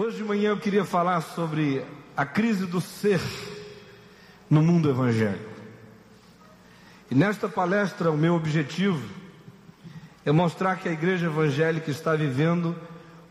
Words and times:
Hoje 0.00 0.18
de 0.18 0.22
manhã 0.22 0.50
eu 0.50 0.56
queria 0.56 0.84
falar 0.84 1.20
sobre 1.20 1.84
a 2.16 2.24
crise 2.24 2.66
do 2.66 2.80
ser 2.80 3.20
no 4.48 4.62
mundo 4.62 4.88
evangélico. 4.88 5.50
E 7.10 7.16
nesta 7.16 7.48
palestra, 7.48 8.08
o 8.08 8.16
meu 8.16 8.36
objetivo 8.36 9.02
é 10.24 10.30
mostrar 10.30 10.76
que 10.76 10.88
a 10.88 10.92
igreja 10.92 11.26
evangélica 11.26 11.90
está 11.90 12.14
vivendo 12.14 12.76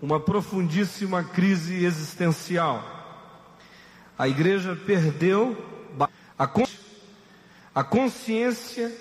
uma 0.01 0.19
profundíssima 0.19 1.23
crise 1.23 1.85
existencial. 1.85 2.83
A 4.19 4.27
igreja 4.27 4.75
perdeu 4.75 5.55
a, 6.37 6.49
a 7.73 7.81
consciência 7.85 8.93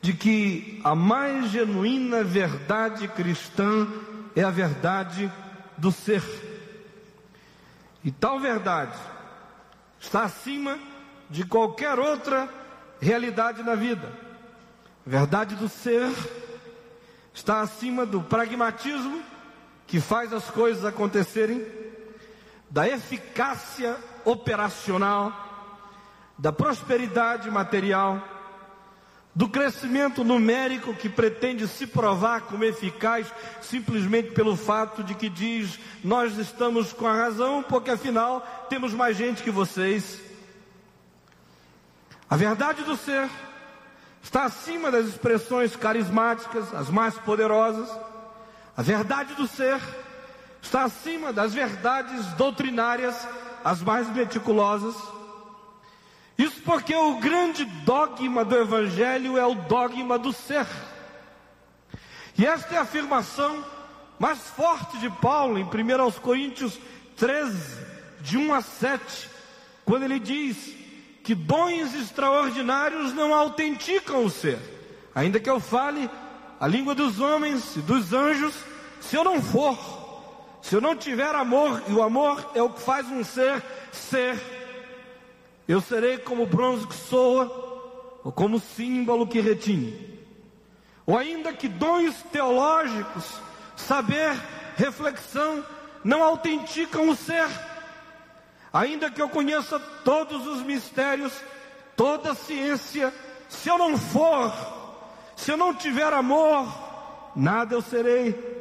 de 0.00 0.14
que 0.14 0.80
a 0.82 0.94
mais 0.94 1.50
genuína 1.50 2.24
verdade 2.24 3.06
cristã 3.08 3.86
é 4.34 4.42
a 4.42 4.50
verdade 4.50 5.30
do 5.76 5.92
ser. 5.92 6.53
E 8.04 8.12
tal 8.12 8.38
verdade 8.38 8.96
está 9.98 10.24
acima 10.24 10.78
de 11.30 11.44
qualquer 11.44 11.98
outra 11.98 12.48
realidade 13.00 13.62
na 13.62 13.74
vida. 13.74 14.12
A 15.06 15.10
verdade 15.10 15.54
do 15.54 15.68
ser 15.68 16.10
está 17.32 17.62
acima 17.62 18.04
do 18.04 18.22
pragmatismo 18.22 19.22
que 19.86 20.00
faz 20.00 20.32
as 20.32 20.50
coisas 20.50 20.84
acontecerem, 20.84 21.66
da 22.70 22.88
eficácia 22.88 23.96
operacional, 24.24 25.32
da 26.36 26.52
prosperidade 26.52 27.50
material 27.50 28.33
do 29.34 29.48
crescimento 29.48 30.22
numérico 30.22 30.94
que 30.94 31.08
pretende 31.08 31.66
se 31.66 31.86
provar 31.86 32.42
como 32.42 32.64
eficaz 32.64 33.26
simplesmente 33.60 34.30
pelo 34.30 34.56
fato 34.56 35.02
de 35.02 35.14
que 35.14 35.28
diz 35.28 35.78
nós 36.04 36.38
estamos 36.38 36.92
com 36.92 37.06
a 37.06 37.12
razão, 37.12 37.62
porque 37.62 37.90
afinal 37.90 38.66
temos 38.68 38.94
mais 38.94 39.16
gente 39.16 39.42
que 39.42 39.50
vocês. 39.50 40.20
A 42.30 42.36
verdade 42.36 42.84
do 42.84 42.96
ser 42.96 43.28
está 44.22 44.44
acima 44.44 44.90
das 44.90 45.06
expressões 45.06 45.74
carismáticas, 45.74 46.72
as 46.72 46.88
mais 46.88 47.14
poderosas. 47.18 47.88
A 48.76 48.82
verdade 48.82 49.34
do 49.34 49.46
ser 49.46 49.80
está 50.62 50.84
acima 50.84 51.32
das 51.32 51.52
verdades 51.52 52.26
doutrinárias, 52.34 53.16
as 53.64 53.82
mais 53.82 54.08
meticulosas. 54.14 54.94
Isso 56.36 56.60
porque 56.62 56.94
o 56.94 57.16
grande 57.16 57.64
dogma 57.64 58.44
do 58.44 58.56
Evangelho 58.56 59.38
é 59.38 59.46
o 59.46 59.54
dogma 59.54 60.18
do 60.18 60.32
ser. 60.32 60.66
E 62.36 62.44
esta 62.44 62.74
é 62.74 62.78
a 62.78 62.82
afirmação 62.82 63.64
mais 64.18 64.38
forte 64.38 64.98
de 64.98 65.08
Paulo 65.08 65.58
em 65.58 65.64
1 65.64 66.10
Coríntios 66.20 66.78
13, 67.16 67.84
de 68.20 68.36
1 68.36 68.54
a 68.54 68.60
7, 68.60 69.30
quando 69.84 70.02
ele 70.02 70.18
diz 70.18 70.74
que 71.22 71.34
dons 71.34 71.94
extraordinários 71.94 73.14
não 73.14 73.32
autenticam 73.32 74.24
o 74.24 74.30
ser. 74.30 74.58
Ainda 75.14 75.38
que 75.38 75.48
eu 75.48 75.60
fale 75.60 76.10
a 76.58 76.66
língua 76.66 76.94
dos 76.94 77.20
homens 77.20 77.76
e 77.76 77.80
dos 77.80 78.12
anjos, 78.12 78.54
se 79.00 79.16
eu 79.16 79.22
não 79.22 79.40
for, 79.40 79.78
se 80.60 80.74
eu 80.74 80.80
não 80.80 80.96
tiver 80.96 81.34
amor, 81.34 81.82
e 81.88 81.92
o 81.92 82.02
amor 82.02 82.50
é 82.54 82.62
o 82.62 82.70
que 82.70 82.80
faz 82.80 83.06
um 83.06 83.22
ser 83.22 83.62
ser, 83.92 84.36
eu 85.66 85.80
serei 85.80 86.18
como 86.18 86.46
bronze 86.46 86.86
que 86.86 86.94
soa, 86.94 88.20
ou 88.22 88.32
como 88.32 88.58
símbolo 88.58 89.26
que 89.26 89.40
retine. 89.40 90.18
Ou 91.06 91.18
ainda 91.18 91.52
que 91.52 91.68
dons 91.68 92.14
teológicos, 92.32 93.24
saber, 93.76 94.34
reflexão, 94.76 95.64
não 96.02 96.22
autenticam 96.22 97.08
o 97.08 97.16
ser. 97.16 97.48
Ainda 98.72 99.10
que 99.10 99.20
eu 99.20 99.28
conheça 99.28 99.78
todos 99.78 100.46
os 100.46 100.62
mistérios, 100.62 101.32
toda 101.96 102.32
a 102.32 102.34
ciência, 102.34 103.12
se 103.48 103.68
eu 103.68 103.78
não 103.78 103.96
for, 103.96 104.52
se 105.36 105.50
eu 105.50 105.56
não 105.56 105.74
tiver 105.74 106.12
amor, 106.12 106.66
nada 107.36 107.74
eu 107.74 107.82
serei. 107.82 108.52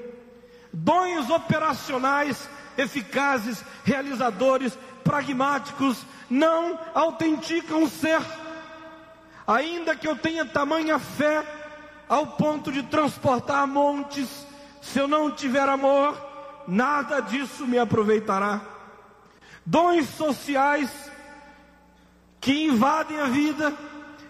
Dons 0.72 1.30
operacionais, 1.30 2.50
eficazes, 2.78 3.64
realizadores, 3.84 4.78
pragmáticos, 5.04 6.06
não 6.30 6.80
autenticam 6.94 7.84
o 7.84 7.90
ser. 7.90 8.22
Ainda 9.46 9.96
que 9.96 10.08
eu 10.08 10.16
tenha 10.16 10.46
tamanha 10.46 10.98
fé 10.98 11.44
ao 12.08 12.28
ponto 12.28 12.72
de 12.72 12.84
transportar 12.84 13.68
montes, 13.68 14.30
se 14.82 15.00
eu 15.00 15.08
não 15.08 15.32
tiver 15.32 15.68
amor, 15.68 16.16
nada 16.68 17.22
disso 17.22 17.68
me 17.68 17.78
aproveitará. 17.78 18.62
Dons 19.66 20.08
sociais 20.10 20.90
que 22.40 22.66
invadem 22.66 23.20
a 23.20 23.26
vida 23.26 23.74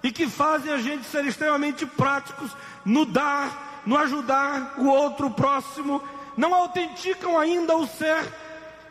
e 0.04 0.12
que 0.12 0.28
fazem 0.28 0.72
a 0.72 0.78
gente 0.78 1.06
ser 1.06 1.26
extremamente 1.26 1.86
práticos 1.86 2.52
no 2.86 3.06
dar, 3.06 3.82
no 3.86 3.98
ajudar 3.98 4.76
o 4.78 4.88
outro 4.88 5.32
próximo, 5.32 6.04
não 6.38 6.54
autenticam 6.54 7.40
ainda 7.40 7.76
o 7.76 7.88
ser 7.88 8.24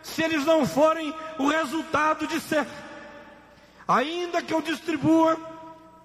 se 0.03 0.23
eles 0.23 0.45
não 0.45 0.67
forem 0.67 1.15
o 1.39 1.49
resultado 1.49 2.27
de 2.27 2.41
ser. 2.41 2.67
Ainda 3.87 4.43
que 4.43 4.53
eu 4.53 4.61
distribua 4.61 5.37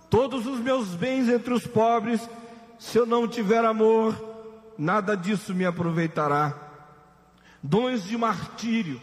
todos 0.09 0.45
os 0.45 0.59
meus 0.59 0.89
bens 0.89 1.27
entre 1.29 1.53
os 1.53 1.65
pobres, 1.65 2.21
se 2.79 2.97
eu 2.97 3.05
não 3.05 3.27
tiver 3.27 3.63
amor, 3.65 4.15
nada 4.77 5.15
disso 5.15 5.53
me 5.53 5.65
aproveitará. 5.65 6.53
Dons 7.61 8.03
de 8.03 8.17
martírio, 8.17 9.01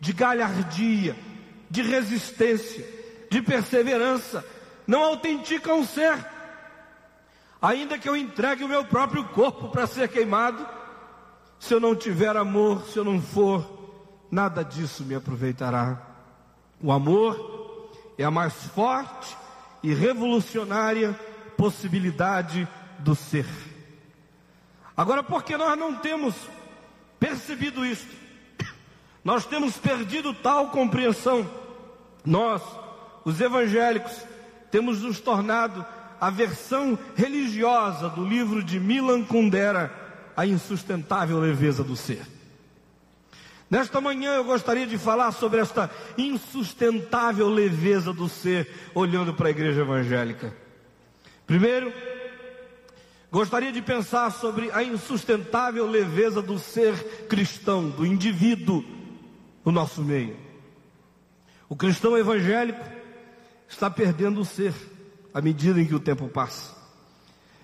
de 0.00 0.12
galhardia, 0.12 1.16
de 1.68 1.82
resistência, 1.82 2.84
de 3.30 3.42
perseverança, 3.42 4.44
não 4.86 5.04
autenticam 5.04 5.80
o 5.80 5.86
ser. 5.86 6.18
Ainda 7.62 7.98
que 7.98 8.08
eu 8.08 8.16
entregue 8.16 8.64
o 8.64 8.68
meu 8.68 8.84
próprio 8.84 9.22
corpo 9.24 9.68
para 9.68 9.86
ser 9.86 10.08
queimado, 10.08 10.66
se 11.58 11.74
eu 11.74 11.78
não 11.78 11.94
tiver 11.94 12.36
amor, 12.36 12.86
se 12.86 12.96
eu 12.96 13.04
não 13.04 13.20
for, 13.20 13.79
nada 14.30 14.64
disso 14.64 15.04
me 15.04 15.14
aproveitará. 15.14 16.00
O 16.82 16.92
amor 16.92 17.90
é 18.16 18.24
a 18.24 18.30
mais 18.30 18.54
forte 18.54 19.36
e 19.82 19.92
revolucionária 19.92 21.18
possibilidade 21.56 22.66
do 22.98 23.14
ser. 23.14 23.46
Agora, 24.96 25.22
porque 25.22 25.56
nós 25.56 25.78
não 25.78 25.96
temos 25.96 26.34
percebido 27.18 27.84
isso, 27.84 28.06
nós 29.24 29.44
temos 29.44 29.76
perdido 29.76 30.32
tal 30.32 30.70
compreensão, 30.70 31.48
nós, 32.24 32.62
os 33.24 33.40
evangélicos, 33.40 34.12
temos 34.70 35.02
nos 35.02 35.20
tornado 35.20 35.84
a 36.20 36.30
versão 36.30 36.98
religiosa 37.16 38.08
do 38.10 38.24
livro 38.24 38.62
de 38.62 38.78
Milan 38.78 39.24
Kundera, 39.24 39.92
A 40.36 40.46
Insustentável 40.46 41.38
Leveza 41.38 41.82
do 41.82 41.96
Ser. 41.96 42.39
Nesta 43.70 44.00
manhã 44.00 44.34
eu 44.34 44.44
gostaria 44.44 44.84
de 44.84 44.98
falar 44.98 45.30
sobre 45.30 45.60
esta 45.60 45.88
insustentável 46.18 47.48
leveza 47.48 48.12
do 48.12 48.28
ser, 48.28 48.68
olhando 48.92 49.32
para 49.32 49.46
a 49.46 49.50
igreja 49.50 49.82
evangélica. 49.82 50.52
Primeiro, 51.46 51.92
gostaria 53.30 53.70
de 53.70 53.80
pensar 53.80 54.32
sobre 54.32 54.72
a 54.72 54.82
insustentável 54.82 55.86
leveza 55.86 56.42
do 56.42 56.58
ser 56.58 57.26
cristão, 57.28 57.88
do 57.88 58.04
indivíduo 58.04 58.84
no 59.64 59.70
nosso 59.70 60.02
meio. 60.02 60.36
O 61.68 61.76
cristão 61.76 62.18
evangélico 62.18 62.84
está 63.68 63.88
perdendo 63.88 64.40
o 64.40 64.44
ser 64.44 64.74
à 65.32 65.40
medida 65.40 65.80
em 65.80 65.86
que 65.86 65.94
o 65.94 66.00
tempo 66.00 66.28
passa. 66.28 66.74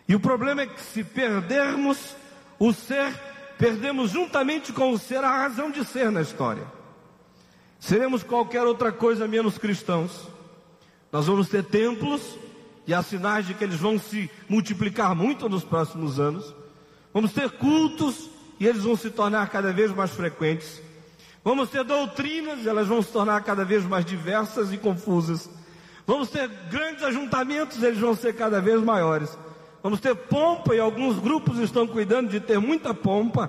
E 0.08 0.14
o 0.14 0.20
problema 0.20 0.62
é 0.62 0.66
que 0.66 0.80
se 0.80 1.02
perdermos 1.02 2.14
o 2.60 2.72
ser, 2.72 3.12
perdemos 3.58 4.10
juntamente 4.10 4.72
com 4.72 4.90
o 4.92 4.98
ser 4.98 5.22
a 5.24 5.30
razão 5.30 5.70
de 5.70 5.84
ser 5.84 6.10
na 6.10 6.22
história. 6.22 6.64
Seremos 7.78 8.22
qualquer 8.22 8.62
outra 8.62 8.90
coisa 8.90 9.28
menos 9.28 9.58
cristãos. 9.58 10.28
Nós 11.12 11.26
vamos 11.26 11.48
ter 11.48 11.64
templos, 11.64 12.38
e 12.86 12.94
há 12.94 13.02
sinais 13.02 13.46
de 13.46 13.54
que 13.54 13.64
eles 13.64 13.80
vão 13.80 13.98
se 13.98 14.30
multiplicar 14.48 15.14
muito 15.14 15.48
nos 15.48 15.64
próximos 15.64 16.20
anos. 16.20 16.54
Vamos 17.12 17.32
ter 17.32 17.50
cultos, 17.52 18.30
e 18.58 18.66
eles 18.66 18.82
vão 18.82 18.96
se 18.96 19.10
tornar 19.10 19.48
cada 19.50 19.72
vez 19.72 19.90
mais 19.92 20.10
frequentes. 20.10 20.80
Vamos 21.44 21.70
ter 21.70 21.84
doutrinas, 21.84 22.64
e 22.64 22.68
elas 22.68 22.88
vão 22.88 23.02
se 23.02 23.10
tornar 23.12 23.42
cada 23.42 23.64
vez 23.64 23.84
mais 23.84 24.04
diversas 24.04 24.72
e 24.72 24.78
confusas. 24.78 25.48
Vamos 26.06 26.30
ter 26.30 26.48
grandes 26.70 27.02
ajuntamentos, 27.02 27.82
eles 27.82 27.98
vão 27.98 28.14
ser 28.14 28.34
cada 28.34 28.60
vez 28.60 28.80
maiores. 28.82 29.36
Vamos 29.86 30.00
ter 30.00 30.16
pompa 30.16 30.74
e 30.74 30.80
alguns 30.80 31.16
grupos 31.20 31.60
estão 31.60 31.86
cuidando 31.86 32.28
de 32.28 32.40
ter 32.40 32.58
muita 32.58 32.92
pompa. 32.92 33.48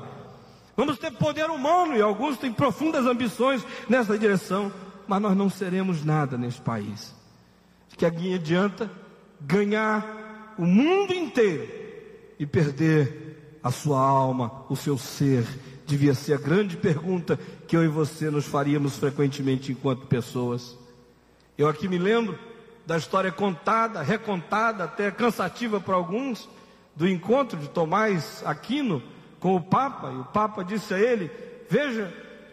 Vamos 0.76 1.00
ter 1.00 1.10
poder 1.10 1.50
humano 1.50 1.98
e 1.98 2.02
alguns 2.02 2.38
têm 2.38 2.54
profundas 2.54 3.08
ambições 3.08 3.66
nessa 3.90 4.16
direção. 4.20 4.72
Mas 5.08 5.20
nós 5.20 5.36
não 5.36 5.50
seremos 5.50 6.06
nada 6.06 6.38
nesse 6.38 6.62
país. 6.62 7.12
Que 7.98 8.06
alguém 8.06 8.36
adianta 8.36 8.88
ganhar 9.42 10.54
o 10.60 10.66
mundo 10.68 11.12
inteiro 11.12 11.68
e 12.38 12.46
perder 12.46 13.58
a 13.64 13.72
sua 13.72 14.00
alma, 14.00 14.64
o 14.70 14.76
seu 14.76 14.96
ser 14.96 15.44
devia 15.88 16.14
ser 16.14 16.36
a 16.36 16.38
grande 16.38 16.78
pergunta 16.78 17.40
que 17.68 17.76
eu 17.76 17.84
e 17.84 17.88
você 17.88 18.30
nos 18.30 18.46
faríamos 18.46 18.96
frequentemente 18.96 19.72
enquanto 19.72 20.06
pessoas. 20.06 20.78
Eu 21.58 21.68
aqui 21.68 21.88
me 21.88 21.98
lembro 21.98 22.38
da 22.88 22.96
história 22.96 23.34
contada, 23.34 24.02
recontada, 24.02 24.86
até 24.86 25.12
cansativa 25.12 25.82
para 25.82 25.94
alguns, 25.94 26.48
do 26.96 27.06
encontro 27.06 27.60
de 27.60 27.68
Tomás 27.68 28.42
Aquino 28.46 29.04
com 29.42 29.56
o 29.58 29.62
Papa, 29.62 30.10
e 30.10 30.16
o 30.16 30.24
Papa 30.24 30.64
disse 30.64 30.94
a 30.94 30.98
ele: 30.98 31.30
Veja, 31.70 32.12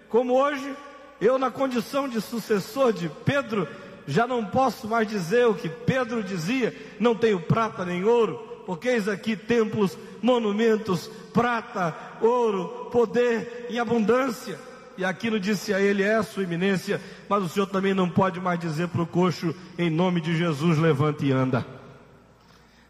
como 0.09 0.35
hoje 0.35 0.77
eu, 1.21 1.39
na 1.39 1.53
condição 1.53 2.09
de 2.09 2.21
sucessor 2.21 2.93
de 2.93 3.09
Pedro, 3.25 3.69
já 4.09 4.27
não 4.27 4.45
posso 4.45 4.89
mais 4.89 5.07
dizer 5.07 5.47
o 5.47 5.55
que 5.55 5.69
Pedro 5.69 6.21
dizia: 6.21 6.75
não 6.99 7.15
tenho 7.15 7.39
prata 7.39 7.85
nem 7.85 8.05
ouro, 8.05 8.37
porque 8.67 8.89
eis 8.89 9.07
aqui 9.07 9.37
templos, 9.37 9.97
monumentos, 10.21 11.09
prata, 11.33 11.97
ouro, 12.21 12.89
poder 12.91 13.67
em 13.71 13.79
abundância. 13.79 14.59
E 14.97 15.05
aquilo 15.05 15.41
disse 15.41 15.73
a 15.75 15.81
ele: 15.81 16.03
é 16.03 16.17
a 16.17 16.23
sua 16.23 16.43
eminência, 16.43 17.01
mas 17.29 17.43
o 17.43 17.49
senhor 17.49 17.67
também 17.67 17.95
não 17.95 18.09
pode 18.09 18.41
mais 18.41 18.59
dizer 18.59 18.89
para 18.89 19.03
o 19.03 19.07
coxo, 19.07 19.55
em 19.79 19.91
nome 19.91 20.21
de 20.21 20.37
Jesus, 20.37 20.79
levante 20.79 21.27
e 21.27 21.33
anda. 21.33 21.67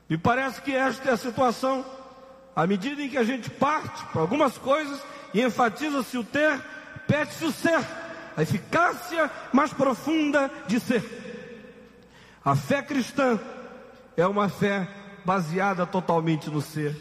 Me 0.08 0.18
parece 0.18 0.60
que 0.60 0.74
esta 0.74 1.10
é 1.10 1.12
a 1.12 1.16
situação. 1.16 1.84
À 2.54 2.66
medida 2.66 3.02
em 3.02 3.08
que 3.08 3.18
a 3.18 3.24
gente 3.24 3.50
parte 3.50 4.04
para 4.12 4.20
algumas 4.20 4.56
coisas 4.56 5.00
e 5.32 5.42
enfatiza-se 5.42 6.16
o 6.16 6.22
ter, 6.22 6.60
pede-se 7.08 7.44
o 7.44 7.50
ser 7.50 7.80
a 8.36 8.42
eficácia 8.42 9.30
mais 9.52 9.72
profunda 9.72 10.50
de 10.66 10.80
ser. 10.80 11.02
A 12.44 12.54
fé 12.54 12.82
cristã 12.82 13.38
é 14.16 14.26
uma 14.26 14.48
fé 14.48 14.88
baseada 15.24 15.86
totalmente 15.86 16.50
no 16.50 16.60
ser. 16.60 16.94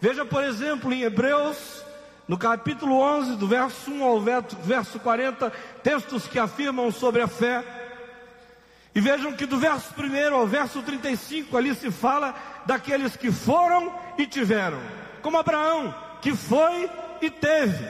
Veja, 0.00 0.24
por 0.24 0.42
exemplo, 0.42 0.92
em 0.92 1.02
Hebreus, 1.02 1.83
no 2.26 2.38
capítulo 2.38 2.98
11, 3.00 3.36
do 3.36 3.46
verso 3.46 3.90
1 3.90 4.02
ao 4.02 4.20
verso 4.62 4.98
40, 4.98 5.50
textos 5.82 6.26
que 6.26 6.38
afirmam 6.38 6.90
sobre 6.90 7.20
a 7.20 7.28
fé. 7.28 7.62
E 8.94 9.00
vejam 9.00 9.32
que 9.32 9.44
do 9.44 9.58
verso 9.58 9.92
1 9.98 10.34
ao 10.34 10.46
verso 10.46 10.80
35, 10.82 11.56
ali 11.56 11.74
se 11.74 11.90
fala 11.90 12.34
daqueles 12.64 13.16
que 13.16 13.30
foram 13.30 13.92
e 14.16 14.26
tiveram, 14.26 14.80
como 15.20 15.36
Abraão, 15.36 15.94
que 16.22 16.34
foi 16.34 16.88
e 17.20 17.28
teve. 17.28 17.84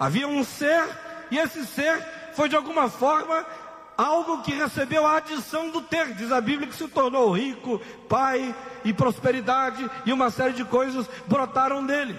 Havia 0.00 0.26
um 0.26 0.42
ser, 0.42 0.82
e 1.30 1.38
esse 1.38 1.64
ser 1.66 2.02
foi 2.34 2.48
de 2.48 2.56
alguma 2.56 2.88
forma 2.88 3.46
algo 3.96 4.42
que 4.42 4.52
recebeu 4.52 5.06
a 5.06 5.16
adição 5.16 5.70
do 5.70 5.80
ter. 5.80 6.12
Diz 6.14 6.32
a 6.32 6.40
Bíblia 6.40 6.68
que 6.68 6.74
se 6.74 6.88
tornou 6.88 7.32
rico, 7.32 7.80
pai 8.08 8.54
e 8.84 8.92
prosperidade 8.92 9.88
e 10.04 10.12
uma 10.12 10.30
série 10.30 10.52
de 10.52 10.64
coisas 10.64 11.08
brotaram 11.26 11.84
dele. 11.84 12.18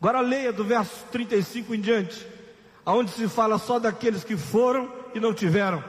Agora 0.00 0.20
leia 0.20 0.52
do 0.52 0.64
verso 0.64 1.04
35 1.10 1.74
em 1.74 1.80
diante, 1.80 2.26
aonde 2.86 3.10
se 3.10 3.28
fala 3.28 3.58
só 3.58 3.78
daqueles 3.78 4.22
que 4.22 4.36
foram 4.36 4.92
e 5.12 5.18
não 5.18 5.34
tiveram. 5.34 5.82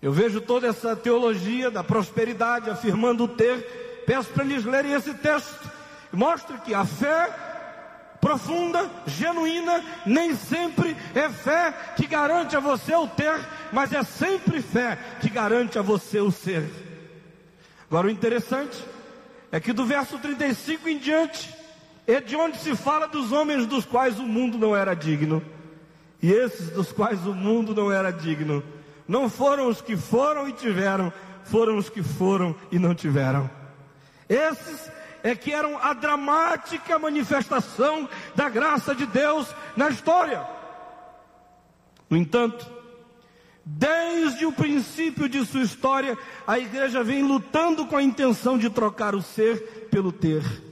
Eu 0.00 0.12
vejo 0.12 0.40
toda 0.40 0.68
essa 0.68 0.94
teologia 0.94 1.70
da 1.70 1.82
prosperidade 1.82 2.70
afirmando 2.70 3.24
o 3.24 3.28
ter. 3.28 4.04
Peço 4.06 4.30
para 4.30 4.44
eles 4.44 4.64
lerem 4.64 4.92
esse 4.92 5.12
texto. 5.14 5.68
Mostra 6.12 6.58
que 6.58 6.72
a 6.72 6.84
fé 6.84 7.28
profunda, 8.20 8.88
genuína, 9.06 9.84
nem 10.04 10.36
sempre 10.36 10.96
é 11.14 11.28
fé 11.28 11.72
que 11.96 12.06
garante 12.06 12.56
a 12.56 12.60
você 12.60 12.94
o 12.94 13.08
ter, 13.08 13.38
mas 13.72 13.92
é 13.92 14.02
sempre 14.04 14.62
fé 14.62 14.98
que 15.20 15.28
garante 15.28 15.78
a 15.78 15.82
você 15.82 16.20
o 16.20 16.30
ser. 16.30 16.68
Agora 17.88 18.06
o 18.06 18.10
interessante 18.10 18.84
é 19.50 19.58
que 19.58 19.72
do 19.72 19.84
verso 19.84 20.18
35 20.18 20.88
em 20.88 20.98
diante 20.98 21.55
é 22.06 22.20
de 22.20 22.36
onde 22.36 22.58
se 22.58 22.76
fala 22.76 23.08
dos 23.08 23.32
homens 23.32 23.66
dos 23.66 23.84
quais 23.84 24.18
o 24.18 24.22
mundo 24.22 24.56
não 24.56 24.76
era 24.76 24.94
digno. 24.94 25.42
E 26.22 26.32
esses 26.32 26.70
dos 26.70 26.92
quais 26.92 27.26
o 27.26 27.34
mundo 27.34 27.74
não 27.74 27.92
era 27.92 28.10
digno, 28.10 28.62
não 29.06 29.28
foram 29.28 29.68
os 29.68 29.80
que 29.80 29.96
foram 29.96 30.48
e 30.48 30.52
tiveram, 30.52 31.12
foram 31.44 31.76
os 31.76 31.90
que 31.90 32.02
foram 32.02 32.54
e 32.70 32.78
não 32.78 32.94
tiveram. 32.94 33.50
Esses 34.28 34.90
é 35.22 35.34
que 35.34 35.52
eram 35.52 35.78
a 35.78 35.92
dramática 35.92 36.98
manifestação 36.98 38.08
da 38.34 38.48
graça 38.48 38.94
de 38.94 39.06
Deus 39.06 39.54
na 39.76 39.88
história. 39.88 40.46
No 42.08 42.16
entanto, 42.16 42.66
desde 43.64 44.46
o 44.46 44.52
princípio 44.52 45.28
de 45.28 45.44
sua 45.44 45.62
história, 45.62 46.16
a 46.46 46.58
igreja 46.58 47.02
vem 47.02 47.22
lutando 47.22 47.86
com 47.86 47.96
a 47.96 48.02
intenção 48.02 48.56
de 48.56 48.70
trocar 48.70 49.14
o 49.14 49.22
ser 49.22 49.88
pelo 49.90 50.12
ter. 50.12 50.65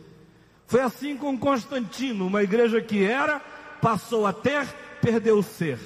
Foi 0.74 0.80
assim 0.80 1.16
com 1.16 1.38
Constantino, 1.38 2.26
uma 2.26 2.42
igreja 2.42 2.80
que 2.80 3.04
era, 3.04 3.38
passou 3.80 4.26
a 4.26 4.32
ter, 4.32 4.66
perdeu 5.00 5.38
o 5.38 5.42
ser. 5.42 5.78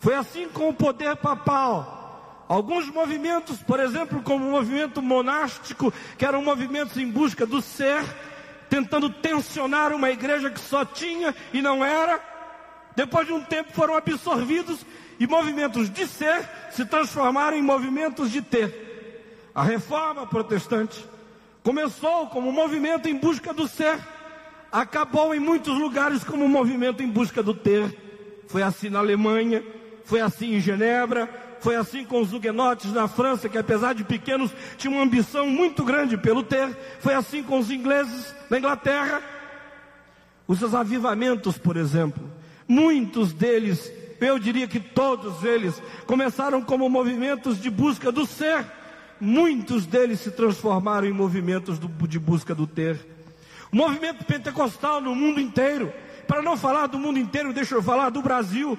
Foi 0.00 0.16
assim 0.16 0.48
com 0.48 0.70
o 0.70 0.74
poder 0.74 1.14
papal, 1.14 2.44
Alguns 2.48 2.88
movimentos, 2.90 3.62
por 3.62 3.78
exemplo, 3.78 4.20
como 4.20 4.44
o 4.44 4.50
movimento 4.50 5.00
monástico, 5.00 5.94
que 6.18 6.26
eram 6.26 6.42
movimentos 6.42 6.96
em 6.96 7.08
busca 7.08 7.46
do 7.46 7.62
ser, 7.62 8.02
tentando 8.68 9.08
tensionar 9.08 9.92
uma 9.92 10.10
igreja 10.10 10.50
que 10.50 10.58
só 10.58 10.84
tinha 10.84 11.32
e 11.52 11.62
não 11.62 11.84
era, 11.84 12.20
depois 12.96 13.28
de 13.28 13.32
um 13.32 13.40
tempo 13.40 13.72
foram 13.72 13.94
absorvidos 13.94 14.84
e 15.20 15.28
movimentos 15.28 15.88
de 15.88 16.08
ser 16.08 16.44
se 16.72 16.84
transformaram 16.84 17.56
em 17.56 17.62
movimentos 17.62 18.32
de 18.32 18.42
ter. 18.42 19.46
A 19.54 19.62
reforma 19.62 20.26
protestante 20.26 21.12
começou 21.62 22.26
como 22.26 22.48
um 22.48 22.52
movimento 22.52 23.08
em 23.08 23.16
busca 23.16 23.52
do 23.52 23.68
ser, 23.68 23.98
acabou 24.70 25.34
em 25.34 25.38
muitos 25.38 25.78
lugares 25.78 26.24
como 26.24 26.44
um 26.44 26.48
movimento 26.48 27.02
em 27.02 27.08
busca 27.08 27.42
do 27.42 27.54
ter. 27.54 27.94
Foi 28.48 28.62
assim 28.62 28.88
na 28.88 28.98
Alemanha, 28.98 29.62
foi 30.04 30.20
assim 30.20 30.54
em 30.54 30.60
Genebra, 30.60 31.28
foi 31.60 31.76
assim 31.76 32.04
com 32.04 32.20
os 32.20 32.32
huguenotes 32.32 32.92
na 32.92 33.06
França, 33.06 33.48
que 33.48 33.56
apesar 33.56 33.94
de 33.94 34.02
pequenos, 34.02 34.50
tinham 34.76 34.94
uma 34.94 35.04
ambição 35.04 35.46
muito 35.46 35.84
grande 35.84 36.16
pelo 36.16 36.42
ter. 36.42 36.68
Foi 36.98 37.14
assim 37.14 37.42
com 37.42 37.58
os 37.58 37.70
ingleses 37.70 38.34
na 38.50 38.58
Inglaterra. 38.58 39.22
Os 40.48 40.74
avivamentos, 40.74 41.56
por 41.56 41.76
exemplo, 41.76 42.28
muitos 42.66 43.32
deles, 43.32 43.92
eu 44.20 44.38
diria 44.38 44.66
que 44.66 44.80
todos 44.80 45.44
eles, 45.44 45.80
começaram 46.06 46.60
como 46.62 46.88
movimentos 46.88 47.60
de 47.60 47.70
busca 47.70 48.10
do 48.10 48.26
ser. 48.26 48.64
Muitos 49.24 49.86
deles 49.86 50.18
se 50.18 50.32
transformaram 50.32 51.06
em 51.06 51.12
movimentos 51.12 51.78
de 51.78 52.18
busca 52.18 52.56
do 52.56 52.66
ter. 52.66 52.98
O 53.70 53.76
movimento 53.76 54.24
pentecostal 54.24 55.00
no 55.00 55.14
mundo 55.14 55.40
inteiro, 55.40 55.92
para 56.26 56.42
não 56.42 56.56
falar 56.56 56.88
do 56.88 56.98
mundo 56.98 57.20
inteiro, 57.20 57.52
deixa 57.52 57.76
eu 57.76 57.82
falar 57.84 58.10
do 58.10 58.20
Brasil, 58.20 58.76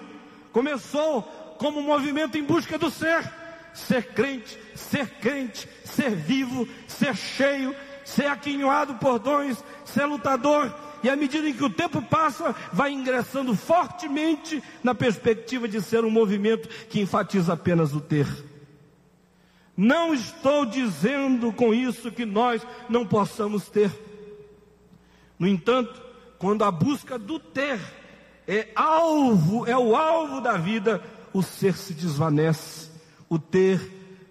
começou 0.52 1.22
como 1.58 1.80
um 1.80 1.84
movimento 1.84 2.38
em 2.38 2.44
busca 2.44 2.78
do 2.78 2.92
ser. 2.92 3.24
Ser 3.74 4.08
crente, 4.08 4.60
ser 4.76 5.12
crente, 5.12 5.66
ser 5.86 6.14
vivo, 6.14 6.68
ser 6.90 7.16
cheio, 7.16 7.74
ser 8.04 8.26
aquinhoado 8.26 8.96
por 8.96 9.20
dons, 9.20 9.64
ser 9.86 10.04
lutador. 10.04 10.76
E 11.02 11.10
à 11.10 11.16
medida 11.16 11.48
em 11.48 11.54
que 11.54 11.64
o 11.64 11.70
tempo 11.70 12.02
passa, 12.02 12.54
vai 12.74 12.92
ingressando 12.92 13.56
fortemente 13.56 14.62
na 14.84 14.94
perspectiva 14.94 15.70
de 15.70 15.82
ser 15.82 16.04
um 16.04 16.12
movimento 16.12 16.68
que 16.90 17.00
enfatiza 17.00 17.54
apenas 17.54 17.96
o 17.96 18.02
ter. 18.02 18.28
Não 19.76 20.14
estou 20.14 20.66
dizendo 20.66 21.52
com 21.52 21.74
isso 21.74 22.12
que 22.12 22.26
nós 22.26 22.66
não 22.88 23.06
possamos 23.06 23.70
ter. 23.70 23.92
No 25.40 25.48
entanto, 25.48 26.02
quando 26.38 26.64
a 26.64 26.70
busca 26.70 27.18
do 27.18 27.40
ter 27.40 27.80
é 28.48 28.70
alvo, 28.76 29.66
é 29.66 29.76
o 29.76 29.96
alvo 29.96 30.42
da 30.42 30.58
vida, 30.58 31.04
o 31.34 31.42
ser 31.42 31.76
se 31.76 31.94
desvanece. 31.94 32.92
O 33.28 33.40
ter 33.40 33.82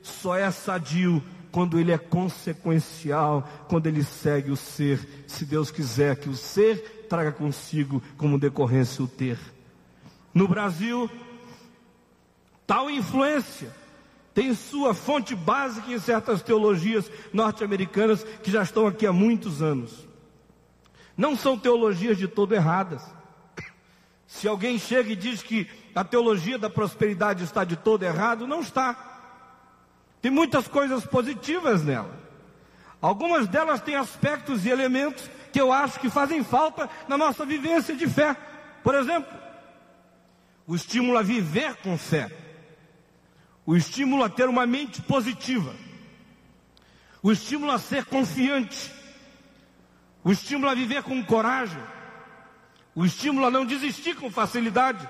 só 0.01 0.37
é 0.37 0.49
sadio 0.51 1.23
quando 1.51 1.79
ele 1.79 1.91
é 1.91 1.99
consequencial, 1.99 3.49
quando 3.69 3.89
ele 3.89 4.05
segue 4.05 4.53
o 4.53 4.57
ser. 4.57 5.25
Se 5.27 5.45
Deus 5.45 5.73
quiser 5.73 6.17
que 6.17 6.29
o 6.29 6.37
ser 6.37 7.07
traga 7.09 7.33
consigo 7.33 8.01
como 8.17 8.39
decorrência 8.39 9.05
o 9.05 9.09
ter. 9.09 9.39
No 10.33 10.47
Brasil, 10.47 11.11
tal 12.65 12.89
influência 12.89 13.82
tem 14.35 14.55
sua 14.55 14.95
fonte 14.95 15.35
básica 15.35 15.93
em 15.93 15.99
certas 15.99 16.43
teologias 16.43 17.11
norte-americanas 17.33 18.25
que 18.43 18.51
já 18.51 18.63
estão 18.63 18.87
aqui 18.87 19.07
há 19.07 19.13
muitos 19.13 19.61
anos. 19.61 20.09
Não 21.17 21.37
são 21.37 21.59
teologias 21.59 22.17
de 22.17 22.27
todo 22.27 22.55
erradas. 22.55 23.03
Se 24.27 24.49
alguém 24.49 24.79
chega 24.79 25.13
e 25.13 25.17
diz 25.17 25.43
que 25.43 25.69
a 25.95 26.03
teologia 26.03 26.59
da 26.59 26.71
prosperidade 26.71 27.45
está 27.45 27.65
de 27.65 27.77
todo 27.77 28.03
errado, 28.03 28.47
não 28.47 28.61
está. 28.61 28.97
Tem 30.23 30.31
muitas 30.31 30.67
coisas 30.67 31.05
positivas 31.05 31.83
nela. 31.85 32.19
Algumas 33.01 33.47
delas 33.49 33.83
têm 33.83 33.97
aspectos 33.97 34.65
e 34.65 34.71
elementos 34.71 35.29
que 35.53 35.61
eu 35.61 35.71
acho 35.71 36.01
que 36.01 36.09
fazem 36.09 36.43
falta 36.43 36.89
na 37.09 37.19
nossa 37.19 37.45
vivência 37.45 37.95
de 37.95 38.07
fé. 38.07 38.35
Por 38.83 38.95
exemplo, 38.95 39.31
o 40.67 40.75
estímulo 40.75 41.19
a 41.19 41.23
viver 41.23 41.75
com 41.83 41.99
fé, 41.99 42.31
o 43.65 43.77
estímulo 43.77 44.25
a 44.25 44.29
ter 44.29 44.49
uma 44.49 44.67
mente 44.67 45.01
positiva, 45.03 45.75
o 47.23 47.31
estímulo 47.31 47.73
a 47.73 47.79
ser 47.79 48.05
confiante, 48.05 48.93
o 50.25 50.33
estímulo 50.33 50.71
a 50.71 50.75
viver 50.75 51.03
com 51.03 51.25
coragem 51.25 51.83
o 52.95 53.05
estímulo 53.05 53.47
a 53.47 53.51
não 53.51 53.65
desistir 53.65 54.15
com 54.17 54.31
facilidade, 54.31 55.09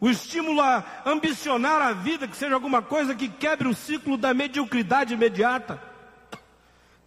o 0.00 0.10
estímulo 0.10 0.60
a 0.60 0.84
ambicionar 1.06 1.80
a 1.80 1.92
vida, 1.92 2.26
que 2.26 2.36
seja 2.36 2.54
alguma 2.54 2.82
coisa 2.82 3.14
que 3.14 3.28
quebre 3.28 3.68
o 3.68 3.74
ciclo 3.74 4.16
da 4.16 4.34
mediocridade 4.34 5.14
imediata. 5.14 5.80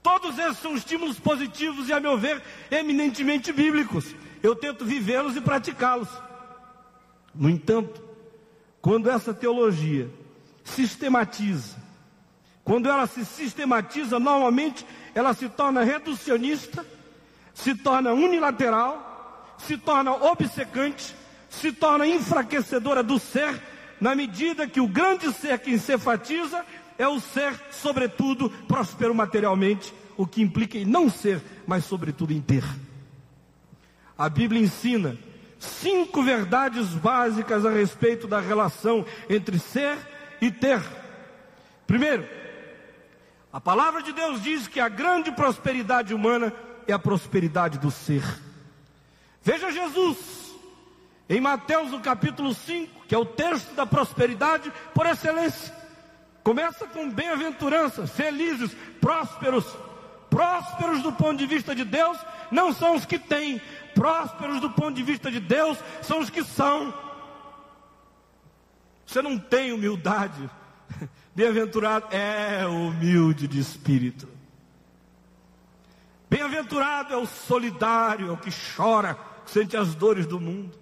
Todos 0.02 0.40
esses 0.40 0.60
são 0.60 0.76
estímulos 0.76 1.20
positivos 1.20 1.90
e, 1.90 1.94
a 1.94 2.00
meu 2.00 2.18
ver, 2.18 2.42
eminentemente 2.72 3.52
bíblicos. 3.52 4.16
Eu 4.42 4.56
tento 4.56 4.86
vivê-los 4.86 5.36
e 5.36 5.42
praticá-los. 5.42 6.10
No 7.36 7.50
entanto, 7.50 8.02
quando 8.82 9.10
essa 9.10 9.34
teologia 9.34 10.10
sistematiza, 10.68 11.78
quando 12.64 12.90
ela 12.90 13.08
se 13.08 13.24
sistematiza, 13.24 14.20
normalmente 14.20 14.86
ela 15.16 15.34
se 15.34 15.48
torna 15.48 15.84
reducionista, 15.84 16.86
se 17.54 17.74
torna 17.74 18.12
unilateral, 18.12 19.56
se 19.58 19.78
torna 19.78 20.12
obcecante, 20.12 21.16
se 21.50 21.72
torna 21.72 22.06
enfraquecedora 22.06 23.02
do 23.02 23.18
ser, 23.18 23.62
na 24.02 24.14
medida 24.14 24.68
que 24.68 24.82
o 24.82 24.88
grande 24.88 25.32
ser 25.34 25.58
que 25.60 25.72
enfatiza 25.72 26.64
é 26.98 27.08
o 27.08 27.20
ser, 27.20 27.54
sobretudo, 27.72 28.50
próspero 28.68 29.16
materialmente, 29.16 29.94
o 30.18 30.28
que 30.28 30.42
implica 30.42 30.78
em 30.78 30.86
não 30.86 31.10
ser, 31.10 31.42
mas 31.66 31.86
sobretudo 31.86 32.34
em 32.34 32.42
ter. 32.42 32.64
A 34.18 34.28
Bíblia 34.28 34.62
ensina 34.62 35.18
cinco 35.58 36.22
verdades 36.22 36.90
básicas 36.90 37.66
a 37.66 37.70
respeito 37.70 38.28
da 38.28 38.42
relação 38.42 39.06
entre 39.30 39.58
ser 39.58 39.98
e 40.42 40.52
ter. 40.52 40.82
Primeiro, 41.86 42.28
a 43.52 43.62
palavra 43.62 44.02
de 44.02 44.12
Deus 44.14 44.42
diz 44.42 44.68
que 44.68 44.80
a 44.80 44.90
grande 44.90 45.32
prosperidade 45.32 46.14
humana 46.14 46.54
é 46.88 46.94
a 46.94 47.00
prosperidade 47.00 47.78
do 47.78 47.90
ser. 47.90 48.24
Veja 49.42 49.72
Jesus, 49.72 50.18
em 51.30 51.40
Mateus 51.40 51.92
no 51.92 52.00
capítulo 52.00 52.54
5, 52.54 53.06
que 53.08 53.16
é 53.16 53.18
o 53.18 53.26
texto 53.26 53.74
da 53.74 53.86
prosperidade 53.86 54.72
por 54.94 55.06
excelência. 55.06 55.74
Começa 56.44 56.86
com 56.88 57.10
bem-aventuranças, 57.10 58.12
felizes, 58.12 58.76
prósperos. 59.02 59.66
Prósperos 60.30 61.02
do 61.02 61.12
ponto 61.14 61.38
de 61.38 61.46
vista 61.46 61.74
de 61.74 61.84
Deus 61.84 62.18
não 62.52 62.74
são 62.74 62.96
os 62.96 63.06
que 63.06 63.18
têm, 63.18 63.62
prósperos 63.96 64.60
do 64.60 64.70
ponto 64.70 64.94
de 64.94 65.04
vista 65.04 65.32
de 65.32 65.40
Deus 65.40 65.78
são 66.02 66.20
os 66.20 66.30
que 66.30 66.44
são. 66.44 66.94
Você 69.08 69.22
não 69.22 69.40
tem 69.40 69.72
humildade. 69.72 70.50
Bem-aventurado 71.34 72.08
é 72.12 72.66
humilde 72.68 73.48
de 73.48 73.58
espírito. 73.58 74.28
Bem-aventurado 76.30 77.14
é 77.14 77.18
o 77.18 77.26
solidário, 77.26 78.28
é 78.28 78.32
o 78.32 78.38
que 78.38 78.50
chora, 78.76 79.18
que 79.46 79.52
sente 79.52 79.78
as 79.78 79.96
dores 79.96 80.26
do 80.26 80.42
mundo. 80.42 80.78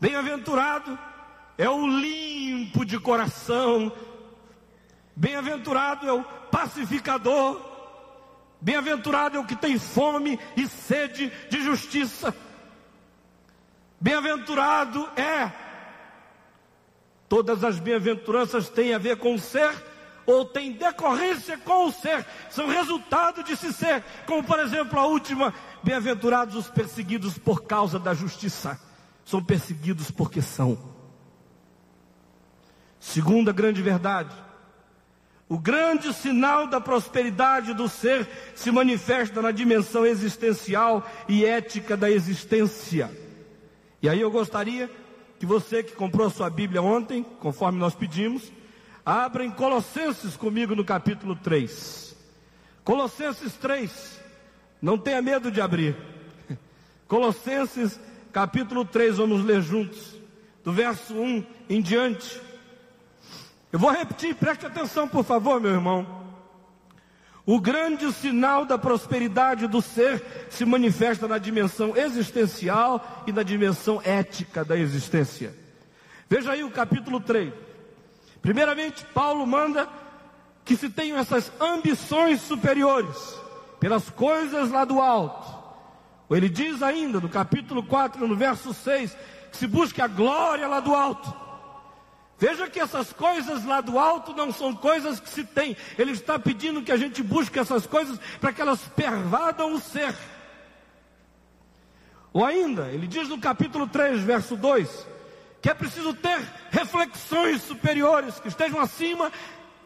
Bem-aventurado 0.00 0.96
é 1.58 1.68
o 1.68 1.86
limpo 1.86 2.84
de 2.84 3.00
coração. 3.00 3.92
Bem-aventurado 5.16 6.08
é 6.08 6.12
o 6.12 6.22
pacificador. 6.22 7.60
Bem-aventurado 8.60 9.36
é 9.36 9.40
o 9.40 9.44
que 9.44 9.56
tem 9.56 9.76
fome 9.76 10.38
e 10.56 10.68
sede 10.68 11.32
de 11.50 11.60
justiça. 11.62 12.32
Bem-aventurado 14.00 15.04
é. 15.16 15.71
Todas 17.32 17.64
as 17.64 17.78
bem-aventuranças 17.78 18.68
têm 18.68 18.92
a 18.92 18.98
ver 18.98 19.16
com 19.16 19.34
o 19.34 19.38
ser 19.38 19.72
ou 20.26 20.44
têm 20.44 20.70
decorrência 20.70 21.56
com 21.56 21.86
o 21.86 21.90
ser, 21.90 22.26
são 22.50 22.68
resultado 22.68 23.42
de 23.42 23.56
se 23.56 23.72
ser, 23.72 24.04
como 24.26 24.44
por 24.44 24.58
exemplo 24.58 25.00
a 25.00 25.06
última: 25.06 25.54
bem-aventurados 25.82 26.54
os 26.54 26.68
perseguidos 26.68 27.38
por 27.38 27.62
causa 27.62 27.98
da 27.98 28.12
justiça, 28.12 28.78
são 29.24 29.42
perseguidos 29.42 30.10
porque 30.10 30.42
são. 30.42 30.78
Segunda 33.00 33.50
grande 33.50 33.80
verdade, 33.80 34.36
o 35.48 35.58
grande 35.58 36.12
sinal 36.12 36.66
da 36.66 36.82
prosperidade 36.82 37.72
do 37.72 37.88
ser 37.88 38.28
se 38.54 38.70
manifesta 38.70 39.40
na 39.40 39.52
dimensão 39.52 40.04
existencial 40.04 41.02
e 41.26 41.46
ética 41.46 41.96
da 41.96 42.10
existência. 42.10 43.10
E 44.02 44.08
aí 44.08 44.20
eu 44.20 44.30
gostaria 44.30 44.90
que 45.42 45.46
você 45.46 45.82
que 45.82 45.96
comprou 45.96 46.30
sua 46.30 46.48
Bíblia 46.48 46.80
ontem, 46.80 47.24
conforme 47.40 47.76
nós 47.76 47.96
pedimos, 47.96 48.52
abra 49.04 49.44
em 49.44 49.50
Colossenses 49.50 50.36
comigo 50.36 50.76
no 50.76 50.84
capítulo 50.84 51.34
3. 51.34 52.14
Colossenses 52.84 53.52
3. 53.54 54.20
Não 54.80 54.96
tenha 54.96 55.20
medo 55.20 55.50
de 55.50 55.60
abrir. 55.60 55.96
Colossenses 57.08 57.98
capítulo 58.32 58.84
3, 58.84 59.16
vamos 59.16 59.44
ler 59.44 59.60
juntos, 59.62 60.14
do 60.62 60.72
verso 60.72 61.12
1 61.12 61.44
em 61.68 61.82
diante. 61.82 62.40
Eu 63.72 63.80
vou 63.80 63.90
repetir, 63.90 64.36
preste 64.36 64.64
atenção, 64.64 65.08
por 65.08 65.24
favor, 65.24 65.60
meu 65.60 65.72
irmão. 65.72 66.21
O 67.44 67.60
grande 67.60 68.12
sinal 68.12 68.64
da 68.64 68.78
prosperidade 68.78 69.66
do 69.66 69.82
ser 69.82 70.46
se 70.48 70.64
manifesta 70.64 71.26
na 71.26 71.38
dimensão 71.38 71.96
existencial 71.96 73.24
e 73.26 73.32
na 73.32 73.42
dimensão 73.42 74.00
ética 74.04 74.64
da 74.64 74.76
existência. 74.76 75.52
Veja 76.28 76.52
aí 76.52 76.62
o 76.62 76.70
capítulo 76.70 77.20
3. 77.20 77.52
Primeiramente, 78.40 79.04
Paulo 79.06 79.46
manda 79.46 79.88
que 80.64 80.76
se 80.76 80.88
tenham 80.88 81.18
essas 81.18 81.50
ambições 81.60 82.40
superiores 82.42 83.16
pelas 83.80 84.08
coisas 84.10 84.70
lá 84.70 84.84
do 84.84 85.00
alto. 85.00 85.60
Ele 86.30 86.48
diz 86.48 86.82
ainda 86.82 87.20
no 87.20 87.28
capítulo 87.28 87.82
4, 87.82 88.26
no 88.26 88.36
verso 88.36 88.72
6, 88.72 89.16
que 89.50 89.56
se 89.56 89.66
busque 89.66 90.00
a 90.00 90.06
glória 90.06 90.66
lá 90.68 90.80
do 90.80 90.94
alto. 90.94 91.41
Veja 92.42 92.68
que 92.68 92.80
essas 92.80 93.12
coisas 93.12 93.64
lá 93.64 93.80
do 93.80 93.96
alto 93.96 94.34
não 94.34 94.52
são 94.52 94.74
coisas 94.74 95.20
que 95.20 95.28
se 95.28 95.44
tem. 95.44 95.76
Ele 95.96 96.10
está 96.10 96.40
pedindo 96.40 96.82
que 96.82 96.90
a 96.90 96.96
gente 96.96 97.22
busque 97.22 97.56
essas 97.56 97.86
coisas 97.86 98.18
para 98.40 98.52
que 98.52 98.60
elas 98.60 98.80
pervadam 98.96 99.72
o 99.72 99.80
ser. 99.80 100.12
Ou 102.32 102.44
ainda, 102.44 102.88
ele 102.88 103.06
diz 103.06 103.28
no 103.28 103.38
capítulo 103.38 103.86
3, 103.86 104.22
verso 104.22 104.56
2, 104.56 105.06
que 105.60 105.70
é 105.70 105.74
preciso 105.74 106.14
ter 106.14 106.40
reflexões 106.72 107.62
superiores 107.62 108.40
que 108.40 108.48
estejam 108.48 108.80
acima 108.80 109.30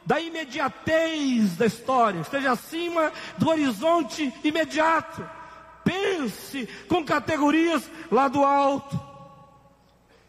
da 0.07 0.19
imediatez 0.19 1.59
da 1.59 1.67
história, 1.67 2.21
esteja 2.21 2.53
acima 2.53 3.13
do 3.37 3.51
horizonte 3.51 4.33
imediato. 4.43 5.29
Pense 5.85 6.67
com 6.89 7.05
categorias 7.05 7.87
lá 8.11 8.29
do 8.29 8.43
alto. 8.43 8.99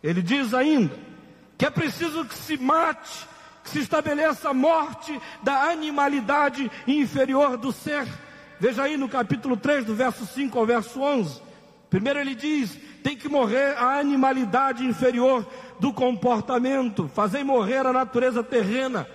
Ele 0.04 0.22
diz 0.22 0.54
ainda 0.54 1.07
que 1.58 1.66
é 1.66 1.70
preciso 1.70 2.26
que 2.26 2.36
se 2.36 2.58
mate, 2.58 3.28
que 3.64 3.70
se 3.72 3.80
estabeleça 3.80 4.50
a 4.50 4.54
morte 4.54 5.20
da 5.42 5.64
animalidade 5.64 6.72
inferior 6.86 7.58
do 7.58 7.72
ser. 7.72 8.08
Veja 8.60 8.84
aí 8.84 8.98
no 8.98 9.10
capítulo 9.10 9.58
3, 9.58 9.86
do 9.86 9.96
verso 9.96 10.26
5 10.26 10.58
ao 10.58 10.66
verso 10.66 11.02
11. 11.02 11.42
Primeiro 11.90 12.20
ele 12.20 12.36
diz: 12.36 12.78
tem 13.04 13.16
que 13.16 13.30
morrer 13.30 13.78
a 13.78 14.00
animalidade 14.00 14.86
inferior 14.86 15.48
do 15.80 15.94
comportamento, 15.94 17.10
fazer 17.14 17.44
morrer 17.44 17.86
a 17.86 17.94
natureza 17.94 18.44
terrena, 18.44 19.08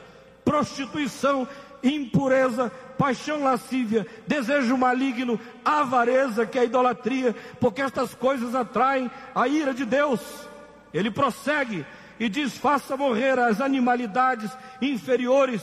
prostituição, 0.44 1.46
impureza, 1.82 2.70
paixão 2.96 3.42
lascívia, 3.42 4.06
desejo 4.26 4.76
maligno, 4.76 5.38
avareza, 5.64 6.46
que 6.46 6.58
é 6.58 6.62
a 6.62 6.64
idolatria, 6.64 7.34
porque 7.61 7.82
estas 7.82 8.14
coisas 8.14 8.54
atraem 8.54 9.11
a 9.34 9.49
ira 9.49 9.75
de 9.75 9.84
Deus. 9.84 10.20
Ele 10.94 11.11
prossegue, 11.11 11.84
e 12.23 12.29
diz: 12.29 12.57
faça 12.57 12.97
morrer 12.97 13.37
as 13.37 13.61
animalidades 13.61 14.49
inferiores 14.81 15.61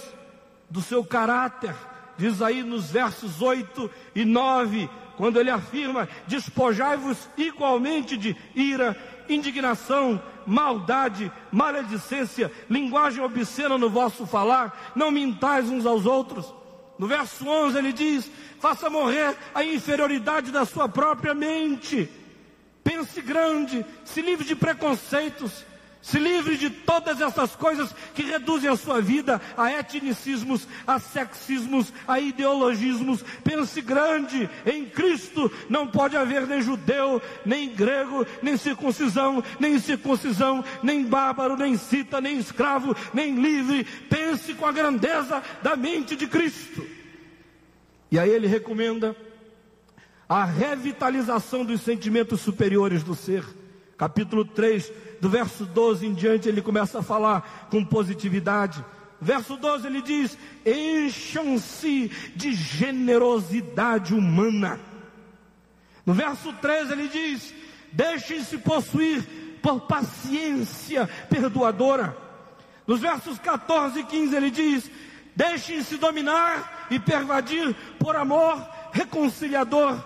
do 0.69 0.81
seu 0.81 1.05
caráter. 1.05 1.73
Diz 2.17 2.41
aí 2.41 2.63
nos 2.63 2.91
versos 2.91 3.41
8 3.41 3.89
e 4.13 4.25
9, 4.25 4.89
quando 5.15 5.39
ele 5.39 5.49
afirma: 5.49 6.09
despojai-vos 6.27 7.29
igualmente 7.37 8.17
de 8.17 8.35
ira, 8.53 8.93
indignação, 9.29 10.21
maldade, 10.45 11.31
maledicência, 11.49 12.51
linguagem 12.69 13.23
obscena 13.23 13.77
no 13.77 13.89
vosso 13.89 14.27
falar, 14.27 14.91
não 14.93 15.11
mintais 15.11 15.69
uns 15.69 15.85
aos 15.85 16.05
outros. 16.05 16.53
No 16.97 17.07
verso 17.07 17.47
11 17.47 17.77
ele 17.77 17.93
diz: 17.93 18.29
faça 18.59 18.89
morrer 18.89 19.33
a 19.55 19.63
inferioridade 19.63 20.51
da 20.51 20.65
sua 20.65 20.89
própria 20.89 21.33
mente. 21.33 22.09
Pense 22.83 23.21
grande, 23.21 23.85
se 24.03 24.21
livre 24.21 24.45
de 24.45 24.57
preconceitos, 24.57 25.68
se 26.01 26.17
livre 26.17 26.57
de 26.57 26.69
todas 26.69 27.19
essas 27.19 27.55
coisas 27.55 27.93
que 28.15 28.23
reduzem 28.23 28.69
a 28.69 28.77
sua 28.77 29.01
vida 29.01 29.41
a 29.57 29.71
etnicismos, 29.71 30.65
a 30.87 30.97
sexismos, 30.97 31.91
a 32.07 32.19
ideologismos. 32.19 33.23
Pense 33.43 33.81
grande, 33.81 34.49
em 34.65 34.85
Cristo 34.85 35.51
não 35.69 35.87
pode 35.87 36.15
haver 36.15 36.47
nem 36.47 36.61
judeu, 36.61 37.21
nem 37.45 37.69
grego, 37.69 38.25
nem 38.41 38.55
circuncisão, 38.55 39.43
nem 39.59 39.77
circuncisão, 39.77 40.63
nem 40.81 41.03
bárbaro, 41.03 41.57
nem 41.57 41.75
cita, 41.75 42.21
nem 42.21 42.37
escravo, 42.39 42.95
nem 43.13 43.35
livre. 43.35 43.83
Pense 44.09 44.53
com 44.53 44.65
a 44.65 44.71
grandeza 44.71 45.43
da 45.61 45.75
mente 45.75 46.15
de 46.15 46.27
Cristo. 46.27 46.85
E 48.09 48.17
aí 48.17 48.29
ele 48.29 48.47
recomenda 48.47 49.15
a 50.29 50.45
revitalização 50.45 51.65
dos 51.65 51.81
sentimentos 51.81 52.39
superiores 52.39 53.03
do 53.03 53.15
ser. 53.15 53.58
Capítulo 53.99 54.45
3, 54.45 54.93
do 55.19 55.27
verso 55.27 55.65
12 55.65 56.07
em 56.07 56.13
diante, 56.13 56.47
ele 56.47 56.61
começa 56.61 56.99
a 56.99 57.03
falar 57.03 57.67
com 57.69 57.83
positividade. 57.83 58.81
Verso 59.19 59.57
12 59.57 59.87
ele 59.87 60.01
diz: 60.01 60.37
Encham-se 60.65 62.07
de 62.33 62.53
generosidade 62.53 64.13
humana. 64.13 64.79
No 66.05 66.13
verso 66.13 66.53
13 66.53 66.93
ele 66.93 67.09
diz: 67.09 67.53
Deixem-se 67.91 68.59
possuir 68.59 69.21
por 69.61 69.81
paciência 69.81 71.05
perdoadora. 71.29 72.15
Nos 72.87 73.01
versos 73.01 73.37
14 73.37 73.99
e 73.99 74.03
15 74.05 74.33
ele 74.33 74.49
diz: 74.49 74.89
Deixem-se 75.35 75.97
dominar 75.97 76.87
e 76.89 76.97
pervadir 76.97 77.75
por 77.99 78.15
amor 78.15 78.65
reconciliador. 78.93 80.01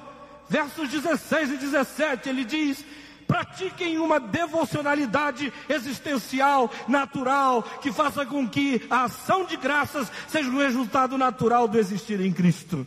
Versos 0.50 0.89
16 0.89 1.51
e 1.51 1.57
17 1.57 2.29
ele 2.29 2.43
diz: 2.43 2.83
pratiquem 3.27 3.97
uma 3.97 4.19
devocionalidade 4.19 5.51
existencial, 5.69 6.69
natural, 6.87 7.63
que 7.81 7.91
faça 7.91 8.25
com 8.25 8.47
que 8.47 8.85
a 8.89 9.03
ação 9.05 9.45
de 9.45 9.57
graças 9.57 10.11
seja 10.27 10.49
um 10.49 10.57
resultado 10.57 11.17
natural 11.17 11.67
do 11.67 11.77
existir 11.77 12.19
em 12.21 12.31
Cristo. 12.31 12.85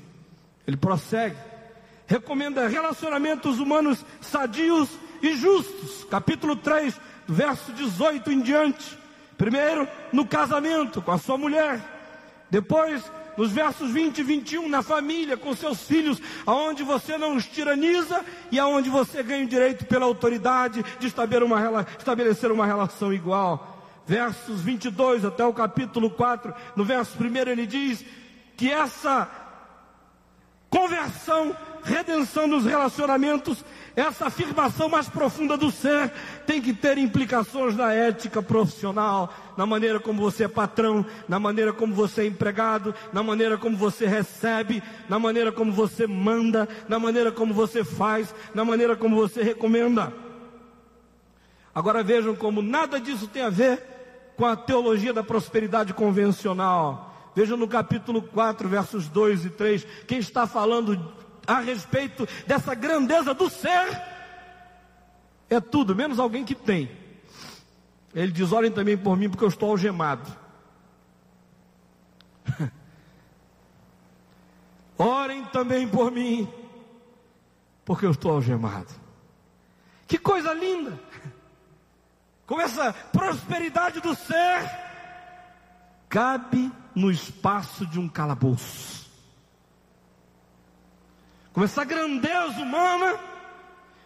Ele 0.66 0.76
prossegue, 0.76 1.36
recomenda 2.06 2.68
relacionamentos 2.68 3.58
humanos 3.58 4.04
sadios 4.20 4.88
e 5.22 5.34
justos, 5.36 6.04
capítulo 6.10 6.56
3, 6.56 6.98
verso 7.26 7.72
18 7.72 8.32
em 8.32 8.40
diante. 8.40 8.98
Primeiro, 9.36 9.86
no 10.12 10.26
casamento 10.26 11.02
com 11.02 11.12
a 11.12 11.18
sua 11.18 11.36
mulher, 11.36 11.80
depois 12.50 13.02
nos 13.36 13.52
versos 13.52 13.90
20 13.90 14.18
e 14.18 14.22
21, 14.22 14.68
na 14.68 14.82
família, 14.82 15.36
com 15.36 15.54
seus 15.54 15.82
filhos, 15.82 16.20
aonde 16.46 16.82
você 16.82 17.18
não 17.18 17.36
os 17.36 17.46
tiraniza 17.46 18.24
e 18.50 18.58
aonde 18.58 18.88
você 18.88 19.22
ganha 19.22 19.44
o 19.44 19.48
direito 19.48 19.84
pela 19.84 20.06
autoridade 20.06 20.84
de 20.98 21.06
estabelecer 21.06 22.50
uma, 22.50 22.66
relação 22.66 23.12
igual. 23.12 23.74
Versos 24.06 24.60
22 24.60 25.24
até 25.24 25.44
o 25.44 25.52
capítulo 25.52 26.10
4, 26.10 26.54
no 26.76 26.84
verso 26.84 27.16
1 27.22 27.36
ele 27.50 27.66
diz 27.66 28.04
que 28.56 28.70
essa 28.70 29.28
conversão, 30.70 31.56
redenção 31.86 32.48
nos 32.48 32.64
relacionamentos 32.64 33.64
essa 33.94 34.26
afirmação 34.26 34.88
mais 34.88 35.08
profunda 35.08 35.56
do 35.56 35.70
ser 35.70 36.12
tem 36.44 36.60
que 36.60 36.74
ter 36.74 36.98
implicações 36.98 37.76
na 37.76 37.92
ética 37.92 38.42
profissional, 38.42 39.32
na 39.56 39.64
maneira 39.64 40.00
como 40.00 40.20
você 40.20 40.44
é 40.44 40.48
patrão, 40.48 41.06
na 41.28 41.38
maneira 41.38 41.72
como 41.72 41.94
você 41.94 42.22
é 42.22 42.26
empregado, 42.26 42.94
na 43.12 43.22
maneira 43.22 43.56
como 43.56 43.76
você 43.76 44.04
recebe, 44.04 44.82
na 45.08 45.18
maneira 45.18 45.52
como 45.52 45.72
você 45.72 46.06
manda, 46.06 46.68
na 46.88 46.98
maneira 46.98 47.30
como 47.30 47.54
você 47.54 47.84
faz, 47.84 48.34
na 48.54 48.64
maneira 48.64 48.96
como 48.96 49.16
você 49.16 49.42
recomenda. 49.42 50.12
Agora 51.74 52.02
vejam 52.02 52.34
como 52.34 52.60
nada 52.60 52.98
disso 53.00 53.28
tem 53.28 53.42
a 53.42 53.50
ver 53.50 53.82
com 54.36 54.44
a 54.44 54.56
teologia 54.56 55.12
da 55.12 55.22
prosperidade 55.22 55.94
convencional. 55.94 57.14
Vejam 57.34 57.56
no 57.56 57.68
capítulo 57.68 58.20
4, 58.20 58.68
versos 58.68 59.08
2 59.08 59.44
e 59.44 59.50
3, 59.50 59.86
quem 60.06 60.18
está 60.18 60.46
falando 60.46 60.98
a 61.46 61.60
respeito 61.60 62.26
dessa 62.46 62.74
grandeza 62.74 63.32
do 63.32 63.48
ser, 63.48 64.02
é 65.48 65.60
tudo, 65.60 65.94
menos 65.94 66.18
alguém 66.18 66.44
que 66.44 66.54
tem. 66.54 66.90
Ele 68.14 68.32
diz: 68.32 68.50
olhem 68.52 68.72
também 68.72 68.96
por 68.96 69.16
mim, 69.16 69.30
porque 69.30 69.44
eu 69.44 69.48
estou 69.48 69.70
algemado. 69.70 70.30
Orem 74.98 75.44
também 75.46 75.86
por 75.86 76.10
mim, 76.10 76.48
porque 77.84 78.06
eu 78.06 78.10
estou 78.10 78.32
algemado. 78.32 78.88
Que 80.06 80.18
coisa 80.18 80.52
linda! 80.54 80.98
Com 82.46 82.60
essa 82.60 82.92
prosperidade 82.92 84.00
do 84.00 84.14
ser, 84.14 84.70
cabe 86.08 86.73
no 86.94 87.10
espaço 87.10 87.84
de 87.86 87.99
um 87.99 88.08
calabouço 88.08 89.05
com 91.56 91.64
essa 91.64 91.86
grandeza 91.86 92.60
humana, 92.60 93.19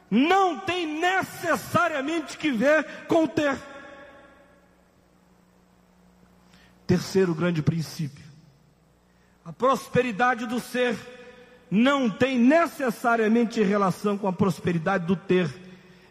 não 0.08 0.60
tem 0.60 0.86
necessariamente 0.86 2.38
que 2.38 2.52
ver 2.52 2.86
com 3.08 3.24
o 3.24 3.28
ter. 3.28 3.58
Terceiro 6.86 7.34
grande 7.34 7.60
princípio: 7.60 8.24
a 9.44 9.52
prosperidade 9.52 10.46
do 10.46 10.60
ser 10.60 10.96
não 11.68 12.08
tem 12.08 12.38
necessariamente 12.38 13.60
relação 13.64 14.16
com 14.16 14.28
a 14.28 14.32
prosperidade 14.32 15.04
do 15.04 15.16
ter, 15.16 15.52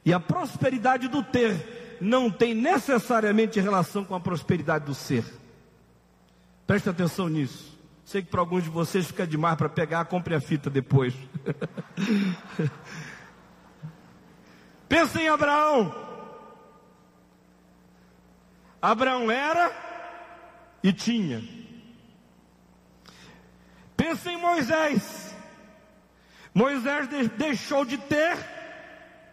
e 0.03 0.11
a 0.11 0.19
prosperidade 0.19 1.07
do 1.07 1.23
ter 1.23 1.97
não 2.01 2.29
tem 2.29 2.53
necessariamente 2.53 3.61
relação 3.61 4.03
com 4.03 4.13
a 4.13 4.19
prosperidade 4.19 4.83
do 4.83 4.93
ser. 4.93 5.23
Preste 6.67 6.89
atenção 6.89 7.29
nisso. 7.29 7.69
Sei 8.09 8.23
que 8.23 8.31
para 8.31 8.39
alguns 8.39 8.63
de 8.63 8.71
vocês 8.71 9.05
fica 9.05 9.27
demais 9.27 9.55
para 9.55 9.69
pegar, 9.69 10.03
compre 10.05 10.33
a 10.33 10.41
fita 10.41 10.67
depois. 10.67 11.13
Pensa 14.89 15.21
em 15.21 15.29
Abraão. 15.29 15.93
Abraão 18.81 19.29
era 19.29 19.71
e 20.81 20.93
tinha. 20.93 21.43
Pensa 23.95 24.31
em 24.31 24.37
Moisés. 24.37 25.35
Moisés 26.53 27.07
deixou 27.37 27.85
de 27.85 27.97
ter 27.97 28.37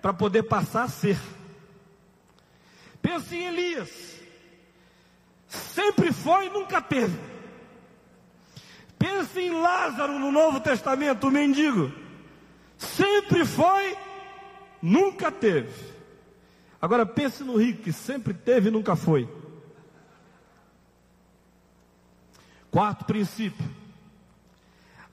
para 0.02 0.12
poder 0.12 0.42
passar 0.44 0.84
a 0.84 0.88
ser. 0.88 1.18
Pensa 3.00 3.34
em 3.34 3.46
Elias. 3.46 4.20
Sempre 5.48 6.12
foi 6.12 6.46
e 6.46 6.50
nunca 6.50 6.82
teve. 6.82 7.35
Pense 9.06 9.38
em 9.38 9.52
Lázaro 9.52 10.18
no 10.18 10.32
Novo 10.32 10.58
Testamento, 10.58 11.28
o 11.28 11.30
mendigo. 11.30 11.92
Sempre 12.76 13.44
foi, 13.44 13.96
nunca 14.82 15.30
teve. 15.30 15.70
Agora 16.82 17.06
pense 17.06 17.44
no 17.44 17.56
rico, 17.56 17.84
que 17.84 17.92
sempre 17.92 18.34
teve 18.34 18.66
e 18.66 18.72
nunca 18.72 18.96
foi. 18.96 19.28
Quarto 22.68 23.04
princípio. 23.04 23.64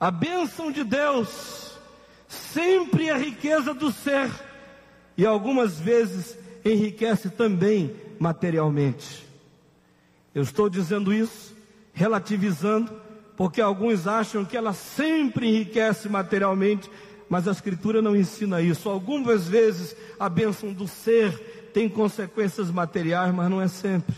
A 0.00 0.10
bênção 0.10 0.72
de 0.72 0.82
Deus 0.82 1.78
sempre 2.26 3.10
é 3.10 3.16
riqueza 3.16 3.72
do 3.72 3.92
ser 3.92 4.28
e 5.16 5.24
algumas 5.24 5.78
vezes 5.78 6.36
enriquece 6.64 7.30
também 7.30 7.94
materialmente. 8.18 9.24
Eu 10.34 10.42
estou 10.42 10.68
dizendo 10.68 11.14
isso, 11.14 11.54
relativizando, 11.92 13.03
porque 13.36 13.60
alguns 13.60 14.06
acham 14.06 14.44
que 14.44 14.56
ela 14.56 14.72
sempre 14.72 15.48
enriquece 15.48 16.08
materialmente, 16.08 16.90
mas 17.28 17.48
a 17.48 17.52
Escritura 17.52 18.00
não 18.00 18.14
ensina 18.14 18.60
isso. 18.60 18.88
Algumas 18.88 19.48
vezes 19.48 19.96
a 20.18 20.28
bênção 20.28 20.72
do 20.72 20.86
ser 20.86 21.70
tem 21.72 21.88
consequências 21.88 22.70
materiais, 22.70 23.34
mas 23.34 23.50
não 23.50 23.60
é 23.60 23.68
sempre. 23.68 24.14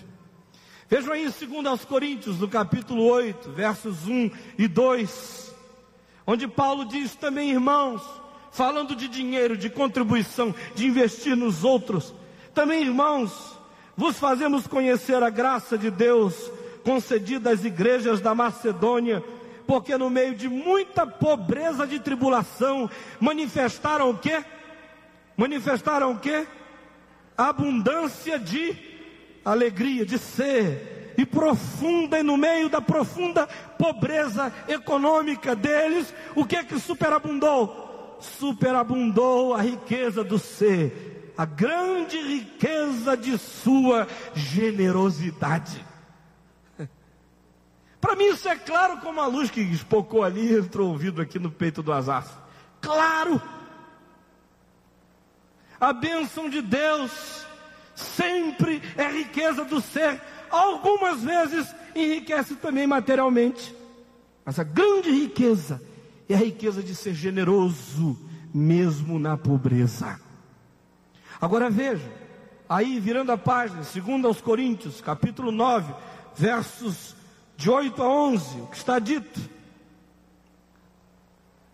Vejam 0.89 1.13
aí 1.13 1.27
em 1.27 1.63
2 1.63 1.85
Coríntios, 1.85 2.39
no 2.39 2.49
capítulo 2.49 3.03
8, 3.05 3.51
versos 3.51 4.07
1 4.07 4.31
e 4.59 4.69
2, 4.69 5.55
onde 6.27 6.47
Paulo 6.47 6.85
diz 6.85 7.15
também, 7.17 7.51
irmãos, 7.51 8.03
falando 8.53 8.95
de 8.95 9.09
dinheiro, 9.09 9.57
de 9.57 9.69
contribuição, 9.69 10.55
de 10.75 10.87
investir 10.87 11.37
nos 11.37 11.65
outros, 11.65 12.15
também, 12.55 12.83
irmãos, 12.83 13.59
vos 13.97 14.19
fazemos 14.19 14.67
conhecer 14.67 15.23
a 15.23 15.29
graça 15.29 15.77
de 15.77 15.91
Deus 15.91 16.53
concedida 16.87 17.51
às 17.51 17.65
igrejas 17.65 18.21
da 18.21 18.33
Macedônia, 18.33 19.21
porque 19.67 19.99
no 19.99 20.09
meio 20.09 20.37
de 20.37 20.49
muita 20.49 21.05
pobreza 21.05 21.85
de 21.85 21.99
tribulação, 21.99 22.89
manifestaram 23.19 24.11
o 24.11 24.17
quê? 24.17 24.45
Manifestaram 25.37 26.13
o 26.13 26.19
quê? 26.21 26.47
Abundância 27.37 28.39
de 28.39 28.77
alegria, 29.45 30.07
de 30.07 30.17
ser, 30.17 31.15
e 31.19 31.27
profunda, 31.27 32.21
e 32.21 32.23
no 32.23 32.37
meio 32.37 32.69
da 32.69 32.81
profunda 32.81 33.49
pobreza 33.77 34.53
econômica 34.69 35.57
deles, 35.57 36.15
o 36.37 36.45
que 36.45 36.55
é 36.55 36.63
que 36.63 36.79
superabundou? 36.79 38.17
Superabundou 38.21 39.55
a 39.55 39.61
riqueza 39.61 40.23
do 40.23 40.39
ser, 40.39 41.33
a 41.37 41.45
grande 41.45 42.17
riqueza 42.17 43.17
de 43.17 43.37
sua 43.37 44.07
generosidade. 44.37 45.86
Para 48.01 48.15
mim 48.15 48.27
isso 48.27 48.49
é 48.49 48.57
claro 48.57 48.99
como 48.99 49.21
a 49.21 49.27
luz 49.27 49.51
que 49.51 49.61
espocou 49.61 50.23
ali 50.23 50.53
e 50.53 50.59
entrou 50.59 50.93
o 50.93 50.97
vidro 50.97 51.23
aqui 51.23 51.39
no 51.39 51.51
peito 51.51 51.83
do 51.83 51.93
Azaf. 51.93 52.31
Claro! 52.81 53.41
A 55.81 55.93
bênção 55.93 56.49
de 56.49 56.63
Deus 56.63 57.47
sempre 57.95 58.83
é 58.97 59.11
riqueza 59.11 59.65
do 59.65 59.81
ser. 59.81 60.21
Algumas 60.51 61.23
vezes 61.23 61.75
enriquece 61.95 62.55
também 62.57 62.87
materialmente. 62.87 63.75
Mas 64.45 64.59
a 64.59 64.65
grande 64.65 65.11
riqueza 65.11 65.83
é 66.29 66.35
a 66.35 66.39
riqueza 66.39 66.83
de 66.83 66.95
ser 66.95 67.15
generoso, 67.15 68.17
mesmo 68.55 69.19
na 69.19 69.37
pobreza. 69.37 70.21
Agora 71.41 71.69
veja, 71.69 72.11
aí 72.69 72.99
virando 72.99 73.33
a 73.33 73.39
página, 73.39 73.83
segundo 73.83 74.27
aos 74.27 74.41
Coríntios, 74.41 75.01
capítulo 75.01 75.51
9, 75.51 75.93
versos 76.35 77.15
de 77.57 77.71
8 77.71 78.03
a 78.03 78.09
11, 78.09 78.61
o 78.61 78.67
que 78.67 78.77
está 78.77 78.99
dito. 78.99 79.41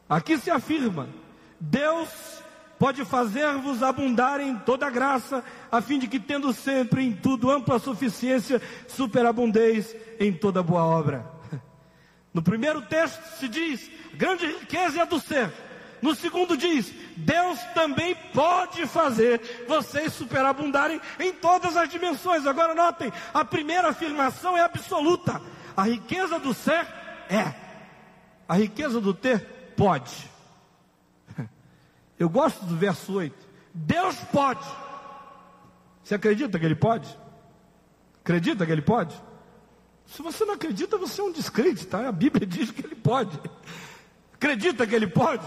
Aqui 0.08 0.38
se 0.38 0.50
afirma: 0.50 1.08
Deus 1.58 2.08
pode 2.78 3.04
fazer-vos 3.04 3.82
abundar 3.82 4.40
em 4.40 4.56
toda 4.58 4.90
graça, 4.90 5.44
a 5.70 5.80
fim 5.80 5.98
de 5.98 6.08
que, 6.08 6.18
tendo 6.18 6.52
sempre 6.52 7.04
em 7.04 7.12
tudo 7.12 7.50
ampla 7.50 7.78
suficiência, 7.78 8.60
superabundeis 8.88 9.94
em 10.18 10.32
toda 10.32 10.62
boa 10.62 10.84
obra. 10.84 11.24
No 12.34 12.42
primeiro 12.42 12.82
texto 12.82 13.22
se 13.38 13.48
diz: 13.48 13.90
grande 14.14 14.46
riqueza 14.46 15.02
é 15.02 15.06
do 15.06 15.20
ser. 15.20 15.52
No 16.00 16.14
segundo 16.14 16.56
diz: 16.56 16.92
Deus 17.16 17.60
também 17.74 18.16
pode 18.34 18.86
fazer 18.86 19.64
vocês 19.68 20.12
superabundarem 20.12 21.00
em 21.20 21.32
todas 21.32 21.76
as 21.76 21.88
dimensões. 21.88 22.46
Agora 22.46 22.74
notem, 22.74 23.12
a 23.32 23.44
primeira 23.44 23.90
afirmação 23.90 24.56
é 24.56 24.62
absoluta. 24.62 25.40
A 25.76 25.84
riqueza 25.84 26.38
do 26.38 26.52
ser 26.54 26.86
é. 27.28 27.54
A 28.48 28.54
riqueza 28.54 29.00
do 29.00 29.14
ter 29.14 29.40
pode. 29.76 30.30
Eu 32.18 32.28
gosto 32.28 32.64
do 32.64 32.76
verso 32.76 33.14
8. 33.14 33.34
Deus 33.74 34.16
pode. 34.32 34.66
Você 36.02 36.14
acredita 36.14 36.58
que 36.58 36.64
ele 36.64 36.74
pode? 36.74 37.18
Acredita 38.20 38.66
que 38.66 38.72
ele 38.72 38.82
pode? 38.82 39.14
Se 40.06 40.20
você 40.20 40.44
não 40.44 40.54
acredita, 40.54 40.98
você 40.98 41.20
é 41.20 41.24
um 41.24 41.32
descrente, 41.32 41.86
tá? 41.86 42.08
A 42.08 42.12
Bíblia 42.12 42.46
diz 42.46 42.70
que 42.70 42.84
ele 42.84 42.94
pode. 42.94 43.38
Acredita 44.34 44.86
que 44.86 44.94
ele 44.94 45.06
pode? 45.06 45.46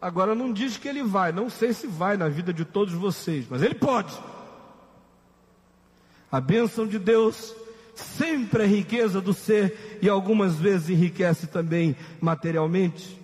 Agora 0.00 0.34
não 0.34 0.52
diz 0.52 0.78
que 0.78 0.88
ele 0.88 1.02
vai, 1.02 1.30
não 1.30 1.50
sei 1.50 1.74
se 1.74 1.86
vai 1.86 2.16
na 2.16 2.28
vida 2.28 2.54
de 2.54 2.64
todos 2.64 2.94
vocês, 2.94 3.46
mas 3.50 3.60
ele 3.60 3.74
pode. 3.74 4.16
A 6.32 6.40
bênção 6.40 6.86
de 6.86 6.98
Deus 6.98 7.54
sempre 8.00 8.64
é 8.64 8.66
riqueza 8.66 9.20
do 9.20 9.32
ser 9.32 9.98
e 10.02 10.08
algumas 10.08 10.56
vezes 10.56 10.90
enriquece 10.90 11.46
também 11.46 11.96
materialmente. 12.20 13.20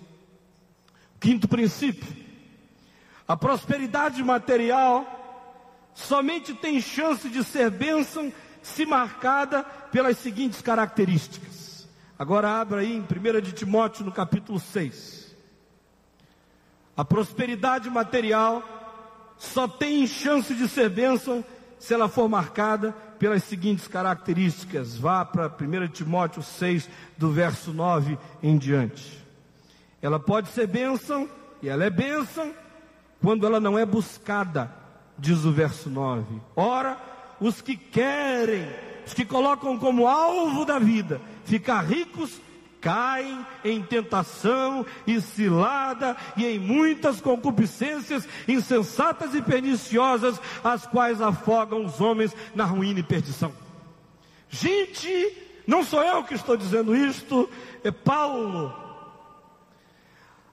Quinto 1.19 1.47
princípio: 1.47 2.07
a 3.27 3.35
prosperidade 3.35 4.23
material 4.23 5.15
somente 5.93 6.53
tem 6.53 6.79
chance 6.79 7.27
de 7.29 7.43
ser 7.43 7.69
bênção 7.69 8.31
se 8.61 8.85
marcada 8.85 9.63
pelas 9.91 10.17
seguintes 10.17 10.61
características. 10.61 11.87
Agora 12.17 12.59
abra 12.59 12.81
aí 12.81 12.95
em 12.95 13.01
1 13.01 13.41
de 13.41 13.51
Timóteo 13.51 14.05
no 14.05 14.11
capítulo 14.11 14.59
6. 14.59 15.35
A 16.95 17.05
prosperidade 17.05 17.89
material 17.89 18.63
só 19.37 19.67
tem 19.67 20.07
chance 20.07 20.53
de 20.55 20.67
ser 20.67 20.89
bênção 20.89 21.45
se 21.79 21.93
ela 21.93 22.09
for 22.09 22.27
marcada 22.27 22.91
pelas 23.19 23.43
seguintes 23.43 23.87
características. 23.87 24.97
Vá 24.97 25.23
para 25.25 25.47
1 25.47 25.87
Timóteo 25.89 26.41
6, 26.41 26.89
do 27.17 27.31
verso 27.31 27.71
9 27.71 28.17
em 28.41 28.57
diante. 28.57 29.25
Ela 30.01 30.19
pode 30.19 30.49
ser 30.49 30.67
bênção, 30.67 31.29
e 31.61 31.69
ela 31.69 31.85
é 31.85 31.89
bênção, 31.89 32.53
quando 33.21 33.45
ela 33.45 33.59
não 33.59 33.77
é 33.77 33.85
buscada, 33.85 34.71
diz 35.17 35.43
o 35.45 35.51
verso 35.51 35.89
9. 35.89 36.39
Ora, 36.55 36.97
os 37.39 37.61
que 37.61 37.75
querem, 37.75 38.67
os 39.05 39.13
que 39.13 39.25
colocam 39.25 39.77
como 39.77 40.07
alvo 40.07 40.65
da 40.65 40.79
vida 40.79 41.19
ficar 41.45 41.81
ricos, 41.81 42.41
caem 42.87 43.45
em 43.65 43.83
tentação 43.83 44.85
e 45.05 45.19
cilada 45.19 46.15
e 46.37 46.45
em 46.45 46.57
muitas 46.57 47.19
concupiscências 47.19 48.25
insensatas 48.47 49.35
e 49.35 49.41
perniciosas, 49.41 50.39
as 50.63 50.87
quais 50.87 51.21
afogam 51.21 51.83
os 51.83 51.99
homens 51.99 52.33
na 52.55 52.63
ruína 52.63 53.01
e 53.01 53.03
perdição. 53.03 53.51
Gente, 54.49 55.37
não 55.67 55.83
sou 55.83 56.01
eu 56.01 56.23
que 56.23 56.33
estou 56.33 56.55
dizendo 56.55 56.95
isto, 56.95 57.49
é 57.83 57.91
Paulo. 57.91 58.73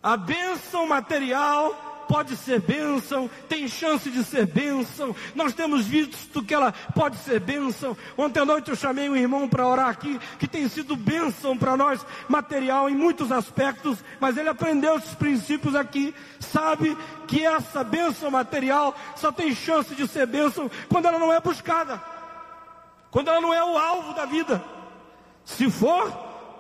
A 0.03 0.17
bênção 0.17 0.89
material 0.89 1.94
pode 2.09 2.37
ser 2.37 2.61
bênção, 2.61 3.29
tem 3.49 3.69
chance 3.69 4.11
de 4.11 4.25
ser 4.25 4.47
bênção. 4.47 5.15
Nós 5.35 5.53
temos 5.53 5.87
visto 5.87 6.43
que 6.43 6.55
ela 6.55 6.73
pode 6.95 7.17
ser 7.19 7.41
bênção. 7.41 7.97
Ontem 8.17 8.41
à 8.41 8.45
noite 8.45 8.71
eu 8.71 8.77
chamei 8.77 9.09
um 9.09 9.17
irmão 9.17 9.49
para 9.49 9.67
orar 9.67 9.89
aqui, 9.89 10.19
que 10.39 10.47
tem 10.47 10.69
sido 10.69 10.97
bênção 10.97 11.57
para 11.57 11.77
nós, 11.77 12.05
material 12.29 12.89
em 12.89 12.95
muitos 12.95 13.31
aspectos, 13.31 13.99
mas 14.21 14.37
ele 14.37 14.49
aprendeu 14.49 14.97
esses 14.97 15.15
princípios 15.15 15.75
aqui. 15.75 16.15
Sabe 16.41 16.97
que 17.27 17.45
essa 17.45 17.83
bênção 17.83 18.31
material 18.31 18.95
só 19.17 19.33
tem 19.33 19.55
chance 19.55 19.95
de 19.95 20.07
ser 20.07 20.27
bênção 20.27 20.71
quando 20.89 21.07
ela 21.07 21.19
não 21.19 21.33
é 21.33 21.41
buscada, 21.41 22.03
quando 23.11 23.29
ela 23.29 23.41
não 23.41 23.53
é 23.53 23.63
o 23.65 23.77
alvo 23.77 24.15
da 24.15 24.25
vida. 24.25 24.63
Se 25.45 25.71
for, 25.71 26.11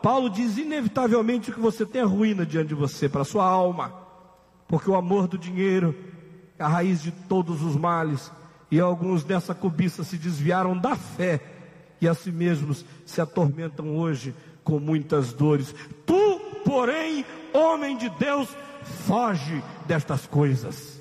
Paulo 0.02 0.28
diz 0.28 0.58
inevitavelmente 0.58 1.50
que 1.50 1.58
você 1.58 1.86
tem 1.86 2.02
a 2.02 2.06
ruína 2.06 2.44
diante 2.44 2.68
de 2.68 2.74
você, 2.74 3.08
para 3.08 3.22
a 3.22 3.24
sua 3.24 3.44
alma 3.44 4.03
porque 4.68 4.90
o 4.90 4.94
amor 4.94 5.26
do 5.26 5.38
dinheiro 5.38 5.94
é 6.58 6.64
a 6.64 6.68
raiz 6.68 7.02
de 7.02 7.10
todos 7.10 7.62
os 7.62 7.76
males, 7.76 8.30
e 8.70 8.80
alguns 8.80 9.22
dessa 9.22 9.54
cobiça 9.54 10.02
se 10.02 10.16
desviaram 10.16 10.76
da 10.76 10.96
fé 10.96 11.40
e 12.00 12.08
a 12.08 12.14
si 12.14 12.32
mesmos 12.32 12.84
se 13.06 13.20
atormentam 13.20 13.96
hoje 13.96 14.34
com 14.64 14.80
muitas 14.80 15.32
dores. 15.32 15.74
Tu, 16.04 16.40
porém, 16.64 17.24
homem 17.52 17.96
de 17.96 18.08
Deus, 18.10 18.48
foge 19.06 19.62
destas 19.86 20.26
coisas. 20.26 21.00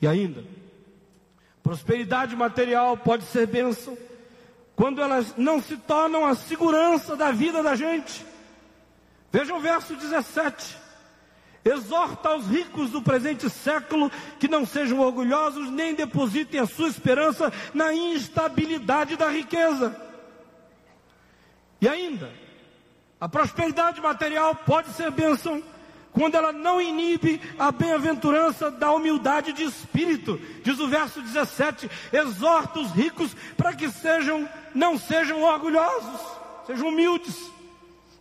E 0.00 0.06
ainda, 0.06 0.44
prosperidade 1.62 2.34
material 2.34 2.96
pode 2.96 3.24
ser 3.24 3.46
bênção 3.46 3.96
quando 4.76 5.00
elas 5.00 5.34
não 5.36 5.60
se 5.62 5.76
tornam 5.76 6.24
a 6.24 6.34
segurança 6.34 7.16
da 7.16 7.30
vida 7.30 7.62
da 7.62 7.76
gente. 7.76 8.24
Veja 9.30 9.54
o 9.54 9.60
verso 9.60 9.94
17. 9.94 10.83
Exorta 11.64 12.36
os 12.36 12.46
ricos 12.46 12.90
do 12.90 13.00
presente 13.00 13.48
século 13.48 14.12
que 14.38 14.46
não 14.46 14.66
sejam 14.66 15.00
orgulhosos 15.00 15.70
nem 15.70 15.94
depositem 15.94 16.60
a 16.60 16.66
sua 16.66 16.88
esperança 16.88 17.50
na 17.72 17.94
instabilidade 17.94 19.16
da 19.16 19.30
riqueza. 19.30 19.96
E 21.80 21.88
ainda, 21.88 22.30
a 23.18 23.26
prosperidade 23.28 24.00
material 24.00 24.54
pode 24.54 24.90
ser 24.90 25.10
bênção 25.10 25.62
quando 26.12 26.34
ela 26.34 26.52
não 26.52 26.80
inibe 26.80 27.40
a 27.58 27.72
bem-aventurança 27.72 28.70
da 28.70 28.92
humildade 28.92 29.52
de 29.54 29.64
espírito. 29.64 30.38
Diz 30.62 30.78
o 30.78 30.86
verso 30.86 31.22
17: 31.22 31.90
exorta 32.12 32.78
os 32.78 32.90
ricos 32.92 33.34
para 33.56 33.74
que 33.74 33.88
sejam, 33.90 34.46
não 34.74 34.98
sejam 34.98 35.42
orgulhosos, 35.42 36.20
sejam 36.66 36.88
humildes. 36.88 37.50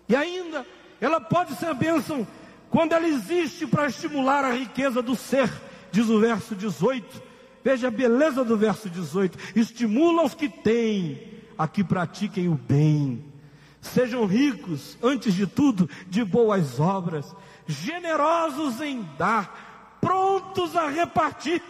E 0.07 0.15
ainda, 0.15 0.65
ela 1.01 1.19
pode 1.19 1.55
ser 1.55 1.73
bênção 1.73 2.25
quando 2.73 2.93
ela 2.93 3.07
existe 3.07 3.67
para 3.67 3.85
estimular 3.85 4.43
a 4.43 4.51
riqueza 4.51 4.99
do 4.99 5.15
ser, 5.15 5.47
diz 5.91 6.09
o 6.09 6.19
verso 6.19 6.55
18. 6.55 7.21
Veja 7.63 7.87
a 7.87 7.91
beleza 7.91 8.43
do 8.43 8.57
verso 8.57 8.89
18: 8.89 9.37
estimula 9.55 10.23
os 10.23 10.33
que 10.33 10.49
têm 10.49 11.43
a 11.55 11.67
que 11.67 11.83
pratiquem 11.83 12.49
o 12.49 12.55
bem. 12.55 13.23
Sejam 13.79 14.25
ricos, 14.25 14.97
antes 15.03 15.35
de 15.35 15.45
tudo, 15.45 15.87
de 16.07 16.23
boas 16.25 16.79
obras, 16.79 17.35
generosos 17.67 18.81
em 18.81 19.07
dar, 19.19 19.99
prontos 20.01 20.75
a 20.75 20.89
repartir. 20.89 21.61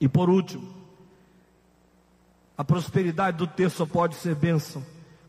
E 0.00 0.08
por 0.08 0.28
último, 0.28 0.74
a 2.58 2.64
prosperidade 2.64 3.36
do 3.36 3.46
ter 3.46 3.70
só 3.70 3.86
pode 3.86 4.16
ser 4.16 4.34
bênção 4.34 4.84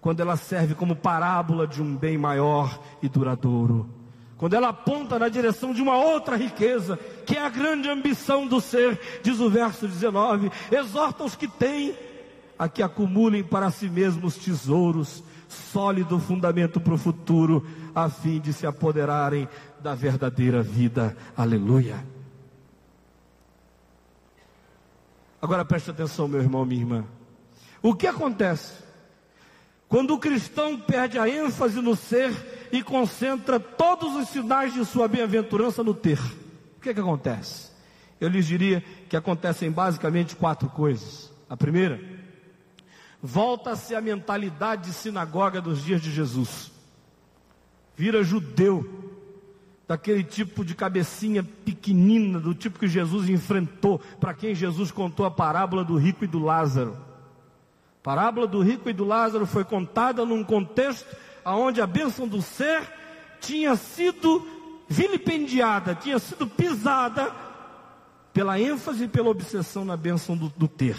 quando 0.05 0.19
ela 0.19 0.37
serve 0.37 0.75
como 0.75 0.95
parábola 0.95 1.65
de 1.65 1.81
um 1.81 1.95
bem 1.95 2.15
maior 2.15 2.79
e 3.01 3.09
duradouro. 3.09 3.89
Quando 4.37 4.53
ela 4.53 4.69
aponta 4.69 5.17
na 5.17 5.27
direção 5.29 5.73
de 5.73 5.81
uma 5.81 5.97
outra 5.97 6.35
riqueza, 6.35 6.95
que 7.25 7.35
é 7.35 7.43
a 7.43 7.49
grande 7.49 7.89
ambição 7.89 8.45
do 8.45 8.61
ser, 8.61 9.01
diz 9.23 9.39
o 9.39 9.49
verso 9.49 9.87
19: 9.87 10.51
exorta 10.71 11.23
os 11.23 11.35
que 11.35 11.47
têm 11.47 11.97
a 12.59 12.69
que 12.69 12.83
acumulem 12.83 13.43
para 13.43 13.71
si 13.71 13.89
mesmos 13.89 14.35
tesouros, 14.35 15.23
sólido 15.49 16.19
fundamento 16.19 16.79
para 16.79 16.93
o 16.93 16.99
futuro, 16.99 17.65
a 17.95 18.07
fim 18.07 18.39
de 18.39 18.53
se 18.53 18.67
apoderarem 18.67 19.49
da 19.81 19.95
verdadeira 19.95 20.61
vida. 20.61 21.17
Aleluia. 21.35 22.05
Agora 25.41 25.65
preste 25.65 25.89
atenção, 25.89 26.27
meu 26.27 26.41
irmão, 26.41 26.63
minha 26.63 26.81
irmã. 26.81 27.05
O 27.81 27.95
que 27.95 28.05
acontece 28.05 28.84
quando 29.87 30.13
o 30.13 30.19
cristão 30.19 30.79
perde 30.79 31.17
a 31.19 31.29
ênfase 31.29 31.79
no 31.81 31.95
ser 31.95 32.33
e 32.71 32.81
concentra 32.81 33.59
todos 33.59 34.15
os 34.15 34.29
sinais 34.29 34.73
de 34.73 34.83
sua 34.83 35.07
bem-aventurança 35.07 35.83
no 35.83 35.93
ter, 35.93 36.19
o 36.77 36.81
que, 36.81 36.89
é 36.89 36.93
que 36.93 36.99
acontece? 36.99 37.71
Eu 38.19 38.29
lhes 38.29 38.45
diria 38.45 38.83
que 39.09 39.15
acontecem 39.15 39.71
basicamente 39.71 40.35
quatro 40.35 40.69
coisas. 40.69 41.31
A 41.49 41.55
primeira, 41.55 42.01
volta-se 43.21 43.93
a 43.93 44.01
mentalidade 44.01 44.89
de 44.89 44.93
sinagoga 44.93 45.61
dos 45.61 45.83
dias 45.83 46.01
de 46.01 46.11
Jesus. 46.11 46.71
vira 47.95 48.23
judeu, 48.23 49.05
daquele 49.87 50.23
tipo 50.23 50.65
de 50.65 50.73
cabecinha 50.73 51.43
pequenina, 51.43 52.39
do 52.39 52.53
tipo 52.55 52.79
que 52.79 52.87
Jesus 52.87 53.29
enfrentou, 53.29 53.99
para 54.19 54.33
quem 54.33 54.55
Jesus 54.55 54.91
contou 54.91 55.25
a 55.25 55.31
parábola 55.31 55.83
do 55.83 55.95
rico 55.95 56.23
e 56.23 56.27
do 56.27 56.39
Lázaro. 56.39 56.97
Parábola 58.05 58.45
do 58.45 58.61
rico 58.61 58.87
e 58.87 58.93
do 58.93 59.03
Lázaro 59.03 59.47
foi 59.47 59.63
contada 59.63 60.23
num 60.23 60.43
contexto 60.43 61.07
onde 61.43 61.81
a 61.81 61.87
bênção 61.87 62.27
do 62.27 62.39
ser 62.39 62.87
tinha 63.41 63.75
sido 63.75 64.47
vilipendiada, 64.87 65.95
tinha 65.95 66.19
sido 66.19 66.45
pisada 66.45 67.33
pela 68.31 68.59
ênfase 68.59 69.05
e 69.05 69.07
pela 69.07 69.31
obsessão 69.31 69.83
na 69.83 69.97
bênção 69.97 70.37
do, 70.37 70.49
do 70.49 70.67
ter. 70.67 70.95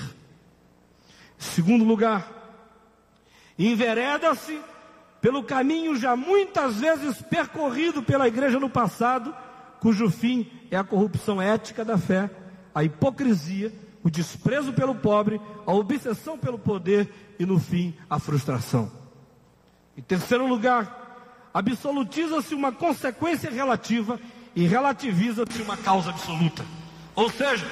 Segundo 1.38 1.84
lugar, 1.84 2.26
envereda-se 3.56 4.60
pelo 5.20 5.44
caminho 5.44 5.94
já 5.94 6.16
muitas 6.16 6.80
vezes 6.80 7.22
percorrido 7.22 8.02
pela 8.02 8.26
igreja 8.26 8.58
no 8.58 8.68
passado, 8.68 9.32
cujo 9.78 10.10
fim 10.10 10.50
é 10.72 10.76
a 10.76 10.82
corrupção 10.82 11.40
ética 11.40 11.84
da 11.84 11.96
fé, 11.96 12.28
a 12.74 12.82
hipocrisia, 12.82 13.72
o 14.06 14.10
desprezo 14.10 14.72
pelo 14.72 14.94
pobre, 14.94 15.40
a 15.66 15.72
obsessão 15.72 16.38
pelo 16.38 16.56
poder 16.56 17.12
e, 17.40 17.44
no 17.44 17.58
fim, 17.58 17.92
a 18.08 18.20
frustração. 18.20 18.88
Em 19.98 20.00
terceiro 20.00 20.46
lugar, 20.46 21.50
absolutiza-se 21.52 22.54
uma 22.54 22.70
consequência 22.70 23.50
relativa 23.50 24.20
e 24.54 24.64
relativiza-se 24.64 25.60
uma 25.60 25.76
causa 25.76 26.10
absoluta. 26.10 26.64
Ou 27.16 27.28
seja, 27.28 27.66